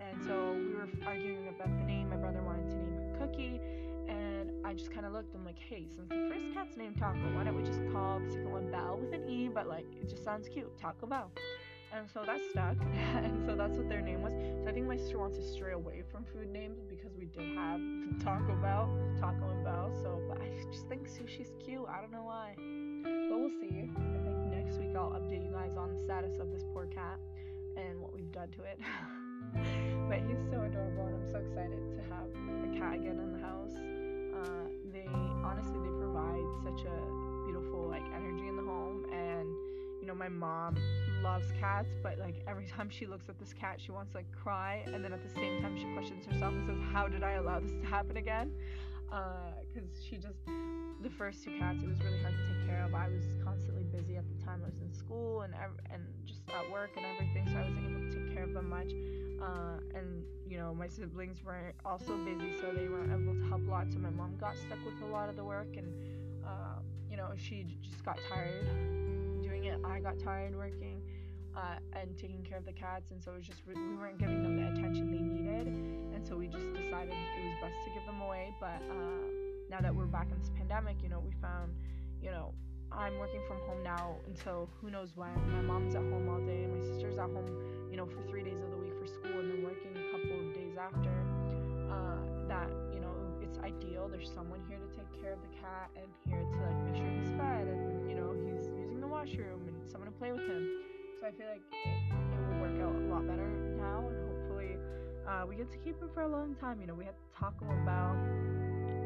And 0.00 0.22
so 0.24 0.54
we 0.56 0.74
were 0.74 0.88
arguing 1.06 1.48
about 1.48 1.76
the 1.76 1.84
name. 1.84 2.08
My 2.08 2.16
brother 2.16 2.42
wanted 2.42 2.70
to 2.70 2.76
name 2.76 2.92
her 2.92 3.18
Cookie, 3.18 3.60
and 4.08 4.50
I 4.64 4.74
just 4.74 4.92
kind 4.92 5.06
of 5.06 5.12
looked. 5.12 5.34
I'm 5.34 5.44
like, 5.44 5.58
hey, 5.58 5.86
since 5.94 6.08
the 6.08 6.28
first 6.30 6.46
cat's 6.54 6.76
named 6.76 6.98
Taco, 6.98 7.18
why 7.34 7.44
don't 7.44 7.56
we 7.56 7.62
just 7.62 7.80
call 7.92 8.20
the 8.20 8.30
second 8.30 8.50
one 8.50 8.70
Bell 8.70 8.98
with 9.00 9.12
an 9.12 9.28
E? 9.28 9.48
But 9.48 9.68
like, 9.68 9.86
it 10.00 10.08
just 10.08 10.24
sounds 10.24 10.48
cute, 10.48 10.70
Taco 10.78 11.06
Bell. 11.06 11.30
And 11.90 12.06
so 12.12 12.22
that 12.26 12.38
stuck, 12.50 12.76
and 13.16 13.46
so 13.46 13.56
that's 13.56 13.78
what 13.78 13.88
their 13.88 14.02
name 14.02 14.22
was. 14.22 14.34
So 14.62 14.68
I 14.68 14.72
think 14.72 14.86
my 14.86 14.96
sister 14.96 15.18
wants 15.18 15.38
to 15.38 15.42
stray 15.42 15.72
away 15.72 16.02
from 16.12 16.24
food 16.24 16.50
names 16.50 16.80
because 16.88 17.16
we 17.18 17.26
did 17.26 17.56
have 17.56 17.80
Taco 18.24 18.54
Bell, 18.56 18.90
Taco 19.18 19.48
and 19.50 19.64
Bell. 19.64 19.90
So, 20.02 20.20
but 20.28 20.38
I 20.40 20.50
just 20.70 20.86
think 20.88 21.08
sushi's 21.08 21.52
cute. 21.64 21.86
I 21.88 22.00
don't 22.00 22.12
know 22.12 22.24
why, 22.24 22.54
but 22.58 23.38
we'll 23.38 23.50
see. 23.60 23.90
I 23.96 24.22
think 24.22 24.36
next 24.50 24.78
week 24.78 24.94
I'll 24.94 25.10
update 25.10 25.44
you 25.44 25.52
guys 25.52 25.76
on 25.76 25.94
the 25.94 26.02
status 26.02 26.38
of 26.38 26.50
this 26.50 26.64
poor 26.74 26.86
cat 26.86 27.18
and 27.76 28.00
what 28.00 28.12
we've 28.12 28.32
done 28.32 28.50
to 28.50 28.62
it. 28.64 28.78
but 30.08 30.18
he's 30.26 30.40
so 30.50 30.62
adorable, 30.62 31.06
and 31.06 31.16
I'm 31.16 31.30
so 31.30 31.38
excited 31.38 31.80
to 31.96 32.00
have 32.12 32.28
a 32.64 32.78
cat 32.78 32.94
again 32.94 33.18
in 33.18 33.32
the 33.32 33.42
house. 33.44 33.74
Uh, 33.76 34.68
they 34.92 35.06
honestly 35.44 35.78
they 35.82 35.94
provide 35.98 36.44
such 36.64 36.86
a 36.86 36.96
beautiful 37.44 37.88
like 37.88 38.04
energy 38.14 38.46
in 38.48 38.56
the 38.56 38.62
home, 38.62 39.04
and 39.12 39.48
you 40.00 40.06
know 40.06 40.14
my 40.14 40.28
mom 40.28 40.76
loves 41.22 41.50
cats, 41.60 41.88
but 42.02 42.18
like 42.18 42.36
every 42.46 42.66
time 42.76 42.88
she 42.88 43.06
looks 43.06 43.28
at 43.28 43.38
this 43.38 43.52
cat, 43.52 43.80
she 43.80 43.92
wants 43.92 44.12
to 44.12 44.18
like 44.18 44.30
cry, 44.32 44.82
and 44.86 45.04
then 45.04 45.12
at 45.12 45.22
the 45.22 45.34
same 45.34 45.62
time 45.62 45.76
she 45.76 45.84
questions 45.94 46.26
herself 46.26 46.52
and 46.52 46.66
says, 46.66 46.78
"How 46.92 47.08
did 47.08 47.22
I 47.22 47.32
allow 47.32 47.60
this 47.60 47.72
to 47.72 47.86
happen 47.86 48.16
again?" 48.16 48.52
Because 49.08 49.88
uh, 49.88 50.08
she 50.08 50.16
just 50.16 50.44
the 51.02 51.10
first 51.10 51.44
two 51.44 51.56
cats, 51.58 51.82
it 51.82 51.88
was 51.88 52.00
really 52.00 52.20
hard 52.22 52.34
to 52.34 52.54
take 52.54 52.66
care 52.66 52.84
of. 52.84 52.94
I 52.94 53.08
was 53.08 53.24
constantly 53.44 53.84
busy 53.84 54.16
at 54.16 54.24
the 54.28 54.44
time. 54.44 54.62
I 54.64 54.70
was 54.70 54.80
in 54.80 54.92
school 54.92 55.42
and 55.42 55.54
ev- 55.54 55.78
and 55.92 56.02
just 56.26 56.42
at 56.50 56.70
work 56.70 56.90
and 56.96 57.06
everything, 57.06 57.46
so 57.46 57.58
I 57.58 57.62
wasn't 57.62 57.86
able 57.86 57.97
care 58.38 58.46
of 58.46 58.54
them 58.54 58.68
much. 58.70 58.92
Uh, 59.42 59.78
and 59.94 60.24
you 60.48 60.58
know, 60.58 60.74
my 60.74 60.88
siblings 60.88 61.44
were 61.44 61.72
also 61.84 62.16
busy, 62.24 62.52
so 62.60 62.72
they 62.72 62.88
weren't 62.88 63.12
able 63.12 63.34
to 63.34 63.48
help 63.48 63.66
a 63.66 63.70
lot. 63.70 63.86
So 63.92 63.98
my 63.98 64.10
mom 64.10 64.36
got 64.40 64.56
stuck 64.56 64.78
with 64.84 65.00
a 65.02 65.12
lot 65.12 65.28
of 65.28 65.36
the 65.36 65.44
work, 65.44 65.76
and 65.76 65.92
uh, 66.44 66.80
you 67.10 67.16
know, 67.16 67.30
she 67.36 67.66
just 67.82 68.04
got 68.04 68.18
tired 68.28 68.66
doing 69.42 69.64
it. 69.64 69.78
I 69.84 70.00
got 70.00 70.18
tired 70.18 70.56
working 70.56 71.02
uh, 71.56 71.78
and 71.92 72.16
taking 72.16 72.42
care 72.42 72.58
of 72.58 72.64
the 72.64 72.72
cats, 72.72 73.10
and 73.10 73.22
so 73.22 73.32
it 73.32 73.36
was 73.36 73.46
just 73.46 73.62
we 73.66 73.74
weren't 73.74 74.18
giving 74.18 74.42
them 74.42 74.56
the 74.56 74.72
attention 74.72 75.10
they 75.10 75.22
needed, 75.22 75.66
and 76.14 76.26
so 76.26 76.36
we 76.36 76.46
just 76.46 76.72
decided 76.72 77.12
it 77.12 77.44
was 77.44 77.56
best 77.62 77.76
to 77.84 77.90
give 77.94 78.06
them 78.06 78.20
away. 78.20 78.54
But 78.60 78.82
uh, 78.90 79.26
now 79.70 79.80
that 79.80 79.94
we're 79.94 80.06
back 80.06 80.28
in 80.32 80.38
this 80.38 80.50
pandemic, 80.56 80.96
you 81.02 81.08
know, 81.08 81.20
we 81.20 81.32
found, 81.40 81.74
you 82.22 82.30
know, 82.30 82.54
I'm 82.92 83.18
working 83.18 83.40
from 83.46 83.58
home 83.68 83.82
now 83.82 84.16
until 84.26 84.68
who 84.80 84.90
knows 84.90 85.12
when. 85.14 85.32
My 85.52 85.60
mom's 85.60 85.94
at 85.94 86.02
home 86.02 86.28
all 86.28 86.40
day, 86.40 86.64
and 86.64 86.74
my 86.74 86.80
sister's 86.80 87.18
at 87.18 87.30
home, 87.30 87.46
you 87.90 87.96
know, 87.96 88.06
for 88.06 88.22
three 88.28 88.42
days 88.42 88.60
of 88.62 88.70
the 88.70 88.76
week 88.76 88.92
for 88.98 89.06
school, 89.06 89.38
and 89.40 89.50
then 89.50 89.62
working 89.62 89.92
a 89.96 90.10
couple 90.12 90.38
of 90.40 90.54
days 90.54 90.76
after. 90.76 91.12
Uh, 91.88 92.20
that 92.48 92.68
you 92.92 93.00
know, 93.00 93.12
it's 93.40 93.58
ideal. 93.58 94.08
There's 94.08 94.30
someone 94.32 94.60
here 94.68 94.78
to 94.78 94.90
take 94.96 95.08
care 95.22 95.32
of 95.32 95.40
the 95.40 95.52
cat 95.60 95.90
and 95.96 96.08
here 96.28 96.40
to 96.40 96.58
like 96.64 96.78
make 96.84 96.96
sure 96.96 97.10
he's 97.10 97.30
fed, 97.36 97.66
and 97.68 98.08
you 98.08 98.16
know, 98.16 98.32
he's 98.32 98.68
using 98.76 99.00
the 99.00 99.06
washroom, 99.08 99.68
and 99.68 99.76
someone 99.88 100.10
to 100.10 100.16
play 100.18 100.32
with 100.32 100.46
him. 100.48 100.68
So 101.20 101.26
I 101.26 101.30
feel 101.32 101.48
like 101.48 101.62
it, 101.72 101.98
it 102.12 102.40
will 102.48 102.60
work 102.60 102.76
out 102.80 102.94
a 102.94 103.04
lot 103.12 103.26
better 103.26 103.48
now, 103.76 104.06
and 104.08 104.16
hopefully 104.28 104.76
uh, 105.28 105.44
we 105.46 105.56
get 105.56 105.70
to 105.72 105.78
keep 105.78 106.00
him 106.00 106.08
for 106.14 106.22
a 106.22 106.28
long 106.28 106.54
time. 106.56 106.80
You 106.80 106.86
know, 106.86 106.94
we 106.94 107.04
had 107.04 107.14
Taco 107.36 107.64
about 107.82 108.16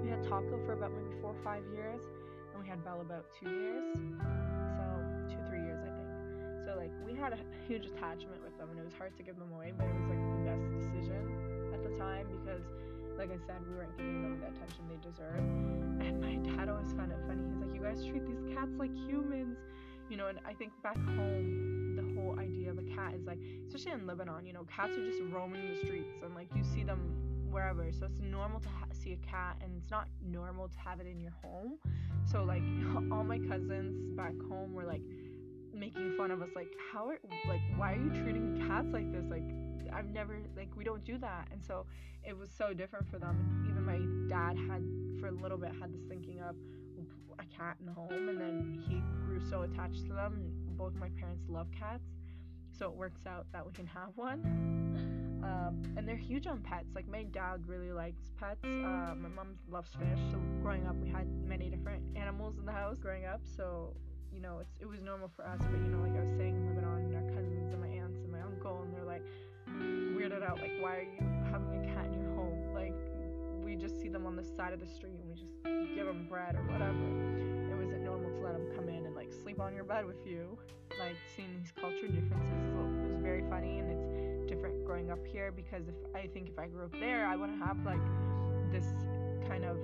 We 0.03 0.11
had 0.11 0.23
Taco 0.23 0.59
for 0.66 0.73
about 0.75 0.92
maybe 0.92 1.14
four 1.21 1.31
or 1.31 1.42
five 1.45 1.62
years, 1.73 2.03
we 2.62 2.68
had 2.68 2.85
Bell 2.85 3.01
about 3.01 3.27
two 3.35 3.51
years. 3.51 3.85
So 4.79 4.85
two, 5.27 5.42
three 5.51 5.62
years, 5.66 5.83
I 5.83 5.90
think. 5.90 6.11
So 6.64 6.79
like 6.79 6.94
we 7.05 7.18
had 7.18 7.33
a 7.33 7.38
huge 7.66 7.87
attachment 7.87 8.38
with 8.42 8.57
them, 8.59 8.70
and 8.70 8.79
it 8.79 8.85
was 8.85 8.94
hard 8.94 9.16
to 9.16 9.22
give 9.22 9.37
them 9.38 9.51
away, 9.53 9.72
but 9.77 9.87
it 9.87 9.94
was 9.98 10.07
like 10.07 10.22
the 10.22 10.42
best 10.46 10.66
decision 10.70 11.27
at 11.75 11.83
the 11.83 11.90
time 11.98 12.27
because 12.31 12.62
like 13.18 13.31
I 13.31 13.38
said, 13.46 13.61
we 13.68 13.75
weren't 13.75 13.96
giving 13.98 14.22
them 14.22 14.40
the 14.40 14.46
attention 14.46 14.88
they 14.88 14.96
deserved. 15.03 15.42
And 16.01 16.22
my 16.22 16.38
dad 16.57 16.68
always 16.70 16.92
found 16.94 17.12
it 17.12 17.18
funny. 17.27 17.42
He's 17.51 17.61
like, 17.61 17.75
You 17.75 17.83
guys 17.83 18.01
treat 18.07 18.25
these 18.25 18.55
cats 18.55 18.72
like 18.79 18.94
humans. 18.94 19.59
You 20.09 20.16
know, 20.16 20.29
and 20.29 20.38
I 20.46 20.55
think 20.55 20.72
back 20.83 20.96
home, 20.96 21.96
the 21.96 22.07
whole 22.14 22.38
idea 22.38 22.70
of 22.70 22.79
a 22.79 22.87
cat 22.94 23.14
is 23.14 23.27
like, 23.27 23.38
especially 23.66 23.92
in 23.92 24.07
Lebanon, 24.07 24.46
you 24.46 24.53
know, 24.53 24.64
cats 24.70 24.96
are 24.96 25.05
just 25.05 25.20
roaming 25.33 25.66
the 25.72 25.77
streets 25.79 26.14
and 26.22 26.35
like 26.35 26.48
you 26.55 26.62
see 26.62 26.85
them 26.85 27.01
wherever. 27.52 27.86
So 27.92 28.06
it's 28.06 28.18
normal 28.20 28.60
to 28.60 28.68
ha- 28.68 28.86
see 28.92 29.12
a 29.12 29.16
cat 29.16 29.56
and 29.62 29.72
it's 29.76 29.90
not 29.90 30.08
normal 30.24 30.68
to 30.68 30.78
have 30.78 31.00
it 31.00 31.06
in 31.06 31.20
your 31.20 31.32
home. 31.42 31.78
So 32.24 32.42
like 32.44 32.62
all 33.12 33.24
my 33.24 33.38
cousins 33.38 34.16
back 34.16 34.34
home 34.48 34.72
were 34.72 34.84
like 34.84 35.02
making 35.74 36.14
fun 36.16 36.30
of 36.30 36.42
us 36.42 36.50
like 36.54 36.68
how 36.92 37.08
are 37.08 37.18
like 37.48 37.62
why 37.76 37.94
are 37.94 37.96
you 37.96 38.10
treating 38.22 38.64
cats 38.66 38.88
like 38.92 39.10
this? 39.12 39.24
Like 39.30 39.44
I've 39.92 40.10
never 40.10 40.38
like 40.56 40.70
we 40.76 40.84
don't 40.84 41.04
do 41.04 41.18
that. 41.18 41.48
And 41.52 41.62
so 41.62 41.86
it 42.24 42.36
was 42.36 42.50
so 42.50 42.72
different 42.72 43.10
for 43.10 43.18
them. 43.18 43.36
And 43.60 43.70
even 43.70 43.84
my 43.84 43.98
dad 44.28 44.56
had 44.56 44.82
for 45.20 45.28
a 45.28 45.32
little 45.32 45.58
bit 45.58 45.70
had 45.80 45.92
this 45.92 46.02
thinking 46.08 46.40
of 46.40 46.56
a 47.38 47.56
cat 47.56 47.76
in 47.80 47.86
the 47.86 47.92
home 47.92 48.28
and 48.28 48.38
then 48.38 48.82
he 48.86 49.02
grew 49.24 49.40
so 49.48 49.62
attached 49.62 50.06
to 50.06 50.12
them. 50.12 50.52
Both 50.76 50.94
my 50.94 51.08
parents 51.10 51.44
love 51.48 51.68
cats 51.78 52.04
so 52.78 52.86
it 52.86 52.94
works 52.94 53.26
out 53.26 53.46
that 53.52 53.64
we 53.64 53.72
can 53.72 53.86
have 53.86 54.10
one 54.16 55.18
um, 55.42 55.83
and 55.96 56.07
they're 56.07 56.16
huge 56.16 56.46
on 56.46 56.61
pets. 56.61 56.94
Like 56.94 57.09
my 57.09 57.24
dad 57.24 57.66
really 57.66 57.92
likes 57.92 58.31
pets. 58.38 58.64
Uh, 58.64 59.14
my 59.16 59.28
mom 59.28 59.57
loves 59.68 59.90
fish. 59.92 60.18
So 60.31 60.38
growing 60.62 60.87
up 60.87 60.96
we 60.96 61.09
had 61.09 61.26
many 61.46 61.68
different 61.68 62.02
animals 62.16 62.59
in 62.59 62.66
the 62.66 62.72
house 62.72 62.98
growing 62.98 63.24
up. 63.24 63.40
So 63.57 63.94
you 64.33 64.40
know 64.40 64.59
it's, 64.61 64.74
it 64.81 64.88
was 64.88 65.00
normal 65.00 65.28
for 65.35 65.44
us. 65.46 65.59
But 65.61 65.81
you 65.81 65.90
know 65.90 66.02
like 66.02 66.16
i 66.16 66.20
was 66.20 66.31
saying 66.37 66.66
living 66.68 66.85
on 66.85 67.00
and 67.00 67.14
our 67.16 67.35
cousins 67.35 67.72
and 67.72 67.81
my 67.81 67.88
aunts 67.88 68.20
and 68.20 68.31
my 68.31 68.40
uncle 68.40 68.83
and 68.83 68.94
they're 68.94 69.05
like 69.05 69.22
weirded 70.14 70.42
out 70.42 70.61
like 70.61 70.72
why 70.81 70.96
are 70.96 71.02
you 71.02 71.20
having 71.50 71.85
a 71.85 71.94
cat 71.94 72.07
in 72.07 72.20
your 72.20 72.35
home? 72.35 72.74
Like 72.74 72.94
we 73.64 73.76
just 73.76 74.00
see 74.00 74.09
them 74.09 74.26
on 74.26 74.37
the 74.37 74.44
side 74.44 74.72
of 74.72 74.81
the 74.81 74.87
street 74.87 75.18
and 75.18 75.28
we 75.28 75.35
just 75.35 75.52
give 75.94 76.07
them 76.07 76.26
bread 76.28 76.57
or 76.57 76.62
whatever. 76.70 76.92
It 76.92 77.76
wasn't 77.76 78.02
normal 78.02 78.31
to 78.31 78.40
let 78.40 78.52
them 78.52 78.66
come 78.76 78.88
in 78.88 79.07
and 79.07 79.14
like 79.14 79.33
sleep 79.42 79.61
on 79.61 79.74
your 79.74 79.85
bed 79.85 80.07
with 80.07 80.26
you. 80.26 80.59
Like 81.00 81.16
seeing 81.35 81.57
these 81.59 81.72
culture 81.72 82.07
differences 82.07 82.74
was 82.76 83.22
very 83.22 83.42
funny 83.48 83.78
and 83.78 83.90
it's 83.90 84.32
different 84.62 84.85
growing 84.85 85.11
up 85.11 85.27
here 85.27 85.51
because 85.51 85.88
if 85.88 85.94
i 86.14 86.27
think 86.29 86.48
if 86.48 86.57
i 86.59 86.66
grew 86.68 86.85
up 86.85 86.92
there 87.01 87.27
i 87.27 87.35
wouldn't 87.35 87.59
have 87.59 87.77
like 87.85 88.01
this 88.70 88.85
kind 89.48 89.64
of 89.64 89.77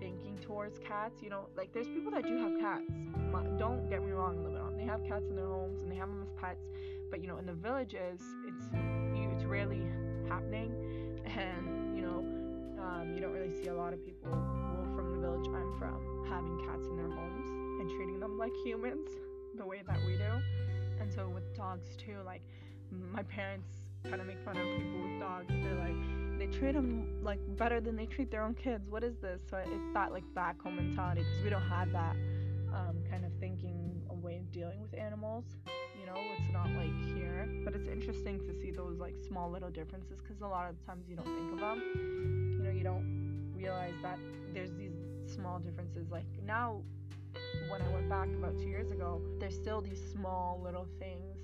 thinking 0.00 0.36
towards 0.42 0.78
cats 0.80 1.22
you 1.22 1.30
know? 1.30 1.46
Like 1.56 1.72
there's 1.72 1.86
people 1.86 2.10
that 2.10 2.24
do 2.24 2.36
have 2.36 2.60
cats. 2.60 2.90
Don't 3.58 3.88
get 3.88 4.04
me 4.04 4.10
wrong 4.10 4.42
Lebanon 4.42 4.76
they 4.76 4.84
have 4.84 5.02
cats 5.04 5.28
in 5.30 5.36
their 5.36 5.46
homes 5.46 5.82
and 5.82 5.90
they 5.90 5.96
have 5.96 6.08
them 6.08 6.22
as 6.22 6.30
pets 6.40 6.66
but 7.10 7.22
you 7.22 7.28
know 7.28 7.38
in 7.38 7.46
the 7.46 7.54
villages 7.54 8.20
it's 8.46 8.64
it's 9.32 9.44
rarely 9.44 9.86
happening. 10.28 10.72
And 11.24 11.96
you 11.96 12.02
know 12.02 12.18
um, 12.82 13.12
you 13.14 13.20
don't 13.20 13.32
really 13.32 13.50
see 13.62 13.68
a 13.68 13.74
lot 13.74 13.92
of 13.92 14.04
people 14.04 14.30
well, 14.30 14.92
from 14.94 15.12
the 15.14 15.20
village 15.20 15.46
i'm 15.46 15.78
from 15.78 16.26
having 16.28 16.58
cats 16.66 16.86
in 16.88 16.96
their 16.96 17.10
homes 17.10 17.46
and 17.80 17.88
treating 17.90 18.20
them 18.20 18.36
like 18.36 18.52
humans 18.64 19.08
the 19.56 19.64
way 19.64 19.82
that 19.86 19.98
we 20.04 20.16
do. 20.16 20.32
And 21.00 21.12
so 21.12 21.28
with 21.28 21.54
dogs 21.54 21.96
too 21.96 22.18
like 22.24 22.42
my 23.12 23.22
parents 23.22 23.85
kind 24.08 24.20
of 24.20 24.26
make 24.26 24.42
fun 24.44 24.56
of 24.56 24.64
people 24.76 25.00
with 25.02 25.20
dogs. 25.20 25.46
They're 25.48 25.74
like 25.74 26.38
they 26.38 26.46
treat 26.46 26.72
them 26.72 27.20
like 27.22 27.40
better 27.56 27.80
than 27.80 27.96
they 27.96 28.06
treat 28.06 28.30
their 28.30 28.42
own 28.42 28.54
kids. 28.54 28.88
What 28.88 29.02
is 29.04 29.16
this? 29.18 29.40
So 29.50 29.56
it's 29.58 29.94
that 29.94 30.12
like 30.12 30.24
back 30.34 30.60
home 30.62 30.76
mentality 30.76 31.22
because 31.22 31.44
we 31.44 31.50
don't 31.50 31.68
have 31.68 31.90
that 31.92 32.16
um, 32.74 32.96
kind 33.10 33.24
of 33.24 33.32
thinking 33.40 34.02
a 34.10 34.14
way 34.14 34.36
of 34.36 34.50
dealing 34.52 34.80
with 34.80 34.94
animals. 34.98 35.44
You 35.98 36.06
know 36.06 36.20
it's 36.38 36.52
not 36.52 36.68
like 36.70 37.14
here. 37.14 37.48
But 37.64 37.74
it's 37.74 37.88
interesting 37.88 38.38
to 38.46 38.60
see 38.60 38.70
those 38.70 38.98
like 38.98 39.14
small 39.26 39.50
little 39.50 39.70
differences 39.70 40.20
because 40.20 40.40
a 40.40 40.46
lot 40.46 40.70
of 40.70 40.86
times 40.86 41.08
you 41.08 41.16
don't 41.16 41.26
think 41.26 41.52
of 41.52 41.60
them 41.60 42.56
you 42.58 42.62
know 42.62 42.70
you 42.70 42.84
don't 42.84 43.50
realize 43.54 43.94
that 44.02 44.18
there's 44.52 44.72
these 44.74 44.92
small 45.26 45.58
differences. 45.58 46.10
Like 46.10 46.26
now 46.44 46.82
when 47.68 47.82
i 47.82 47.88
went 47.92 48.08
back 48.08 48.28
about 48.28 48.56
two 48.56 48.68
years 48.68 48.90
ago 48.90 49.20
there's 49.38 49.54
still 49.54 49.80
these 49.80 50.00
small 50.12 50.60
little 50.62 50.86
things 50.98 51.36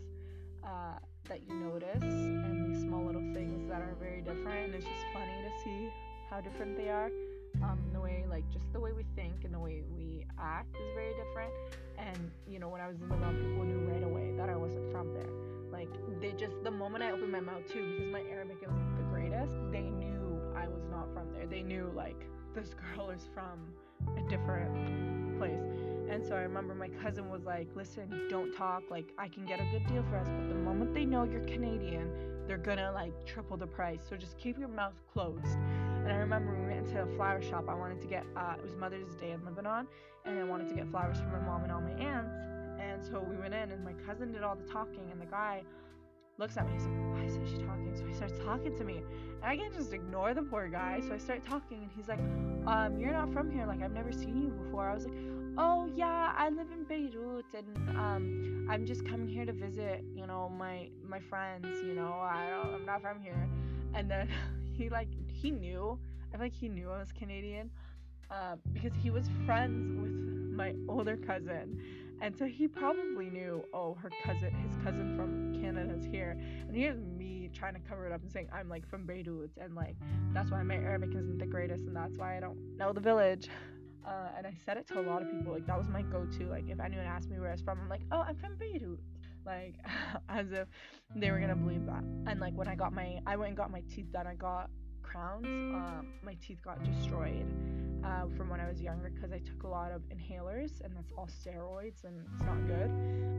uh, 0.64 0.98
that 1.32 1.40
you 1.48 1.54
notice 1.54 2.02
and 2.02 2.74
these 2.74 2.82
small 2.82 3.06
little 3.06 3.24
things 3.32 3.66
that 3.70 3.80
are 3.80 3.96
very 3.98 4.20
different. 4.20 4.74
It's 4.74 4.84
just 4.84 5.04
funny 5.14 5.32
to 5.40 5.64
see 5.64 5.88
how 6.28 6.42
different 6.42 6.76
they 6.76 6.90
are. 6.90 7.10
Um, 7.62 7.78
the 7.94 8.00
way 8.00 8.26
like 8.28 8.44
just 8.52 8.70
the 8.74 8.80
way 8.80 8.92
we 8.92 9.04
think 9.16 9.44
and 9.44 9.54
the 9.54 9.58
way 9.58 9.82
we 9.96 10.26
act 10.38 10.76
is 10.76 10.94
very 10.94 11.14
different. 11.16 11.50
And 11.96 12.30
you 12.46 12.58
know 12.58 12.68
when 12.68 12.82
i 12.82 12.86
was 12.86 13.00
in 13.00 13.08
Lebanon 13.08 13.36
people 13.36 13.64
knew 13.64 13.80
right 13.90 14.02
away 14.04 14.34
that 14.36 14.50
i 14.50 14.56
wasn't 14.56 14.92
from 14.92 15.14
there. 15.14 15.32
Like 15.72 15.88
they 16.20 16.32
just 16.32 16.62
the 16.64 16.70
moment 16.70 17.02
i 17.02 17.10
opened 17.10 17.32
my 17.32 17.40
mouth 17.40 17.64
too 17.66 17.96
because 17.96 18.12
my 18.12 18.22
arabic 18.30 18.58
isn't 18.62 18.96
the 18.96 19.04
greatest 19.04 19.54
they 19.72 19.88
knew 19.88 20.38
i 20.54 20.68
was 20.68 20.84
not 20.90 21.08
from 21.14 21.32
there. 21.32 21.46
They 21.46 21.62
knew 21.62 21.90
like 21.96 22.26
this 22.54 22.74
girl 22.74 23.08
is 23.08 23.22
from 23.32 23.72
a 24.18 24.28
different 24.28 25.38
place 25.38 26.01
and 26.12 26.24
so 26.24 26.34
I 26.34 26.40
remember 26.40 26.74
my 26.74 26.88
cousin 26.88 27.30
was 27.30 27.44
like, 27.44 27.68
listen, 27.74 28.28
don't 28.28 28.54
talk. 28.54 28.82
Like, 28.90 29.06
I 29.16 29.28
can 29.28 29.46
get 29.46 29.60
a 29.60 29.64
good 29.72 29.86
deal 29.86 30.04
for 30.10 30.18
us. 30.18 30.28
But 30.28 30.48
the 30.48 30.54
moment 30.54 30.92
they 30.92 31.06
know 31.06 31.24
you're 31.24 31.40
Canadian, 31.44 32.10
they're 32.46 32.58
gonna 32.58 32.92
like 32.92 33.12
triple 33.24 33.56
the 33.56 33.66
price. 33.66 34.00
So 34.08 34.16
just 34.16 34.36
keep 34.36 34.58
your 34.58 34.68
mouth 34.68 35.00
closed. 35.12 35.56
And 36.04 36.12
I 36.12 36.16
remember 36.16 36.54
we 36.54 36.66
went 36.66 36.86
into 36.86 37.02
a 37.02 37.06
flower 37.16 37.40
shop. 37.40 37.64
I 37.68 37.74
wanted 37.74 38.00
to 38.02 38.06
get, 38.06 38.24
uh, 38.36 38.54
it 38.58 38.62
was 38.62 38.76
Mother's 38.76 39.14
Day 39.14 39.30
in 39.30 39.42
Lebanon. 39.44 39.86
And 40.26 40.38
I 40.38 40.44
wanted 40.44 40.68
to 40.68 40.74
get 40.74 40.90
flowers 40.90 41.16
for 41.18 41.26
my 41.26 41.40
mom 41.40 41.62
and 41.62 41.72
all 41.72 41.80
my 41.80 41.92
aunts. 41.92 42.34
And 42.78 43.02
so 43.02 43.24
we 43.28 43.36
went 43.36 43.54
in, 43.54 43.70
and 43.70 43.82
my 43.82 43.94
cousin 44.06 44.32
did 44.32 44.42
all 44.42 44.54
the 44.54 44.70
talking. 44.70 45.08
And 45.10 45.20
the 45.20 45.26
guy 45.26 45.62
looks 46.36 46.56
at 46.58 46.66
me. 46.66 46.74
He's 46.74 46.84
like, 46.84 47.12
why 47.12 47.24
is 47.24 47.38
she 47.48 47.56
talking? 47.58 47.92
So 47.96 48.04
he 48.04 48.12
starts 48.12 48.38
talking 48.44 48.76
to 48.76 48.84
me. 48.84 48.98
And 48.98 49.44
I 49.44 49.56
can't 49.56 49.72
just 49.72 49.92
ignore 49.92 50.34
the 50.34 50.42
poor 50.42 50.68
guy. 50.68 51.00
So 51.00 51.14
I 51.14 51.18
start 51.18 51.42
talking. 51.46 51.78
And 51.78 51.90
he's 51.96 52.08
like, 52.08 52.20
um, 52.66 52.98
you're 52.98 53.12
not 53.12 53.32
from 53.32 53.50
here. 53.50 53.64
Like, 53.66 53.82
I've 53.82 53.92
never 53.92 54.12
seen 54.12 54.42
you 54.42 54.48
before. 54.48 54.88
I 54.88 54.94
was 54.94 55.06
like, 55.06 55.14
oh 55.58 55.88
yeah 55.94 56.32
i 56.36 56.48
live 56.48 56.68
in 56.72 56.84
beirut 56.84 57.44
and 57.54 57.98
um 57.98 58.66
i'm 58.70 58.86
just 58.86 59.06
coming 59.06 59.28
here 59.28 59.44
to 59.44 59.52
visit 59.52 60.02
you 60.14 60.26
know 60.26 60.48
my 60.48 60.88
my 61.06 61.20
friends 61.20 61.66
you 61.84 61.94
know 61.94 62.12
i 62.12 62.48
don't, 62.48 62.74
i'm 62.74 62.86
not 62.86 63.02
from 63.02 63.20
here. 63.20 63.48
And 63.94 64.10
then 64.10 64.28
he 64.72 64.88
like 64.88 65.08
he 65.28 65.50
knew 65.50 65.98
i 66.28 66.36
feel 66.36 66.40
like 66.40 66.54
he 66.54 66.68
knew 66.68 66.90
i 66.90 66.98
was 66.98 67.12
canadian 67.12 67.70
uh, 68.30 68.56
because 68.72 68.92
he 68.94 69.10
was 69.10 69.28
friends 69.44 70.00
with 70.00 70.12
my 70.56 70.74
older 70.88 71.18
cousin. 71.18 71.78
And 72.22 72.34
so 72.34 72.46
he 72.46 72.66
probably 72.66 73.28
knew 73.28 73.62
oh 73.74 73.94
her 73.94 74.10
cousin 74.24 74.54
his 74.54 74.76
cousin 74.82 75.16
from 75.16 75.60
canada's 75.60 76.04
here. 76.04 76.38
And 76.66 76.74
here's 76.74 76.98
me 76.98 77.50
trying 77.52 77.74
to 77.74 77.80
cover 77.80 78.06
it 78.06 78.12
up 78.12 78.22
and 78.22 78.30
saying 78.32 78.48
i'm 78.52 78.68
like 78.68 78.88
from 78.88 79.04
beirut 79.04 79.50
and 79.60 79.74
like 79.74 79.96
that's 80.32 80.50
why 80.50 80.62
my 80.62 80.76
arabic 80.76 81.10
isn't 81.10 81.38
the 81.38 81.46
greatest 81.46 81.84
and 81.84 81.94
that's 81.94 82.16
why 82.16 82.36
i 82.36 82.40
don't 82.40 82.56
know 82.78 82.92
the 82.92 83.00
village 83.00 83.50
uh, 84.06 84.28
and 84.36 84.46
I 84.46 84.54
said 84.64 84.76
it 84.76 84.86
to 84.88 85.00
a 85.00 85.02
lot 85.02 85.22
of 85.22 85.30
people. 85.30 85.52
Like 85.52 85.66
that 85.66 85.78
was 85.78 85.88
my 85.88 86.02
go-to. 86.02 86.46
Like 86.46 86.68
if 86.68 86.80
anyone 86.80 87.06
asked 87.06 87.30
me 87.30 87.38
where 87.38 87.48
I 87.48 87.52
was 87.52 87.62
from, 87.62 87.80
I'm 87.80 87.88
like, 87.88 88.02
oh, 88.10 88.24
I'm 88.26 88.36
from 88.36 88.56
Beirut. 88.56 89.00
Like 89.44 89.74
as 90.28 90.52
if 90.52 90.68
they 91.16 91.30
were 91.30 91.40
gonna 91.40 91.56
believe 91.56 91.86
that. 91.86 92.04
And 92.26 92.40
like 92.40 92.54
when 92.54 92.68
I 92.68 92.74
got 92.74 92.92
my, 92.92 93.20
I 93.26 93.36
went 93.36 93.48
and 93.48 93.56
got 93.56 93.70
my 93.70 93.82
teeth 93.94 94.12
done. 94.12 94.26
I 94.26 94.34
got 94.34 94.70
crowns. 95.02 95.46
Um, 95.46 96.08
my 96.22 96.34
teeth 96.34 96.60
got 96.64 96.82
destroyed 96.82 97.46
uh, 98.04 98.26
from 98.36 98.48
when 98.48 98.60
I 98.60 98.68
was 98.68 98.80
younger 98.80 99.10
because 99.10 99.32
I 99.32 99.38
took 99.38 99.62
a 99.64 99.68
lot 99.68 99.92
of 99.92 100.02
inhalers, 100.08 100.80
and 100.82 100.94
that's 100.96 101.12
all 101.16 101.28
steroids, 101.28 102.04
and 102.04 102.14
it's 102.34 102.42
not 102.42 102.66
good. 102.66 102.90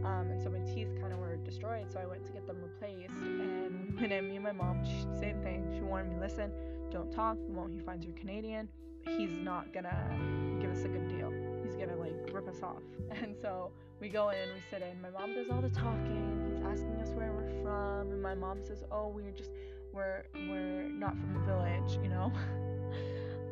Um, 0.05 0.27
and 0.31 0.41
so 0.41 0.49
my 0.49 0.59
teeth 0.59 0.89
kind 1.01 1.13
of 1.13 1.19
were 1.19 1.35
destroyed. 1.37 1.91
So 1.91 1.99
I 1.99 2.05
went 2.05 2.25
to 2.25 2.31
get 2.31 2.45
them 2.47 2.57
replaced. 2.61 3.13
And 3.13 3.99
when 3.99 4.11
I, 4.11 4.21
me 4.21 4.35
and 4.35 4.43
my 4.43 4.51
mom, 4.51 4.83
she, 4.85 5.01
same 5.19 5.41
thing. 5.41 5.71
She 5.75 5.81
warned 5.81 6.09
me, 6.09 6.19
listen, 6.19 6.51
don't 6.91 7.11
talk. 7.11 7.37
The 7.47 7.53
moment 7.53 7.73
he 7.73 7.79
finds 7.79 8.05
you're 8.05 8.15
Canadian, 8.15 8.69
he's 9.07 9.31
not 9.31 9.73
gonna 9.73 10.57
give 10.61 10.71
us 10.71 10.83
a 10.83 10.87
good 10.87 11.07
deal. 11.07 11.31
He's 11.63 11.75
gonna 11.75 11.95
like 11.95 12.13
rip 12.31 12.47
us 12.47 12.61
off. 12.61 12.81
And 13.21 13.35
so 13.41 13.71
we 13.99 14.09
go 14.09 14.29
in, 14.29 14.49
we 14.53 14.61
sit 14.69 14.81
in. 14.81 15.01
My 15.01 15.09
mom 15.09 15.33
does 15.33 15.49
all 15.49 15.61
the 15.61 15.69
talking. 15.69 16.49
He's 16.49 16.65
asking 16.65 16.99
us 17.01 17.09
where 17.09 17.31
we're 17.31 17.63
from, 17.63 18.11
and 18.11 18.21
my 18.21 18.35
mom 18.35 18.63
says, 18.63 18.83
"Oh, 18.91 19.07
we're 19.07 19.31
just 19.31 19.51
we're 19.93 20.23
we're 20.33 20.89
not 20.89 21.11
from 21.17 21.33
the 21.33 21.39
village, 21.41 21.99
you 22.01 22.09
know." 22.09 22.31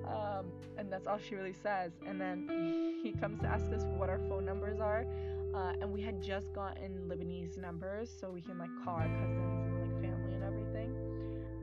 um, 0.08 0.46
and 0.78 0.92
that's 0.92 1.08
all 1.08 1.18
she 1.18 1.36
really 1.36 1.54
says. 1.54 1.92
And 2.06 2.20
then 2.20 3.00
he 3.04 3.12
comes 3.12 3.40
to 3.42 3.48
ask 3.48 3.72
us 3.72 3.84
what 3.98 4.10
our 4.10 4.20
phone 4.28 4.46
numbers 4.46 4.80
are, 4.80 5.06
uh, 5.54 5.74
and 5.80 5.92
we 5.92 6.02
had 6.02 6.22
just 6.22 6.52
gotten 6.54 7.08
Lebanese 7.08 7.58
numbers, 7.58 8.10
so 8.20 8.30
we 8.30 8.42
can 8.42 8.58
like 8.58 8.72
call 8.84 8.96
our 8.96 9.08
cousins 9.08 9.68
and 9.68 9.82
like 9.82 10.02
family 10.02 10.34
and 10.34 10.44
everything. 10.44 11.01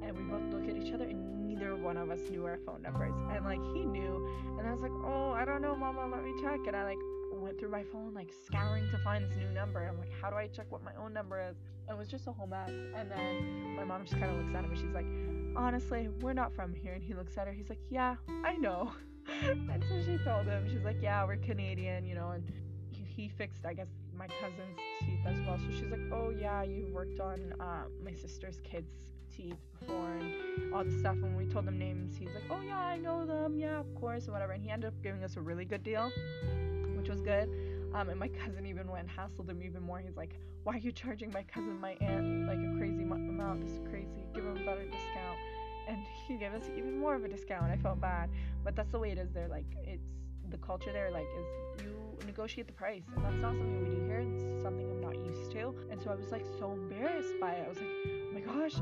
And 0.09 0.17
we 0.17 0.25
both 0.25 0.53
look 0.53 0.69
at 0.69 0.77
each 0.83 0.93
other 0.93 1.05
and 1.05 1.47
neither 1.47 1.77
one 1.77 1.97
of 1.97 2.11
us 2.11 2.21
knew 2.31 2.45
our 2.47 2.59
phone 2.65 2.83
numbers. 2.83 3.15
And 3.31 3.45
like 3.45 3.63
he 3.75 3.85
knew. 3.85 4.27
And 4.59 4.67
I 4.67 4.73
was 4.73 4.81
like, 4.81 4.93
oh, 5.05 5.33
I 5.33 5.45
don't 5.45 5.61
know, 5.61 5.77
mama, 5.77 6.09
let 6.11 6.25
me 6.25 6.33
check. 6.43 6.61
And 6.67 6.75
I 6.75 6.85
like 6.85 6.99
went 7.33 7.59
through 7.59 7.71
my 7.71 7.85
phone, 7.85 8.15
like 8.15 8.33
scouring 8.47 8.89
to 8.91 8.99
find 8.99 9.25
this 9.25 9.37
new 9.37 9.51
number. 9.51 9.87
I'm 9.87 9.99
like, 9.99 10.13
how 10.21 10.31
do 10.31 10.37
I 10.37 10.49
check 10.49 10.67
what 10.71 10.83
my 10.83 10.93
own 11.01 11.13
number 11.13 11.41
is? 11.41 11.57
And 11.87 11.97
it 11.97 11.99
was 11.99 12.09
just 12.09 12.27
a 12.27 12.33
whole 12.33 12.47
mess. 12.47 12.71
And 12.71 13.11
then 13.11 13.77
my 13.77 13.85
mom 13.85 14.05
just 14.05 14.19
kind 14.19 14.31
of 14.33 14.39
looks 14.39 14.55
at 14.55 14.65
him 14.65 14.71
and 14.71 14.79
she's 14.79 14.95
like, 14.95 15.07
honestly, 15.57 16.09
we're 16.21 16.33
not 16.33 16.55
from 16.55 16.75
here. 16.75 16.93
And 16.93 17.03
he 17.03 17.15
looks 17.15 17.37
at 17.39 17.47
her, 17.47 17.53
he's 17.53 17.69
like, 17.69 17.81
yeah, 17.91 18.17
I 18.45 18.57
know. 18.57 18.93
and 19.43 19.85
so 19.89 20.03
she 20.03 20.19
told 20.25 20.47
him, 20.47 20.69
she's 20.69 20.85
like, 20.85 20.99
yeah, 21.01 21.25
we're 21.25 21.37
Canadian, 21.37 22.07
you 22.07 22.15
know, 22.15 22.31
and 22.31 22.51
he, 22.91 23.29
fixed, 23.29 23.67
I 23.67 23.75
guess, 23.75 23.89
my 24.17 24.29
cousin's 24.41 24.79
teeth 25.01 25.19
as 25.27 25.41
well. 25.41 25.59
So 25.59 25.77
she's 25.77 25.91
like, 25.91 26.13
oh 26.13 26.31
yeah, 26.31 26.63
you 26.63 26.89
worked 26.93 27.19
on 27.19 27.53
uh, 27.59 27.85
my 28.05 28.13
sister's 28.13 28.61
kids' 28.61 29.18
teeth 29.39 29.57
before 29.79 30.11
and 30.21 30.75
all 30.75 30.85
this 30.85 30.99
stuff. 30.99 31.15
And 31.15 31.35
when 31.35 31.37
we 31.37 31.47
told 31.47 31.67
him 31.67 31.79
names, 31.79 32.17
he's 32.17 32.29
like, 32.35 32.45
oh 32.51 32.61
yeah, 32.61 32.79
I 32.79 32.97
know 32.99 33.25
them, 33.25 33.57
yeah, 33.57 33.79
of 33.79 33.95
course, 33.95 34.25
and 34.25 34.33
whatever. 34.33 34.53
And 34.53 34.63
he 34.63 34.71
ended 34.71 34.89
up 34.89 35.03
giving 35.03 35.23
us 35.23 35.37
a 35.37 35.41
really 35.41 35.65
good 35.65 35.83
deal, 35.83 36.11
which 36.97 37.09
was 37.09 37.21
good. 37.21 37.49
Um, 37.95 38.09
and 38.11 38.19
my 38.19 38.29
cousin 38.45 38.67
even 38.67 38.89
went 38.91 39.09
and 39.09 39.11
hassled 39.11 39.49
him 39.49 39.63
even 39.63 39.83
more. 39.83 40.01
He's 40.01 40.17
like, 40.17 40.35
why 40.65 40.75
are 40.75 40.79
you 40.79 40.93
charging 40.93 41.33
my 41.33 41.43
cousin, 41.45 41.81
my 41.81 41.97
aunt, 42.01 42.47
like 42.47 42.59
a 42.59 42.77
crazy 42.79 43.03
amount? 43.03 43.63
This 43.63 43.71
is 43.71 43.81
crazy. 43.89 44.27
Give 44.35 44.45
him 44.45 44.57
a 44.57 44.65
better 44.65 44.85
discount. 44.85 45.39
And 45.89 46.05
he 46.27 46.37
gave 46.37 46.53
us 46.53 46.65
even 46.77 46.99
more 46.99 47.15
of 47.15 47.25
a 47.25 47.29
discount. 47.29 47.65
I 47.71 47.77
felt 47.77 48.01
bad, 48.01 48.29
but 48.63 48.77
that's 48.77 48.91
the 48.91 48.99
way 48.99 49.11
it 49.11 49.19
is 49.19 49.31
there. 49.33 49.49
Like 49.49 49.65
it's 49.85 50.05
the 50.51 50.59
culture 50.59 50.93
there. 50.93 51.11
Like 51.11 51.27
is 51.39 51.83
you 51.83 51.97
negotiate 52.27 52.67
the 52.67 52.75
price, 52.75 53.05
and 53.17 53.25
that's 53.25 53.37
not 53.37 53.53
something 53.53 53.89
we 53.89 53.97
do 53.97 54.05
here. 54.05 54.19
It's 54.19 54.63
something 54.63 54.91
I'm 54.91 55.01
not 55.01 55.17
used 55.17 55.51
to. 55.53 55.75
And 55.91 56.03
so 56.03 56.11
I 56.11 56.15
was 56.15 56.31
like 56.31 56.45
so 56.59 56.73
embarrassed 56.73 57.33
by 57.41 57.53
it. 57.53 57.65
I 57.65 57.69
was 57.69 57.79
like, 57.79 57.89
oh 57.89 58.35
my 58.35 58.41
gosh, 58.41 58.75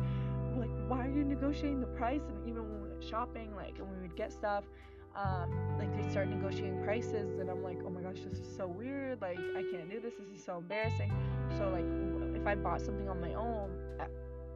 like 0.58 0.70
why 0.88 1.06
are 1.06 1.10
you 1.10 1.24
negotiating 1.24 1.80
the 1.80 1.86
price? 1.86 2.22
And 2.28 2.48
even 2.48 2.62
when 2.62 2.82
we 2.82 2.88
went 2.90 3.04
shopping, 3.04 3.54
like 3.54 3.78
and 3.78 3.88
we 3.88 4.00
would 4.02 4.16
get 4.16 4.32
stuff, 4.32 4.64
um, 5.16 5.50
like 5.78 5.94
they 5.96 6.08
start 6.10 6.28
negotiating 6.28 6.82
prices, 6.84 7.38
and 7.38 7.50
I'm 7.50 7.62
like, 7.62 7.78
oh 7.84 7.90
my 7.90 8.02
gosh, 8.02 8.20
this 8.28 8.38
is 8.38 8.56
so 8.56 8.66
weird. 8.66 9.20
Like 9.20 9.38
I 9.38 9.62
can't 9.72 9.90
do 9.90 10.00
this. 10.00 10.14
This 10.18 10.38
is 10.38 10.44
so 10.44 10.58
embarrassing. 10.58 11.12
So 11.56 11.68
like 11.70 12.40
if 12.40 12.46
I 12.46 12.54
bought 12.54 12.80
something 12.80 13.08
on 13.08 13.20
my 13.20 13.34
own, 13.34 13.70
uh, 14.00 14.06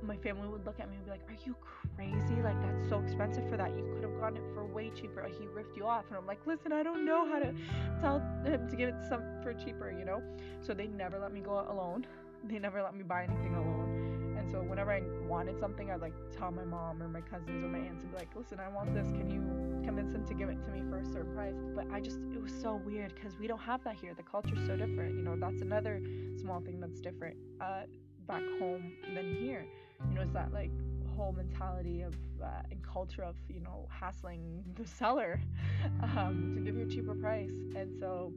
my 0.03 0.17
family 0.19 0.49
would 0.49 0.65
look 0.65 0.81
at 0.81 0.89
me 0.91 0.97
and 0.97 1.05
be 1.05 1.11
like, 1.11 1.23
"Are 1.29 1.37
you 1.45 1.55
crazy? 1.97 2.43
Like 2.43 2.61
that's 2.63 2.89
so 2.89 3.01
expensive 3.01 3.49
for 3.49 3.57
that. 3.57 3.71
You 3.77 3.91
could 3.95 4.05
have 4.05 4.19
gotten 4.21 4.37
it 4.37 4.55
for 4.55 4.65
way 4.67 4.91
cheaper. 4.91 5.27
He 5.27 5.47
ripped 5.47 5.77
you 5.77 5.87
off." 5.87 6.05
And 6.09 6.17
I'm 6.17 6.27
like, 6.27 6.47
"Listen, 6.47 6.73
I 6.73 6.83
don't 6.83 7.05
know 7.05 7.29
how 7.29 7.39
to 7.39 7.55
tell 8.01 8.21
him 8.45 8.69
to 8.69 8.77
get 8.77 8.89
it 8.89 8.95
some 9.09 9.23
for 9.43 9.55
cheaper, 9.55 9.91
you 9.91 10.05
know." 10.05 10.23
So 10.61 10.75
they 10.75 10.87
never 10.87 11.19
let 11.19 11.33
me 11.33 11.41
go 11.41 11.67
alone. 11.69 12.07
They 12.45 12.59
never 12.59 12.83
let 12.83 12.95
me 12.95 13.03
buy 13.03 13.25
anything 13.25 13.55
alone. 13.55 14.20
And 14.41 14.51
so 14.51 14.59
whenever 14.63 14.91
I 14.91 15.03
wanted 15.29 15.61
something, 15.61 15.91
I'd 15.91 16.01
like 16.01 16.15
tell 16.37 16.51
my 16.51 16.65
mom 16.65 17.03
or 17.03 17.09
my 17.09 17.21
cousins 17.21 17.63
or 17.63 17.69
my 17.69 17.79
aunts 17.79 18.03
and 18.03 18.11
be 18.11 18.19
like, 18.19 18.35
"Listen, 18.35 18.59
I 18.59 18.69
want 18.69 18.95
this. 18.95 19.07
Can 19.13 19.31
you 19.31 19.41
convince 19.85 20.13
them 20.13 20.27
to 20.27 20.35
give 20.35 20.49
it 20.49 20.63
to 20.65 20.71
me 20.71 20.83
for 20.91 20.99
a 20.99 21.05
certain 21.05 21.35
price?" 21.35 21.55
But 21.75 21.87
I 21.93 22.01
just 22.01 22.19
it 22.35 22.43
was 22.43 22.53
so 22.53 22.75
weird 22.75 23.15
because 23.15 23.39
we 23.39 23.47
don't 23.47 23.61
have 23.61 23.85
that 23.85 23.97
here. 23.97 24.15
The 24.15 24.23
culture's 24.23 24.67
so 24.67 24.77
different. 24.77 25.15
You 25.15 25.23
know, 25.23 25.37
that's 25.37 25.61
another 25.61 26.01
small 26.41 26.61
thing 26.61 26.81
that's 26.81 27.01
different. 27.01 27.37
Uh, 27.61 27.83
back 28.27 28.43
home 28.59 28.93
than 29.15 29.35
here 29.35 29.67
you 30.09 30.15
know, 30.15 30.23
it's 30.23 30.33
that 30.33 30.53
like 30.53 30.71
whole 31.17 31.33
mentality 31.33 32.03
of 32.03 32.15
uh, 32.43 32.63
and 32.71 32.83
culture 32.83 33.23
of 33.23 33.37
you 33.49 33.61
know 33.61 33.87
hassling 33.91 34.65
the 34.77 34.87
seller 34.87 35.41
um, 36.03 36.55
to 36.57 36.61
give 36.63 36.77
you 36.77 36.85
a 36.85 36.89
cheaper 36.89 37.15
price, 37.15 37.55
and 37.77 37.93
so 37.99 38.33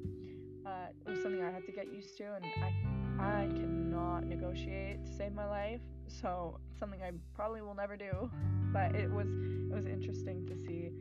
uh, 0.66 0.88
it 1.06 1.10
was 1.10 1.22
something 1.22 1.44
I 1.44 1.52
had 1.52 1.66
to 1.66 1.72
get 1.72 1.92
used 1.94 2.18
to, 2.18 2.24
and 2.36 2.46
I 2.46 2.74
I 3.20 3.48
cannot 3.48 4.26
negotiate 4.26 5.06
to 5.06 5.14
save 5.14 5.34
my 5.34 5.46
life, 5.46 5.82
so 6.08 6.60
something 6.80 7.02
I 7.02 7.12
probably 7.36 7.62
will 7.62 7.76
never 7.76 7.96
do. 7.96 8.30
But 8.72 8.96
it 8.96 9.10
was 9.12 9.28
it 9.28 9.74
was 9.74 9.86
interesting 9.86 10.46
to 10.48 10.56
see 10.58 10.92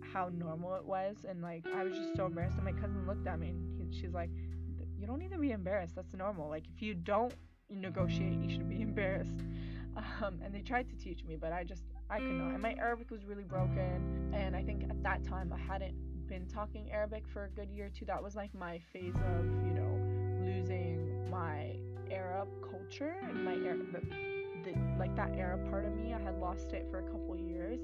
how 0.00 0.30
normal 0.32 0.74
it 0.76 0.84
was, 0.84 1.24
and 1.28 1.42
like 1.42 1.64
I 1.74 1.84
was 1.84 1.96
just 1.96 2.16
so 2.16 2.26
embarrassed, 2.26 2.56
and 2.56 2.64
my 2.64 2.72
cousin 2.72 3.06
looked 3.06 3.26
at 3.26 3.38
me, 3.38 3.50
and 3.50 3.92
he, 3.92 3.98
she's 3.98 4.12
like, 4.12 4.30
"You 4.98 5.06
don't 5.06 5.18
need 5.18 5.32
to 5.32 5.38
be 5.38 5.52
embarrassed. 5.52 5.94
That's 5.94 6.12
normal. 6.14 6.48
Like 6.48 6.64
if 6.74 6.82
you 6.82 6.94
don't 6.94 7.34
negotiate, 7.70 8.38
you 8.38 8.50
should 8.50 8.68
be 8.68 8.82
embarrassed." 8.90 9.40
um, 10.22 10.38
and 10.44 10.54
they 10.54 10.60
tried 10.60 10.88
to 10.90 10.96
teach 10.96 11.24
me, 11.24 11.36
but 11.36 11.52
I 11.52 11.64
just 11.64 11.84
I 12.10 12.18
could 12.18 12.32
not. 12.32 12.52
And 12.52 12.62
my 12.62 12.74
Arabic 12.74 13.10
was 13.10 13.24
really 13.24 13.44
broken, 13.44 14.30
and 14.34 14.54
I 14.54 14.62
think 14.62 14.84
at 14.84 15.02
that 15.02 15.24
time 15.24 15.52
I 15.52 15.58
hadn't 15.58 15.94
been 16.28 16.46
talking 16.46 16.90
Arabic 16.90 17.24
for 17.32 17.44
a 17.44 17.48
good 17.50 17.70
year 17.70 17.90
two. 17.94 18.04
That 18.04 18.22
was 18.22 18.34
like 18.34 18.54
my 18.54 18.80
phase 18.92 19.14
of 19.14 19.44
you 19.64 19.74
know 19.74 20.44
losing 20.44 21.30
my 21.30 21.76
Arab 22.10 22.48
culture 22.62 23.16
and 23.22 23.44
my 23.44 23.52
Arab 23.52 23.92
the, 23.92 24.00
the, 24.64 24.78
like 24.98 25.14
that 25.16 25.32
Arab 25.36 25.68
part 25.70 25.84
of 25.84 25.94
me. 25.96 26.14
I 26.14 26.20
had 26.20 26.38
lost 26.38 26.72
it 26.72 26.86
for 26.90 26.98
a 26.98 27.02
couple 27.02 27.36
years, 27.36 27.80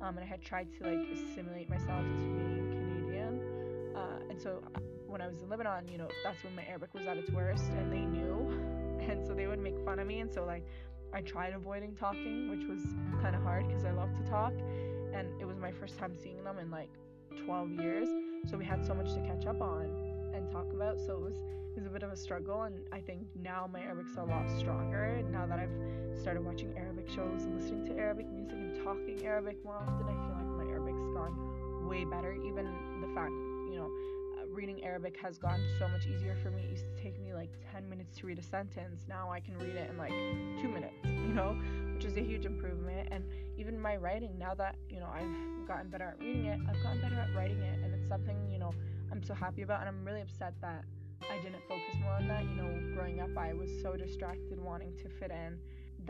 um, 0.00 0.16
and 0.16 0.20
I 0.20 0.26
had 0.26 0.42
tried 0.42 0.68
to 0.78 0.84
like 0.84 1.08
assimilate 1.12 1.68
myself 1.68 2.02
to 2.02 2.24
being 2.24 2.68
Canadian. 2.70 3.96
Uh, 3.96 4.30
and 4.30 4.40
so 4.40 4.62
uh, 4.74 4.80
when 5.06 5.20
I 5.20 5.26
was 5.26 5.42
in 5.42 5.48
Lebanon, 5.48 5.88
you 5.88 5.98
know, 5.98 6.08
that's 6.22 6.42
when 6.44 6.54
my 6.54 6.64
Arabic 6.64 6.94
was 6.94 7.06
at 7.06 7.16
its 7.16 7.30
worst, 7.30 7.64
and 7.76 7.92
they 7.92 8.00
knew, 8.00 9.00
and 9.10 9.26
so 9.26 9.34
they 9.34 9.46
would 9.46 9.60
make 9.60 9.78
fun 9.84 9.98
of 9.98 10.06
me. 10.06 10.20
And 10.20 10.32
so 10.32 10.44
like 10.44 10.64
I 11.12 11.22
tried 11.22 11.54
avoiding 11.54 11.96
talking, 11.96 12.50
which 12.50 12.68
was 12.68 12.82
kind 13.20 13.34
of 13.34 13.42
hard 13.42 13.66
because 13.66 13.84
I 13.84 13.90
love 13.90 14.14
to 14.16 14.30
talk, 14.30 14.52
and 15.12 15.28
it 15.40 15.44
was 15.44 15.58
my 15.58 15.72
first 15.72 15.98
time 15.98 16.14
seeing 16.14 16.44
them 16.44 16.58
and 16.58 16.70
like 16.70 16.90
12 17.44 17.72
years. 17.80 18.08
So 18.50 18.56
we 18.56 18.64
had 18.64 18.84
so 18.86 18.94
much 18.94 19.12
to 19.14 19.20
catch 19.20 19.46
up 19.46 19.60
on 19.60 19.86
and 20.34 20.50
talk 20.50 20.72
about. 20.72 21.00
So 21.00 21.14
it 21.14 21.20
was 21.20 21.36
it 21.36 21.76
was 21.76 21.86
a 21.86 21.90
bit 21.90 22.02
of 22.02 22.10
a 22.10 22.16
struggle, 22.16 22.62
and 22.62 22.74
I 22.90 23.00
think 23.00 23.28
now 23.40 23.70
my 23.72 23.80
Arabic's 23.80 24.16
a 24.16 24.24
lot 24.24 24.50
stronger. 24.58 25.22
Now 25.30 25.46
that 25.46 25.58
I've 25.58 26.20
started 26.20 26.44
watching 26.44 26.74
Arabic 26.76 27.08
shows 27.08 27.44
and 27.44 27.54
listening 27.60 27.86
to 27.86 27.96
Arabic 27.96 28.26
music 28.28 28.56
and 28.58 28.82
talking 28.82 29.24
Arabic 29.24 29.64
more 29.64 29.76
often, 29.76 30.06
I 30.06 30.14
feel 30.26 30.34
like 30.34 30.66
my 30.66 30.72
Arabic's 30.72 31.14
gone 31.14 31.86
way 31.86 32.04
better. 32.04 32.34
Even 32.34 32.66
the 33.00 33.08
fact, 33.14 33.32
you 33.70 33.76
know, 33.76 33.90
reading 34.60 34.84
Arabic 34.84 35.16
has 35.22 35.38
gotten 35.38 35.64
so 35.78 35.88
much 35.88 36.06
easier 36.06 36.36
for 36.42 36.50
me. 36.50 36.60
It 36.60 36.70
used 36.72 36.84
to 36.84 37.02
take 37.02 37.18
me 37.18 37.32
like 37.32 37.48
10 37.72 37.88
minutes 37.88 38.18
to 38.18 38.26
read 38.26 38.38
a 38.38 38.42
sentence. 38.42 39.06
Now 39.08 39.32
I 39.32 39.40
can 39.40 39.56
read 39.56 39.74
it 39.74 39.88
in 39.88 39.96
like 39.96 40.12
two 40.60 40.68
minutes, 40.68 40.92
you 41.04 41.32
know, 41.32 41.56
which 41.94 42.04
is 42.04 42.14
a 42.18 42.20
huge 42.20 42.44
improvement. 42.44 43.08
And 43.10 43.24
even 43.56 43.80
my 43.80 43.96
writing, 43.96 44.36
now 44.38 44.52
that, 44.56 44.76
you 44.90 45.00
know, 45.00 45.08
I've 45.10 45.66
gotten 45.66 45.88
better 45.88 46.04
at 46.04 46.20
reading 46.20 46.44
it, 46.44 46.60
I've 46.68 46.82
gotten 46.82 47.00
better 47.00 47.18
at 47.18 47.34
writing 47.34 47.62
it. 47.62 47.82
And 47.82 47.94
it's 47.94 48.06
something, 48.06 48.36
you 48.52 48.58
know, 48.58 48.74
I'm 49.10 49.22
so 49.22 49.32
happy 49.32 49.62
about. 49.62 49.80
And 49.80 49.88
I'm 49.88 50.04
really 50.04 50.20
upset 50.20 50.52
that 50.60 50.84
I 51.30 51.42
didn't 51.42 51.62
focus 51.66 51.94
more 52.02 52.12
on 52.12 52.28
that. 52.28 52.42
You 52.44 52.56
know, 52.56 52.94
growing 52.94 53.20
up, 53.20 53.30
I 53.38 53.54
was 53.54 53.70
so 53.80 53.96
distracted 53.96 54.62
wanting 54.62 54.92
to 54.98 55.08
fit 55.08 55.30
in 55.30 55.58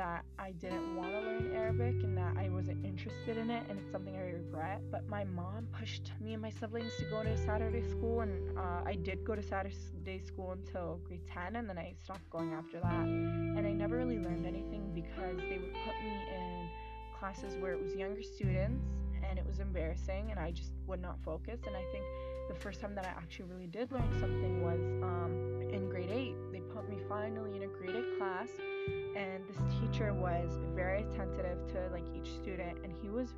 that 0.01 0.24
I 0.38 0.53
didn't 0.53 0.96
want 0.96 1.11
to 1.12 1.20
learn 1.20 1.53
Arabic 1.55 2.03
and 2.03 2.16
that 2.16 2.34
I 2.38 2.48
wasn't 2.48 2.86
interested 2.86 3.36
in 3.36 3.51
it, 3.51 3.64
and 3.68 3.78
it's 3.78 3.92
something 3.92 4.16
I 4.16 4.30
regret. 4.30 4.80
But 4.90 5.07
my 5.11 5.24
mom 5.24 5.68
pushed 5.78 6.12
me 6.22 6.32
and 6.32 6.40
my 6.40 6.48
siblings 6.48 6.96
to 7.01 7.05
go 7.05 7.22
to 7.22 7.36
Saturday 7.36 7.86
school, 7.86 8.22
and 8.22 8.59
uh, 8.59 8.80
I 8.86 8.94
did 8.94 9.22
go 9.26 9.34
to 9.34 9.42
Saturday 9.42 10.22
school 10.26 10.53
until 10.53 11.01
grade 11.07 11.20
10, 11.30 11.57
and 11.57 11.68
then 11.68 11.76
I 11.76 11.92
stopped 12.03 12.30
going 12.30 12.55
after 12.55 12.80
that. 12.80 13.05
And 13.05 13.66
I 13.66 13.72
never 13.72 13.98
really 13.98 14.18
learned 14.18 14.46
anything 14.46 14.90
because 14.94 15.36
they 15.36 15.59
would 15.59 15.74
put 15.84 15.96
me 16.03 16.16
in 16.34 16.70
classes 17.18 17.55
where 17.61 17.74
it 17.74 17.82
was 17.82 17.94
younger 17.94 18.22
students, 18.22 18.82
and 19.28 19.38
it 19.38 19.46
was 19.46 19.61
embarrassing, 19.61 20.28
and 20.30 20.40
I 20.40 20.51
just 20.51 20.72
would 20.86 21.03
not 21.03 21.18
focus. 21.22 21.61
And 21.66 21.76
I 21.76 21.84
think 21.92 22.05
the 22.51 22.57
first 22.57 22.80
time 22.80 22.96
that 22.96 23.05
I 23.05 23.11
actually 23.11 23.44
really 23.44 23.68
did 23.68 23.92
learn 23.92 24.11
something 24.18 24.61
was 24.61 24.80
um, 25.05 25.62
in 25.72 25.88
grade 25.88 26.11
8. 26.11 26.34
They 26.51 26.59
put 26.74 26.88
me 26.90 26.96
finally 27.09 27.57
in 27.57 27.62
a 27.62 27.68
grade 27.68 27.94
8 27.94 28.18
class 28.18 28.48
and 29.16 29.44
this 29.46 29.57
teacher 29.78 30.12
was 30.12 30.51
very 30.74 31.03
attentive 31.03 31.59
to 31.68 31.88
like 31.92 32.03
each 32.12 32.32
student 32.34 32.78
and 32.82 32.92
he 33.01 33.09
was 33.09 33.28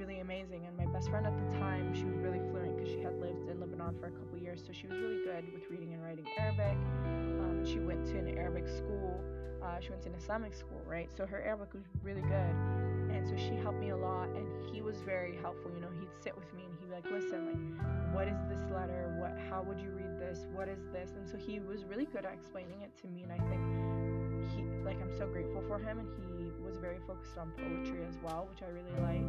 really 0.00 0.20
amazing 0.20 0.64
and 0.66 0.74
my 0.78 0.86
best 0.94 1.10
friend 1.10 1.26
at 1.26 1.36
the 1.36 1.58
time 1.58 1.92
she 1.92 2.04
was 2.04 2.16
really 2.16 2.40
fluent 2.50 2.74
because 2.74 2.90
she 2.90 3.00
had 3.00 3.12
lived 3.20 3.50
in 3.50 3.60
lebanon 3.60 3.94
for 4.00 4.06
a 4.06 4.10
couple 4.10 4.38
years 4.38 4.62
so 4.66 4.72
she 4.72 4.86
was 4.86 4.96
really 4.96 5.20
good 5.26 5.44
with 5.52 5.62
reading 5.70 5.92
and 5.92 6.02
writing 6.02 6.24
arabic. 6.38 6.78
Um, 7.04 7.60
she 7.66 7.78
went 7.78 8.06
to 8.06 8.16
an 8.16 8.38
arabic 8.38 8.66
school 8.66 9.20
uh, 9.62 9.78
she 9.78 9.90
went 9.90 10.00
to 10.00 10.08
an 10.08 10.14
islamic 10.14 10.54
school 10.54 10.80
right? 10.86 11.10
So 11.14 11.26
her 11.26 11.42
arabic 11.42 11.74
was 11.74 11.84
really 12.02 12.22
good 12.22 12.54
and 13.12 13.28
so 13.28 13.36
she 13.36 13.54
helped 13.60 13.78
me 13.78 13.90
a 13.90 13.96
lot 13.96 14.28
and 14.30 14.48
he 14.72 14.80
was 14.80 14.96
very 15.02 15.36
helpful 15.36 15.70
you 15.74 15.82
know 15.82 15.92
he'd 16.00 16.08
sit 16.24 16.34
with 16.34 16.48
me 16.54 16.64
and 16.64 16.72
he'd 16.80 16.88
be 16.88 16.94
like 16.94 17.04
listen 17.12 17.44
like 17.52 18.14
what 18.14 18.26
is 18.26 18.38
this 18.48 18.60
letter? 18.72 19.14
What 19.20 19.38
how 19.48 19.62
would 19.62 19.78
you 19.78 19.90
read 19.90 20.18
this? 20.18 20.46
What 20.52 20.68
is 20.68 20.80
this? 20.92 21.10
And 21.16 21.28
so 21.28 21.36
he 21.36 21.60
was 21.60 21.84
really 21.84 22.06
good 22.06 22.24
at 22.24 22.32
explaining 22.32 22.80
it 22.80 22.90
to 23.02 23.06
me 23.06 23.22
and 23.22 23.30
i 23.30 23.38
think 23.48 23.62
he 24.50 24.64
like 24.84 25.00
I'm 25.00 25.16
so 25.16 25.26
grateful 25.26 25.62
for 25.68 25.78
him 25.78 25.98
and 25.98 26.08
he 26.16 26.49
was 26.70 26.78
very 26.78 26.98
focused 27.04 27.36
on 27.36 27.50
poetry 27.58 28.06
as 28.08 28.14
well, 28.22 28.46
which 28.48 28.62
I 28.62 28.70
really 28.70 28.94
like. 29.02 29.26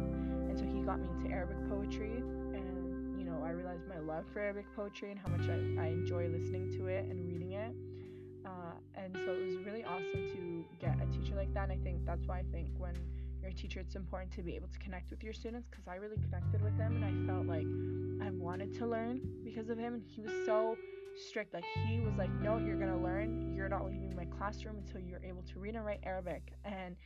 And 0.48 0.56
so 0.56 0.64
he 0.64 0.80
got 0.82 1.00
me 1.00 1.08
into 1.18 1.34
Arabic 1.34 1.58
poetry 1.68 2.22
and 2.54 3.18
you 3.18 3.24
know, 3.24 3.42
I 3.44 3.50
realized 3.50 3.88
my 3.88 3.98
love 3.98 4.24
for 4.32 4.40
Arabic 4.40 4.66
poetry 4.76 5.10
and 5.10 5.18
how 5.18 5.28
much 5.28 5.48
I, 5.48 5.82
I 5.82 5.88
enjoy 5.88 6.28
listening 6.28 6.70
to 6.78 6.86
it 6.86 7.04
and 7.10 7.26
reading 7.26 7.52
it. 7.52 7.74
Uh, 8.46 8.74
and 8.94 9.16
so 9.16 9.32
it 9.32 9.46
was 9.46 9.56
really 9.66 9.84
awesome 9.84 10.28
to 10.30 10.64
get 10.80 10.96
a 11.02 11.06
teacher 11.12 11.34
like 11.34 11.52
that. 11.54 11.70
And 11.70 11.72
I 11.72 11.82
think 11.82 12.04
that's 12.06 12.26
why 12.26 12.38
I 12.38 12.44
think 12.52 12.68
when 12.78 12.94
you're 13.40 13.50
a 13.50 13.54
teacher, 13.54 13.80
it's 13.80 13.96
important 13.96 14.32
to 14.32 14.42
be 14.42 14.54
able 14.54 14.68
to 14.68 14.78
connect 14.78 15.10
with 15.10 15.22
your 15.24 15.32
students 15.32 15.66
because 15.68 15.88
I 15.88 15.96
really 15.96 16.18
connected 16.18 16.62
with 16.62 16.76
them 16.78 17.02
and 17.02 17.04
I 17.04 17.26
felt 17.26 17.46
like 17.46 17.66
I 18.24 18.30
wanted 18.30 18.72
to 18.78 18.86
learn 18.86 19.20
because 19.42 19.68
of 19.68 19.78
him. 19.78 19.94
And 19.94 20.02
he 20.06 20.20
was 20.20 20.32
so 20.46 20.76
strict. 21.16 21.54
Like 21.54 21.64
he 21.86 22.00
was 22.00 22.16
like, 22.16 22.30
no, 22.40 22.58
you're 22.58 22.78
gonna 22.78 23.00
learn. 23.00 23.54
You're 23.54 23.68
not 23.68 23.84
leaving 23.84 24.14
my 24.16 24.24
classroom 24.24 24.78
until 24.78 25.00
you're 25.00 25.22
able 25.24 25.42
to 25.42 25.58
read 25.58 25.74
and 25.74 25.84
write 25.84 26.00
Arabic. 26.04 26.52
And 26.64 26.96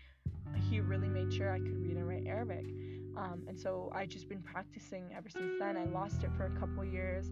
he 0.68 0.80
really 0.80 1.08
made 1.08 1.32
sure 1.32 1.52
I 1.52 1.58
could 1.58 1.80
read 1.82 1.96
and 1.96 2.08
write 2.08 2.26
Arabic. 2.26 2.66
Um, 3.16 3.44
and 3.48 3.58
so 3.58 3.90
I 3.94 4.06
just 4.06 4.28
been 4.28 4.42
practicing 4.42 5.12
ever 5.16 5.28
since 5.28 5.54
then. 5.58 5.76
I 5.76 5.84
lost 5.86 6.22
it 6.22 6.30
for 6.36 6.46
a 6.46 6.60
couple 6.60 6.84
years, 6.84 7.30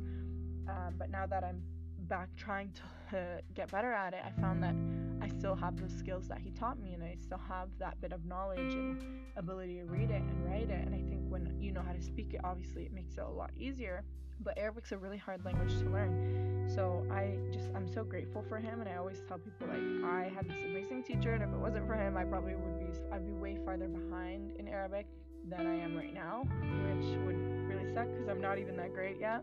um, 0.69 0.95
but 0.99 1.11
now 1.11 1.27
that 1.27 1.45
I'm 1.45 1.63
back 2.09 2.29
trying 2.37 2.73
to 3.11 3.19
uh, 3.19 3.41
get 3.55 3.71
better 3.71 3.93
at 3.93 4.15
it, 4.15 4.21
I 4.25 4.31
found 4.41 4.63
that 4.63 4.75
I 5.23 5.29
still 5.29 5.55
have 5.55 5.77
those 5.77 5.93
skills 5.93 6.27
that 6.29 6.39
he 6.39 6.51
taught 6.51 6.79
me, 6.81 6.95
and 6.95 7.03
I 7.03 7.17
still 7.23 7.41
have 7.49 7.69
that 7.79 8.01
bit 8.01 8.13
of 8.13 8.25
knowledge 8.25 8.75
and 8.75 9.03
ability 9.37 9.77
to 9.77 9.85
read 9.85 10.11
it 10.11 10.23
and 10.23 10.45
write 10.45 10.71
it. 10.71 10.87
And 10.87 10.95
I 10.95 11.03
think 11.09 11.21
when 11.29 11.55
you 11.61 11.73
know 11.73 11.83
how 11.83 11.93
to 11.93 12.03
speak 12.03 12.35
it, 12.35 12.41
obviously 12.45 12.85
it 12.85 12.93
makes 12.93 13.17
it 13.17 13.25
a 13.25 13.29
lot 13.29 13.51
easier 13.57 14.05
but 14.43 14.57
Arabic's 14.59 14.93
a 14.93 14.99
really 14.99 15.19
hard 15.19 15.45
language 15.45 15.73
to 15.79 15.85
learn. 15.91 16.45
So 16.75 17.07
I 17.11 17.37
just 17.53 17.69
I'm 17.75 17.87
so 17.93 18.05
grateful 18.05 18.43
for 18.49 18.59
him 18.59 18.81
and 18.81 18.89
I 18.89 18.97
always 18.97 19.23
tell 19.29 19.39
people 19.39 19.67
like 19.69 20.11
I 20.11 20.33
had 20.35 20.49
this 20.49 20.63
amazing 20.65 21.03
teacher 21.03 21.35
and 21.35 21.43
if 21.43 21.51
it 21.51 21.59
wasn't 21.59 21.87
for 21.87 21.95
him 21.95 22.17
I 22.17 22.25
probably 22.25 22.55
would 22.55 22.79
be 22.79 22.87
I'd 23.13 23.27
be 23.27 23.33
way 23.33 23.59
farther 23.65 23.87
behind 23.87 24.57
in 24.57 24.69
Arabic 24.69 25.07
than 25.49 25.67
I 25.67 25.75
am 25.75 25.97
right 25.97 26.15
now, 26.15 26.45
which 26.89 27.19
would 27.27 27.69
really 27.69 27.93
suck 27.93 28.09
because 28.09 28.29
I'm 28.29 28.41
not 28.41 28.59
even 28.59 28.77
that 28.77 28.95
great 28.95 29.19
yet. 29.21 29.43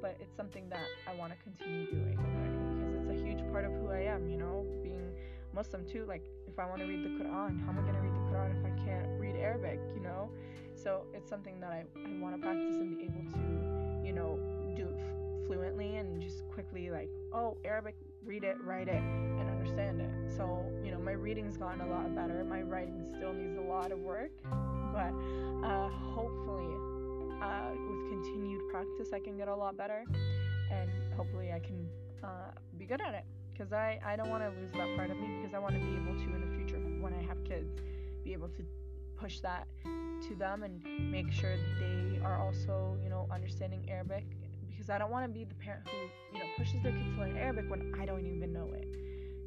But 0.00 0.16
it's 0.20 0.36
something 0.36 0.68
that 0.68 0.86
I 1.08 1.16
want 1.16 1.32
to 1.32 1.38
continue 1.42 1.90
doing 1.90 2.16
because 2.16 3.10
it's 3.10 3.20
a 3.20 3.24
huge 3.24 3.40
part 3.50 3.64
of 3.64 3.72
who 3.72 3.90
I 3.90 4.02
am, 4.02 4.28
you 4.28 4.36
know, 4.36 4.64
being 4.82 5.10
Muslim 5.54 5.84
too. 5.86 6.04
Like 6.06 6.22
if 6.46 6.58
I 6.58 6.66
want 6.66 6.80
to 6.80 6.86
read 6.86 7.04
the 7.04 7.08
Quran, 7.08 7.64
how 7.64 7.70
am 7.70 7.78
I 7.78 7.82
going 7.82 7.94
to 7.94 8.00
read 8.00 8.14
the 8.14 8.30
Quran 8.30 8.58
if 8.58 8.64
I 8.64 8.84
can't 8.84 9.08
read 9.18 9.36
Arabic, 9.36 9.80
you 9.94 10.02
know? 10.02 10.30
So 10.76 11.06
it's 11.14 11.30
something 11.30 11.58
that 11.60 11.72
I, 11.72 11.84
I 11.96 12.20
want 12.20 12.36
to 12.36 12.40
practice 12.40 12.76
and 12.76 12.96
be 12.98 13.04
able 13.04 13.30
to 13.32 13.73
you 14.04 14.12
know, 14.12 14.38
do 14.76 14.88
f- 14.94 15.46
fluently 15.46 15.96
and 15.96 16.20
just 16.20 16.46
quickly 16.52 16.90
like, 16.90 17.08
oh, 17.32 17.56
Arabic, 17.64 17.94
read 18.24 18.44
it, 18.44 18.56
write 18.64 18.88
it, 18.88 19.02
and 19.02 19.48
understand 19.48 20.00
it. 20.00 20.10
So, 20.36 20.64
you 20.84 20.90
know, 20.90 20.98
my 20.98 21.12
reading's 21.12 21.56
gotten 21.56 21.80
a 21.80 21.88
lot 21.88 22.14
better. 22.14 22.44
My 22.44 22.62
writing 22.62 23.04
still 23.16 23.32
needs 23.32 23.56
a 23.56 23.60
lot 23.60 23.92
of 23.92 23.98
work, 23.98 24.30
but 24.92 25.12
uh, 25.66 25.88
hopefully, 25.88 26.74
uh, 27.42 27.70
with 27.88 28.10
continued 28.10 28.62
practice, 28.70 29.12
I 29.12 29.20
can 29.20 29.36
get 29.36 29.48
a 29.48 29.54
lot 29.54 29.76
better, 29.76 30.04
and 30.70 30.90
hopefully, 31.16 31.52
I 31.52 31.58
can 31.58 31.88
uh, 32.22 32.50
be 32.78 32.84
good 32.86 33.00
at 33.00 33.14
it. 33.14 33.24
Because 33.52 33.72
I, 33.72 34.00
I 34.04 34.16
don't 34.16 34.30
want 34.30 34.42
to 34.42 34.48
lose 34.60 34.72
that 34.72 34.96
part 34.96 35.10
of 35.10 35.16
me 35.16 35.28
because 35.40 35.54
I 35.54 35.60
want 35.60 35.74
to 35.74 35.80
be 35.80 35.94
able 35.94 36.18
to 36.18 36.34
in 36.34 36.40
the 36.40 36.56
future 36.56 36.76
when 37.00 37.14
I 37.14 37.22
have 37.22 37.44
kids 37.44 37.70
be 38.24 38.32
able 38.32 38.48
to 38.48 38.64
push 39.24 39.40
that 39.40 39.66
to 40.28 40.34
them 40.34 40.64
and 40.64 40.84
make 41.10 41.32
sure 41.32 41.56
they 41.80 42.20
are 42.22 42.38
also 42.38 42.94
you 43.02 43.08
know 43.08 43.26
understanding 43.32 43.82
Arabic 43.88 44.26
because 44.68 44.90
I 44.90 44.98
don't 44.98 45.10
want 45.10 45.24
to 45.26 45.32
be 45.32 45.44
the 45.44 45.54
parent 45.54 45.88
who 45.88 46.36
you 46.36 46.44
know 46.44 46.50
pushes 46.58 46.82
their 46.82 46.92
kids 46.92 47.08
to 47.14 47.20
learn 47.20 47.36
Arabic 47.38 47.70
when 47.70 47.94
I 47.98 48.04
don't 48.04 48.26
even 48.26 48.52
know 48.52 48.70
it. 48.74 48.86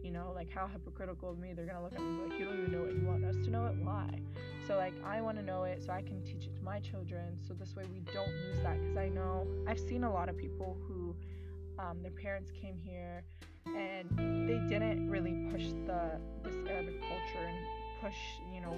You 0.04 0.14
know, 0.14 0.32
like 0.34 0.50
how 0.50 0.68
hypocritical 0.68 1.32
of 1.32 1.38
me. 1.38 1.54
They're 1.54 1.66
gonna 1.66 1.84
look 1.84 1.94
at 1.94 2.00
me 2.00 2.30
like, 2.30 2.40
you 2.40 2.46
don't 2.46 2.60
even 2.60 2.72
know 2.72 2.86
it. 2.86 2.96
You 2.96 3.06
want 3.06 3.26
us 3.26 3.36
to 3.46 3.52
know 3.52 3.66
it? 3.66 3.76
Why? 3.84 4.10
So 4.66 4.78
like, 4.78 4.94
I 5.06 5.22
want 5.22 5.38
to 5.38 5.44
know 5.44 5.64
it 5.66 5.84
so 5.84 5.92
I 5.92 6.02
can 6.02 6.24
teach 6.24 6.46
it 6.46 6.56
to 6.56 6.62
my 6.64 6.80
children. 6.80 7.38
So 7.46 7.54
this 7.54 7.76
way 7.76 7.84
we 7.94 8.00
don't 8.14 8.30
lose 8.30 8.64
that. 8.64 8.80
Because 8.80 8.98
I 8.98 9.10
know 9.10 9.46
I've 9.68 9.80
seen 9.80 10.06
a 10.06 10.12
lot 10.12 10.30
of 10.30 10.38
people 10.38 10.78
who, 10.88 11.14
um, 11.78 12.02
their 12.02 12.12
parents 12.12 12.52
came 12.52 12.78
here 12.78 13.24
and 13.66 14.10
they 14.48 14.60
didn't 14.70 15.10
really 15.10 15.36
push 15.52 15.68
the 15.86 16.20
this 16.42 16.56
Arabic 16.70 17.02
culture 17.02 17.46
and 17.46 17.58
push 18.02 18.16
you 18.54 18.62
know 18.62 18.78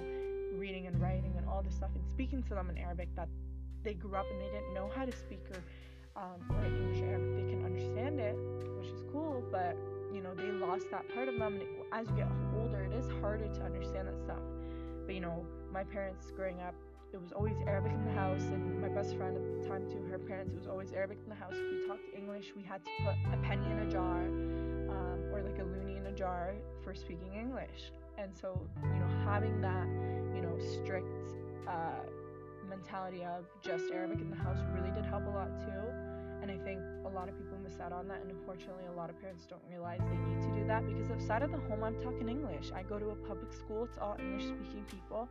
reading 0.60 0.86
and 0.86 1.00
writing 1.00 1.32
and 1.38 1.48
all 1.48 1.62
this 1.62 1.74
stuff 1.74 1.90
and 1.94 2.06
speaking 2.06 2.42
to 2.44 2.54
them 2.54 2.68
in 2.68 2.76
Arabic 2.76 3.08
that 3.16 3.28
they 3.82 3.94
grew 3.94 4.14
up 4.14 4.26
and 4.30 4.40
they 4.40 4.50
didn't 4.52 4.74
know 4.74 4.90
how 4.94 5.06
to 5.06 5.12
speak 5.12 5.40
or 5.50 5.62
um, 6.16 6.40
or 6.50 6.64
English 6.64 7.00
or 7.00 7.06
Arabic, 7.06 7.36
they 7.36 7.50
can 7.52 7.64
understand 7.64 8.20
it, 8.20 8.36
which 8.76 8.88
is 8.88 9.04
cool, 9.12 9.42
but 9.50 9.76
you 10.12 10.20
know, 10.20 10.34
they 10.34 10.50
lost 10.50 10.86
that 10.90 11.08
part 11.14 11.28
of 11.28 11.38
them. 11.38 11.54
And 11.54 11.62
it, 11.62 11.68
as 11.92 12.08
you 12.08 12.16
get 12.16 12.28
older, 12.58 12.82
it 12.82 12.92
is 12.92 13.06
harder 13.20 13.46
to 13.46 13.62
understand 13.62 14.08
that 14.08 14.18
stuff. 14.18 14.42
But 15.06 15.14
you 15.14 15.20
know, 15.20 15.46
my 15.72 15.84
parents 15.84 16.30
growing 16.36 16.60
up, 16.60 16.74
it 17.12 17.20
was 17.20 17.32
always 17.32 17.56
Arabic 17.66 17.92
in 17.92 18.04
the 18.04 18.12
house, 18.12 18.42
and 18.42 18.80
my 18.80 18.88
best 18.88 19.16
friend 19.16 19.36
at 19.36 19.62
the 19.62 19.68
time, 19.68 19.88
too, 19.88 20.04
her 20.10 20.18
parents, 20.18 20.52
it 20.52 20.58
was 20.58 20.66
always 20.68 20.92
Arabic 20.92 21.18
in 21.22 21.28
the 21.28 21.34
house. 21.34 21.54
If 21.54 21.80
we 21.80 21.86
talked 21.86 22.02
English, 22.16 22.52
we 22.56 22.62
had 22.62 22.84
to 22.84 22.90
put 23.04 23.14
a 23.32 23.36
penny 23.42 23.66
in 23.70 23.80
a 23.80 23.90
jar 23.90 24.18
um, 24.18 25.18
or 25.32 25.42
like 25.42 25.58
a 25.58 25.62
loonie 25.62 25.96
in 25.96 26.06
a 26.06 26.12
jar 26.12 26.54
for 26.84 26.94
speaking 26.94 27.34
English. 27.34 27.92
And 28.18 28.34
so, 28.34 28.60
you 28.82 29.00
know, 29.00 29.08
having 29.24 29.60
that, 29.60 29.86
you 30.34 30.42
know, 30.42 30.56
strict 30.58 31.06
uh, 31.66 32.04
mentality 32.68 33.24
of 33.24 33.46
just 33.62 33.90
Arabic 33.92 34.20
in 34.20 34.30
the 34.30 34.36
house 34.36 34.58
really 34.74 34.90
did 34.92 35.04
help 35.04 35.26
a 35.26 35.30
lot 35.30 35.50
too. 35.58 36.09
And 36.50 36.60
I 36.60 36.64
think 36.64 36.80
a 37.06 37.08
lot 37.08 37.28
of 37.28 37.36
people 37.36 37.56
miss 37.62 37.78
out 37.80 37.92
on 37.92 38.08
that, 38.08 38.22
and 38.22 38.30
unfortunately, 38.30 38.84
a 38.86 38.92
lot 38.92 39.08
of 39.08 39.20
parents 39.20 39.46
don't 39.46 39.62
realize 39.70 40.00
they 40.00 40.16
need 40.16 40.42
to 40.42 40.48
do 40.60 40.66
that 40.66 40.84
because 40.86 41.10
outside 41.10 41.42
of 41.42 41.52
the 41.52 41.58
home, 41.58 41.84
I'm 41.84 42.00
talking 42.00 42.28
English. 42.28 42.72
I 42.74 42.82
go 42.82 42.98
to 42.98 43.10
a 43.10 43.14
public 43.14 43.52
school; 43.52 43.84
it's 43.84 43.98
all 43.98 44.16
English-speaking 44.18 44.84
people, 44.90 45.28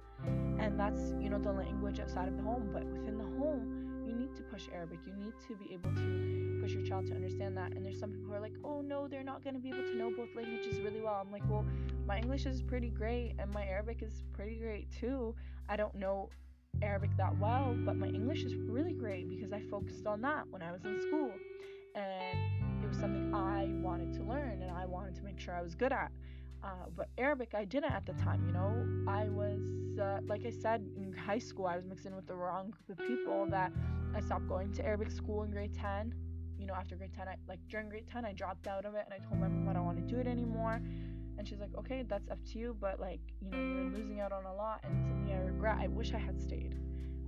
and 0.59 0.79
that's 0.79 1.13
you 1.19 1.29
know 1.29 1.39
the 1.39 1.51
language 1.51 1.99
outside 1.99 2.29
of 2.29 2.37
the 2.37 2.43
home. 2.43 2.69
But 2.71 2.85
within 2.85 3.17
the 3.17 3.25
home, 3.37 4.05
you 4.07 4.15
need 4.15 4.33
to 4.35 4.43
push 4.43 4.67
Arabic. 4.73 4.99
You 5.05 5.13
need 5.13 5.33
to 5.47 5.55
be 5.55 5.73
able 5.73 5.93
to 5.93 6.59
push 6.61 6.71
your 6.71 6.83
child 6.83 7.07
to 7.07 7.15
understand 7.15 7.57
that. 7.57 7.73
And 7.73 7.85
there's 7.85 7.99
some 7.99 8.11
people 8.11 8.27
who 8.27 8.35
are 8.35 8.41
like, 8.41 8.55
"Oh 8.63 8.81
no, 8.81 9.07
they're 9.09 9.23
not 9.23 9.43
going 9.43 9.55
to 9.55 9.61
be 9.61 9.69
able 9.69 9.83
to 9.83 9.95
know 9.95 10.11
both 10.11 10.33
languages 10.35 10.79
really 10.79 11.01
well." 11.01 11.19
I'm 11.21 11.31
like, 11.31 11.43
"Well, 11.49 11.65
my 12.07 12.19
English 12.19 12.45
is 12.45 12.61
pretty 12.61 12.91
great, 12.91 13.35
and 13.39 13.51
my 13.51 13.65
Arabic 13.65 14.01
is 14.01 14.23
pretty 14.31 14.55
great 14.55 14.89
too. 14.91 15.35
I 15.67 15.75
don't 15.75 15.95
know 15.95 16.29
Arabic 16.81 17.15
that 17.17 17.37
well, 17.39 17.75
but 17.85 17.95
my 17.95 18.07
English 18.07 18.43
is 18.43 18.55
really 18.55 18.93
great 18.93 19.29
because 19.29 19.53
I 19.53 19.61
focused 19.69 20.05
on 20.07 20.21
that 20.21 20.47
when 20.49 20.61
I 20.61 20.71
was 20.71 20.83
in 20.85 20.99
school. 21.01 21.31
And 21.95 22.83
it 22.83 22.87
was 22.87 22.97
something 22.97 23.33
I 23.33 23.69
wanted 23.81 24.13
to 24.13 24.23
learn 24.23 24.61
and 24.61 24.71
I 24.71 24.85
wanted 24.85 25.15
to 25.15 25.23
make 25.23 25.39
sure 25.39 25.53
I 25.53 25.61
was 25.61 25.75
good 25.75 25.91
at. 25.91 26.11
Uh, 26.63 26.87
but 26.95 27.09
Arabic, 27.17 27.53
I 27.55 27.63
didn't 27.65 27.91
at 27.91 28.05
the 28.05 28.13
time, 28.13 28.45
you 28.45 28.51
know. 28.51 28.85
I 29.09 29.29
was, 29.29 29.97
uh, 29.97 30.19
like 30.27 30.45
I 30.45 30.49
said, 30.49 30.85
in 30.97 31.13
high 31.13 31.39
school, 31.39 31.67
I 31.67 31.75
was 31.75 31.85
mixing 31.85 32.15
with 32.15 32.27
the 32.27 32.35
wrong 32.35 32.71
group 32.71 32.99
of 32.99 33.07
people 33.07 33.47
that 33.49 33.71
I 34.15 34.19
stopped 34.19 34.47
going 34.47 34.73
to 34.73 34.85
Arabic 34.85 35.11
school 35.11 35.43
in 35.43 35.51
grade 35.51 35.73
10. 35.73 36.13
You 36.57 36.65
know, 36.65 36.73
after 36.73 36.95
grade 36.95 37.13
10, 37.13 37.27
I, 37.27 37.35
like 37.47 37.59
during 37.69 37.87
grade 37.87 38.07
10, 38.11 38.25
I 38.25 38.33
dropped 38.33 38.67
out 38.67 38.85
of 38.85 38.93
it 38.95 39.05
and 39.05 39.13
I 39.13 39.25
told 39.25 39.39
my 39.39 39.47
mom 39.47 39.69
I 39.69 39.73
don't 39.73 39.85
want 39.85 40.05
to 40.05 40.13
do 40.13 40.19
it 40.19 40.27
anymore. 40.27 40.81
And 41.39 41.47
she's 41.47 41.61
like, 41.61 41.73
okay, 41.77 42.03
that's 42.07 42.29
up 42.29 42.37
to 42.51 42.59
you, 42.59 42.75
but 42.81 42.99
like, 42.99 43.21
you 43.41 43.49
know, 43.49 43.57
you're 43.57 43.97
losing 43.97 44.19
out 44.19 44.33
on 44.33 44.43
a 44.43 44.53
lot 44.53 44.81
and 44.83 45.07
something 45.07 45.33
I 45.33 45.39
regret. 45.39 45.77
I 45.79 45.87
wish 45.87 46.13
I 46.13 46.17
had 46.17 46.39
stayed 46.41 46.75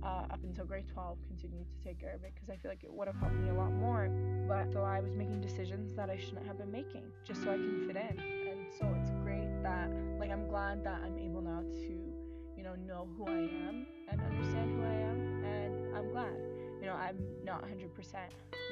uh, 0.04 0.26
up 0.30 0.40
until 0.44 0.66
grade 0.66 0.86
12, 0.92 1.16
continued 1.28 1.66
to 1.66 1.82
take 1.82 2.02
Arabic 2.02 2.34
because 2.34 2.50
I 2.50 2.56
feel 2.56 2.70
like 2.70 2.84
it 2.84 2.92
would 2.92 3.06
have 3.06 3.16
helped 3.16 3.36
me 3.36 3.48
a 3.48 3.54
lot 3.54 3.72
more. 3.72 4.10
But 4.46 4.70
so 4.70 4.82
I 4.82 5.00
was 5.00 5.14
making 5.14 5.40
decisions 5.40 5.94
that 5.94 6.10
I 6.10 6.18
shouldn't 6.18 6.46
have 6.46 6.58
been 6.58 6.70
making 6.70 7.04
just 7.24 7.42
so 7.42 7.52
I 7.52 7.56
can 7.56 7.86
fit 7.86 7.96
in. 7.96 8.20
And 8.20 8.66
so 8.78 8.94
it's 9.00 9.08
great 9.24 9.48
that, 9.62 9.88
like, 10.18 10.30
I'm 10.30 10.46
glad 10.46 10.84
that 10.84 11.00
I'm 11.02 11.18
able 11.18 11.40
now 11.40 11.62
to, 11.62 12.12
you 12.54 12.62
know, 12.62 12.74
know 12.86 13.08
who 13.16 13.26
I 13.26 13.48
am 13.66 13.86
and 14.10 14.20
understand 14.20 14.76
who 14.76 14.82
I 14.82 14.94
am. 15.08 15.44
And 15.44 15.96
I'm 15.96 16.10
glad. 16.10 16.36
You 16.80 16.86
know, 16.86 16.94
I'm 16.94 17.16
not 17.44 17.64
100% 17.64 17.88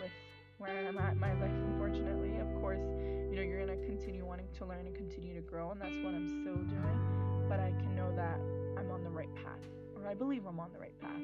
with 0.02 0.10
where 0.60 0.86
I'm 0.86 0.98
at 0.98 1.14
in 1.14 1.20
my 1.20 1.32
life, 1.40 1.50
unfortunately. 1.72 2.36
Of 2.36 2.60
course, 2.60 2.84
you 3.30 3.36
know, 3.36 3.42
you're 3.42 3.64
going 3.64 3.78
to 3.78 3.86
continue 3.86 4.24
wanting 4.24 4.46
to 4.58 4.66
learn 4.66 4.86
and 4.86 4.94
continue 4.94 5.34
to 5.34 5.40
grow, 5.40 5.70
and 5.70 5.80
that's 5.80 5.96
what 6.04 6.14
I'm 6.14 6.28
still 6.28 6.60
doing. 6.68 7.46
But 7.48 7.60
I 7.60 7.72
can 7.80 7.96
know 7.96 8.12
that 8.14 8.38
I'm 8.78 8.90
on 8.90 9.02
the 9.02 9.10
right 9.10 9.34
path, 9.34 9.64
or 9.96 10.06
I 10.06 10.14
believe 10.14 10.44
I'm 10.46 10.60
on 10.60 10.70
the 10.72 10.78
right 10.78 10.98
path. 11.00 11.16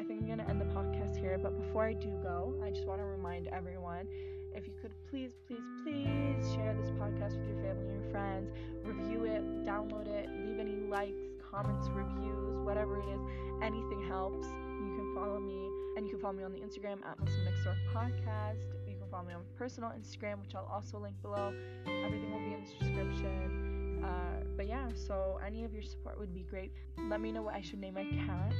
I 0.00 0.04
think 0.04 0.20
I'm 0.20 0.26
going 0.26 0.38
to 0.38 0.48
end 0.48 0.60
the 0.60 0.66
podcast 0.74 1.16
here, 1.16 1.38
but 1.38 1.56
before 1.56 1.86
I 1.86 1.92
do 1.94 2.10
go, 2.22 2.54
I 2.62 2.70
just 2.70 2.86
want 2.86 3.00
to 3.00 3.06
remind 3.06 3.46
everyone 3.48 4.08
if 4.54 4.66
you 4.66 4.72
could 4.80 4.92
please, 5.10 5.32
please, 5.46 5.60
please 5.84 6.54
share 6.54 6.74
this 6.74 6.90
podcast 6.96 7.36
with 7.38 7.46
your 7.46 7.62
family 7.62 7.86
and 7.92 8.02
your 8.02 8.10
friends, 8.10 8.50
review 8.84 9.24
it, 9.24 9.44
download 9.66 10.08
it, 10.08 10.28
leave 10.44 10.58
any 10.58 10.88
likes, 10.88 11.28
comments, 11.50 11.88
reviews, 11.92 12.56
whatever 12.64 12.98
it 12.98 13.04
is, 13.14 13.20
anything 13.62 14.02
helps. 14.08 14.46
You 14.46 14.94
can 14.96 15.14
follow 15.14 15.38
me, 15.38 15.68
and 15.96 16.06
you 16.06 16.12
can 16.12 16.20
follow 16.20 16.34
me 16.34 16.44
on 16.44 16.52
the 16.52 16.60
Instagram 16.60 16.98
at 17.06 17.18
Muslim 17.18 17.44
Next 17.44 17.66
Podcast. 17.94 18.60
You 18.86 18.96
can 18.98 19.08
follow 19.10 19.24
me 19.24 19.32
on 19.32 19.42
personal 19.56 19.90
Instagram, 19.90 20.40
which 20.42 20.54
I'll 20.54 20.70
also 20.70 20.98
link 20.98 21.20
below. 21.22 21.54
Everything 21.86 22.30
will 22.30 22.38
be 22.38 22.54
in 22.54 22.64
the 22.64 22.84
description. 22.84 24.04
Uh, 24.04 24.44
but 24.56 24.68
yeah, 24.68 24.88
so 24.94 25.40
any 25.44 25.64
of 25.64 25.72
your 25.72 25.82
support 25.82 26.18
would 26.18 26.34
be 26.34 26.42
great. 26.42 26.70
Let 27.08 27.20
me 27.20 27.32
know 27.32 27.42
what 27.42 27.54
I 27.54 27.62
should 27.62 27.80
name 27.80 27.94
my 27.94 28.04
cat. 28.04 28.52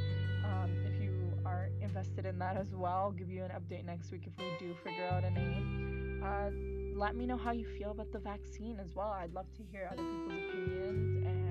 Um, 0.44 0.70
if 0.86 1.00
you 1.02 1.12
are 1.44 1.68
invested 1.82 2.24
in 2.24 2.38
that 2.38 2.56
as 2.56 2.74
well, 2.74 2.92
I'll 2.92 3.10
give 3.10 3.30
you 3.30 3.44
an 3.44 3.50
update 3.50 3.84
next 3.84 4.10
week 4.10 4.22
if 4.26 4.32
we 4.38 4.44
do 4.58 4.74
figure 4.82 5.04
out 5.04 5.24
a 5.24 5.30
name. 5.30 6.22
Uh, 6.24 6.50
let 6.98 7.14
me 7.14 7.26
know 7.26 7.36
how 7.36 7.52
you 7.52 7.66
feel 7.78 7.90
about 7.90 8.10
the 8.12 8.18
vaccine 8.18 8.80
as 8.82 8.94
well. 8.94 9.08
I'd 9.08 9.34
love 9.34 9.52
to 9.56 9.62
hear 9.70 9.90
other 9.92 10.02
people's 10.02 10.42
opinions 10.48 11.26
and 11.26 11.45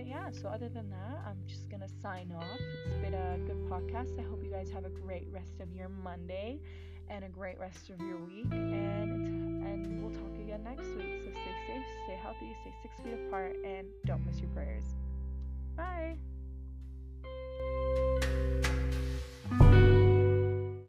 But 0.00 0.08
yeah, 0.08 0.30
so 0.30 0.48
other 0.48 0.70
than 0.70 0.88
that, 0.88 1.20
I'm 1.26 1.36
just 1.46 1.68
gonna 1.68 1.86
sign 2.00 2.32
off. 2.34 2.58
It's 2.86 2.96
been 3.04 3.12
a 3.12 3.36
good 3.46 3.68
podcast. 3.68 4.18
I 4.18 4.22
hope 4.22 4.42
you 4.42 4.50
guys 4.50 4.70
have 4.70 4.86
a 4.86 4.88
great 4.88 5.26
rest 5.30 5.60
of 5.60 5.76
your 5.76 5.90
Monday 5.90 6.58
and 7.10 7.22
a 7.22 7.28
great 7.28 7.60
rest 7.60 7.90
of 7.90 8.00
your 8.00 8.16
week. 8.16 8.46
And 8.50 9.62
and 9.62 10.02
we'll 10.02 10.14
talk 10.14 10.34
again 10.40 10.64
next 10.64 10.86
week. 10.96 11.20
So 11.22 11.30
stay 11.30 11.54
safe, 11.66 11.84
stay 12.06 12.16
healthy, 12.16 12.56
stay 12.62 12.72
six 12.80 12.98
feet 13.04 13.12
apart, 13.26 13.56
and 13.62 13.88
don't 14.06 14.24
miss 14.24 14.40
your 14.40 14.48
prayers. 14.48 14.86
Bye. 15.76 16.16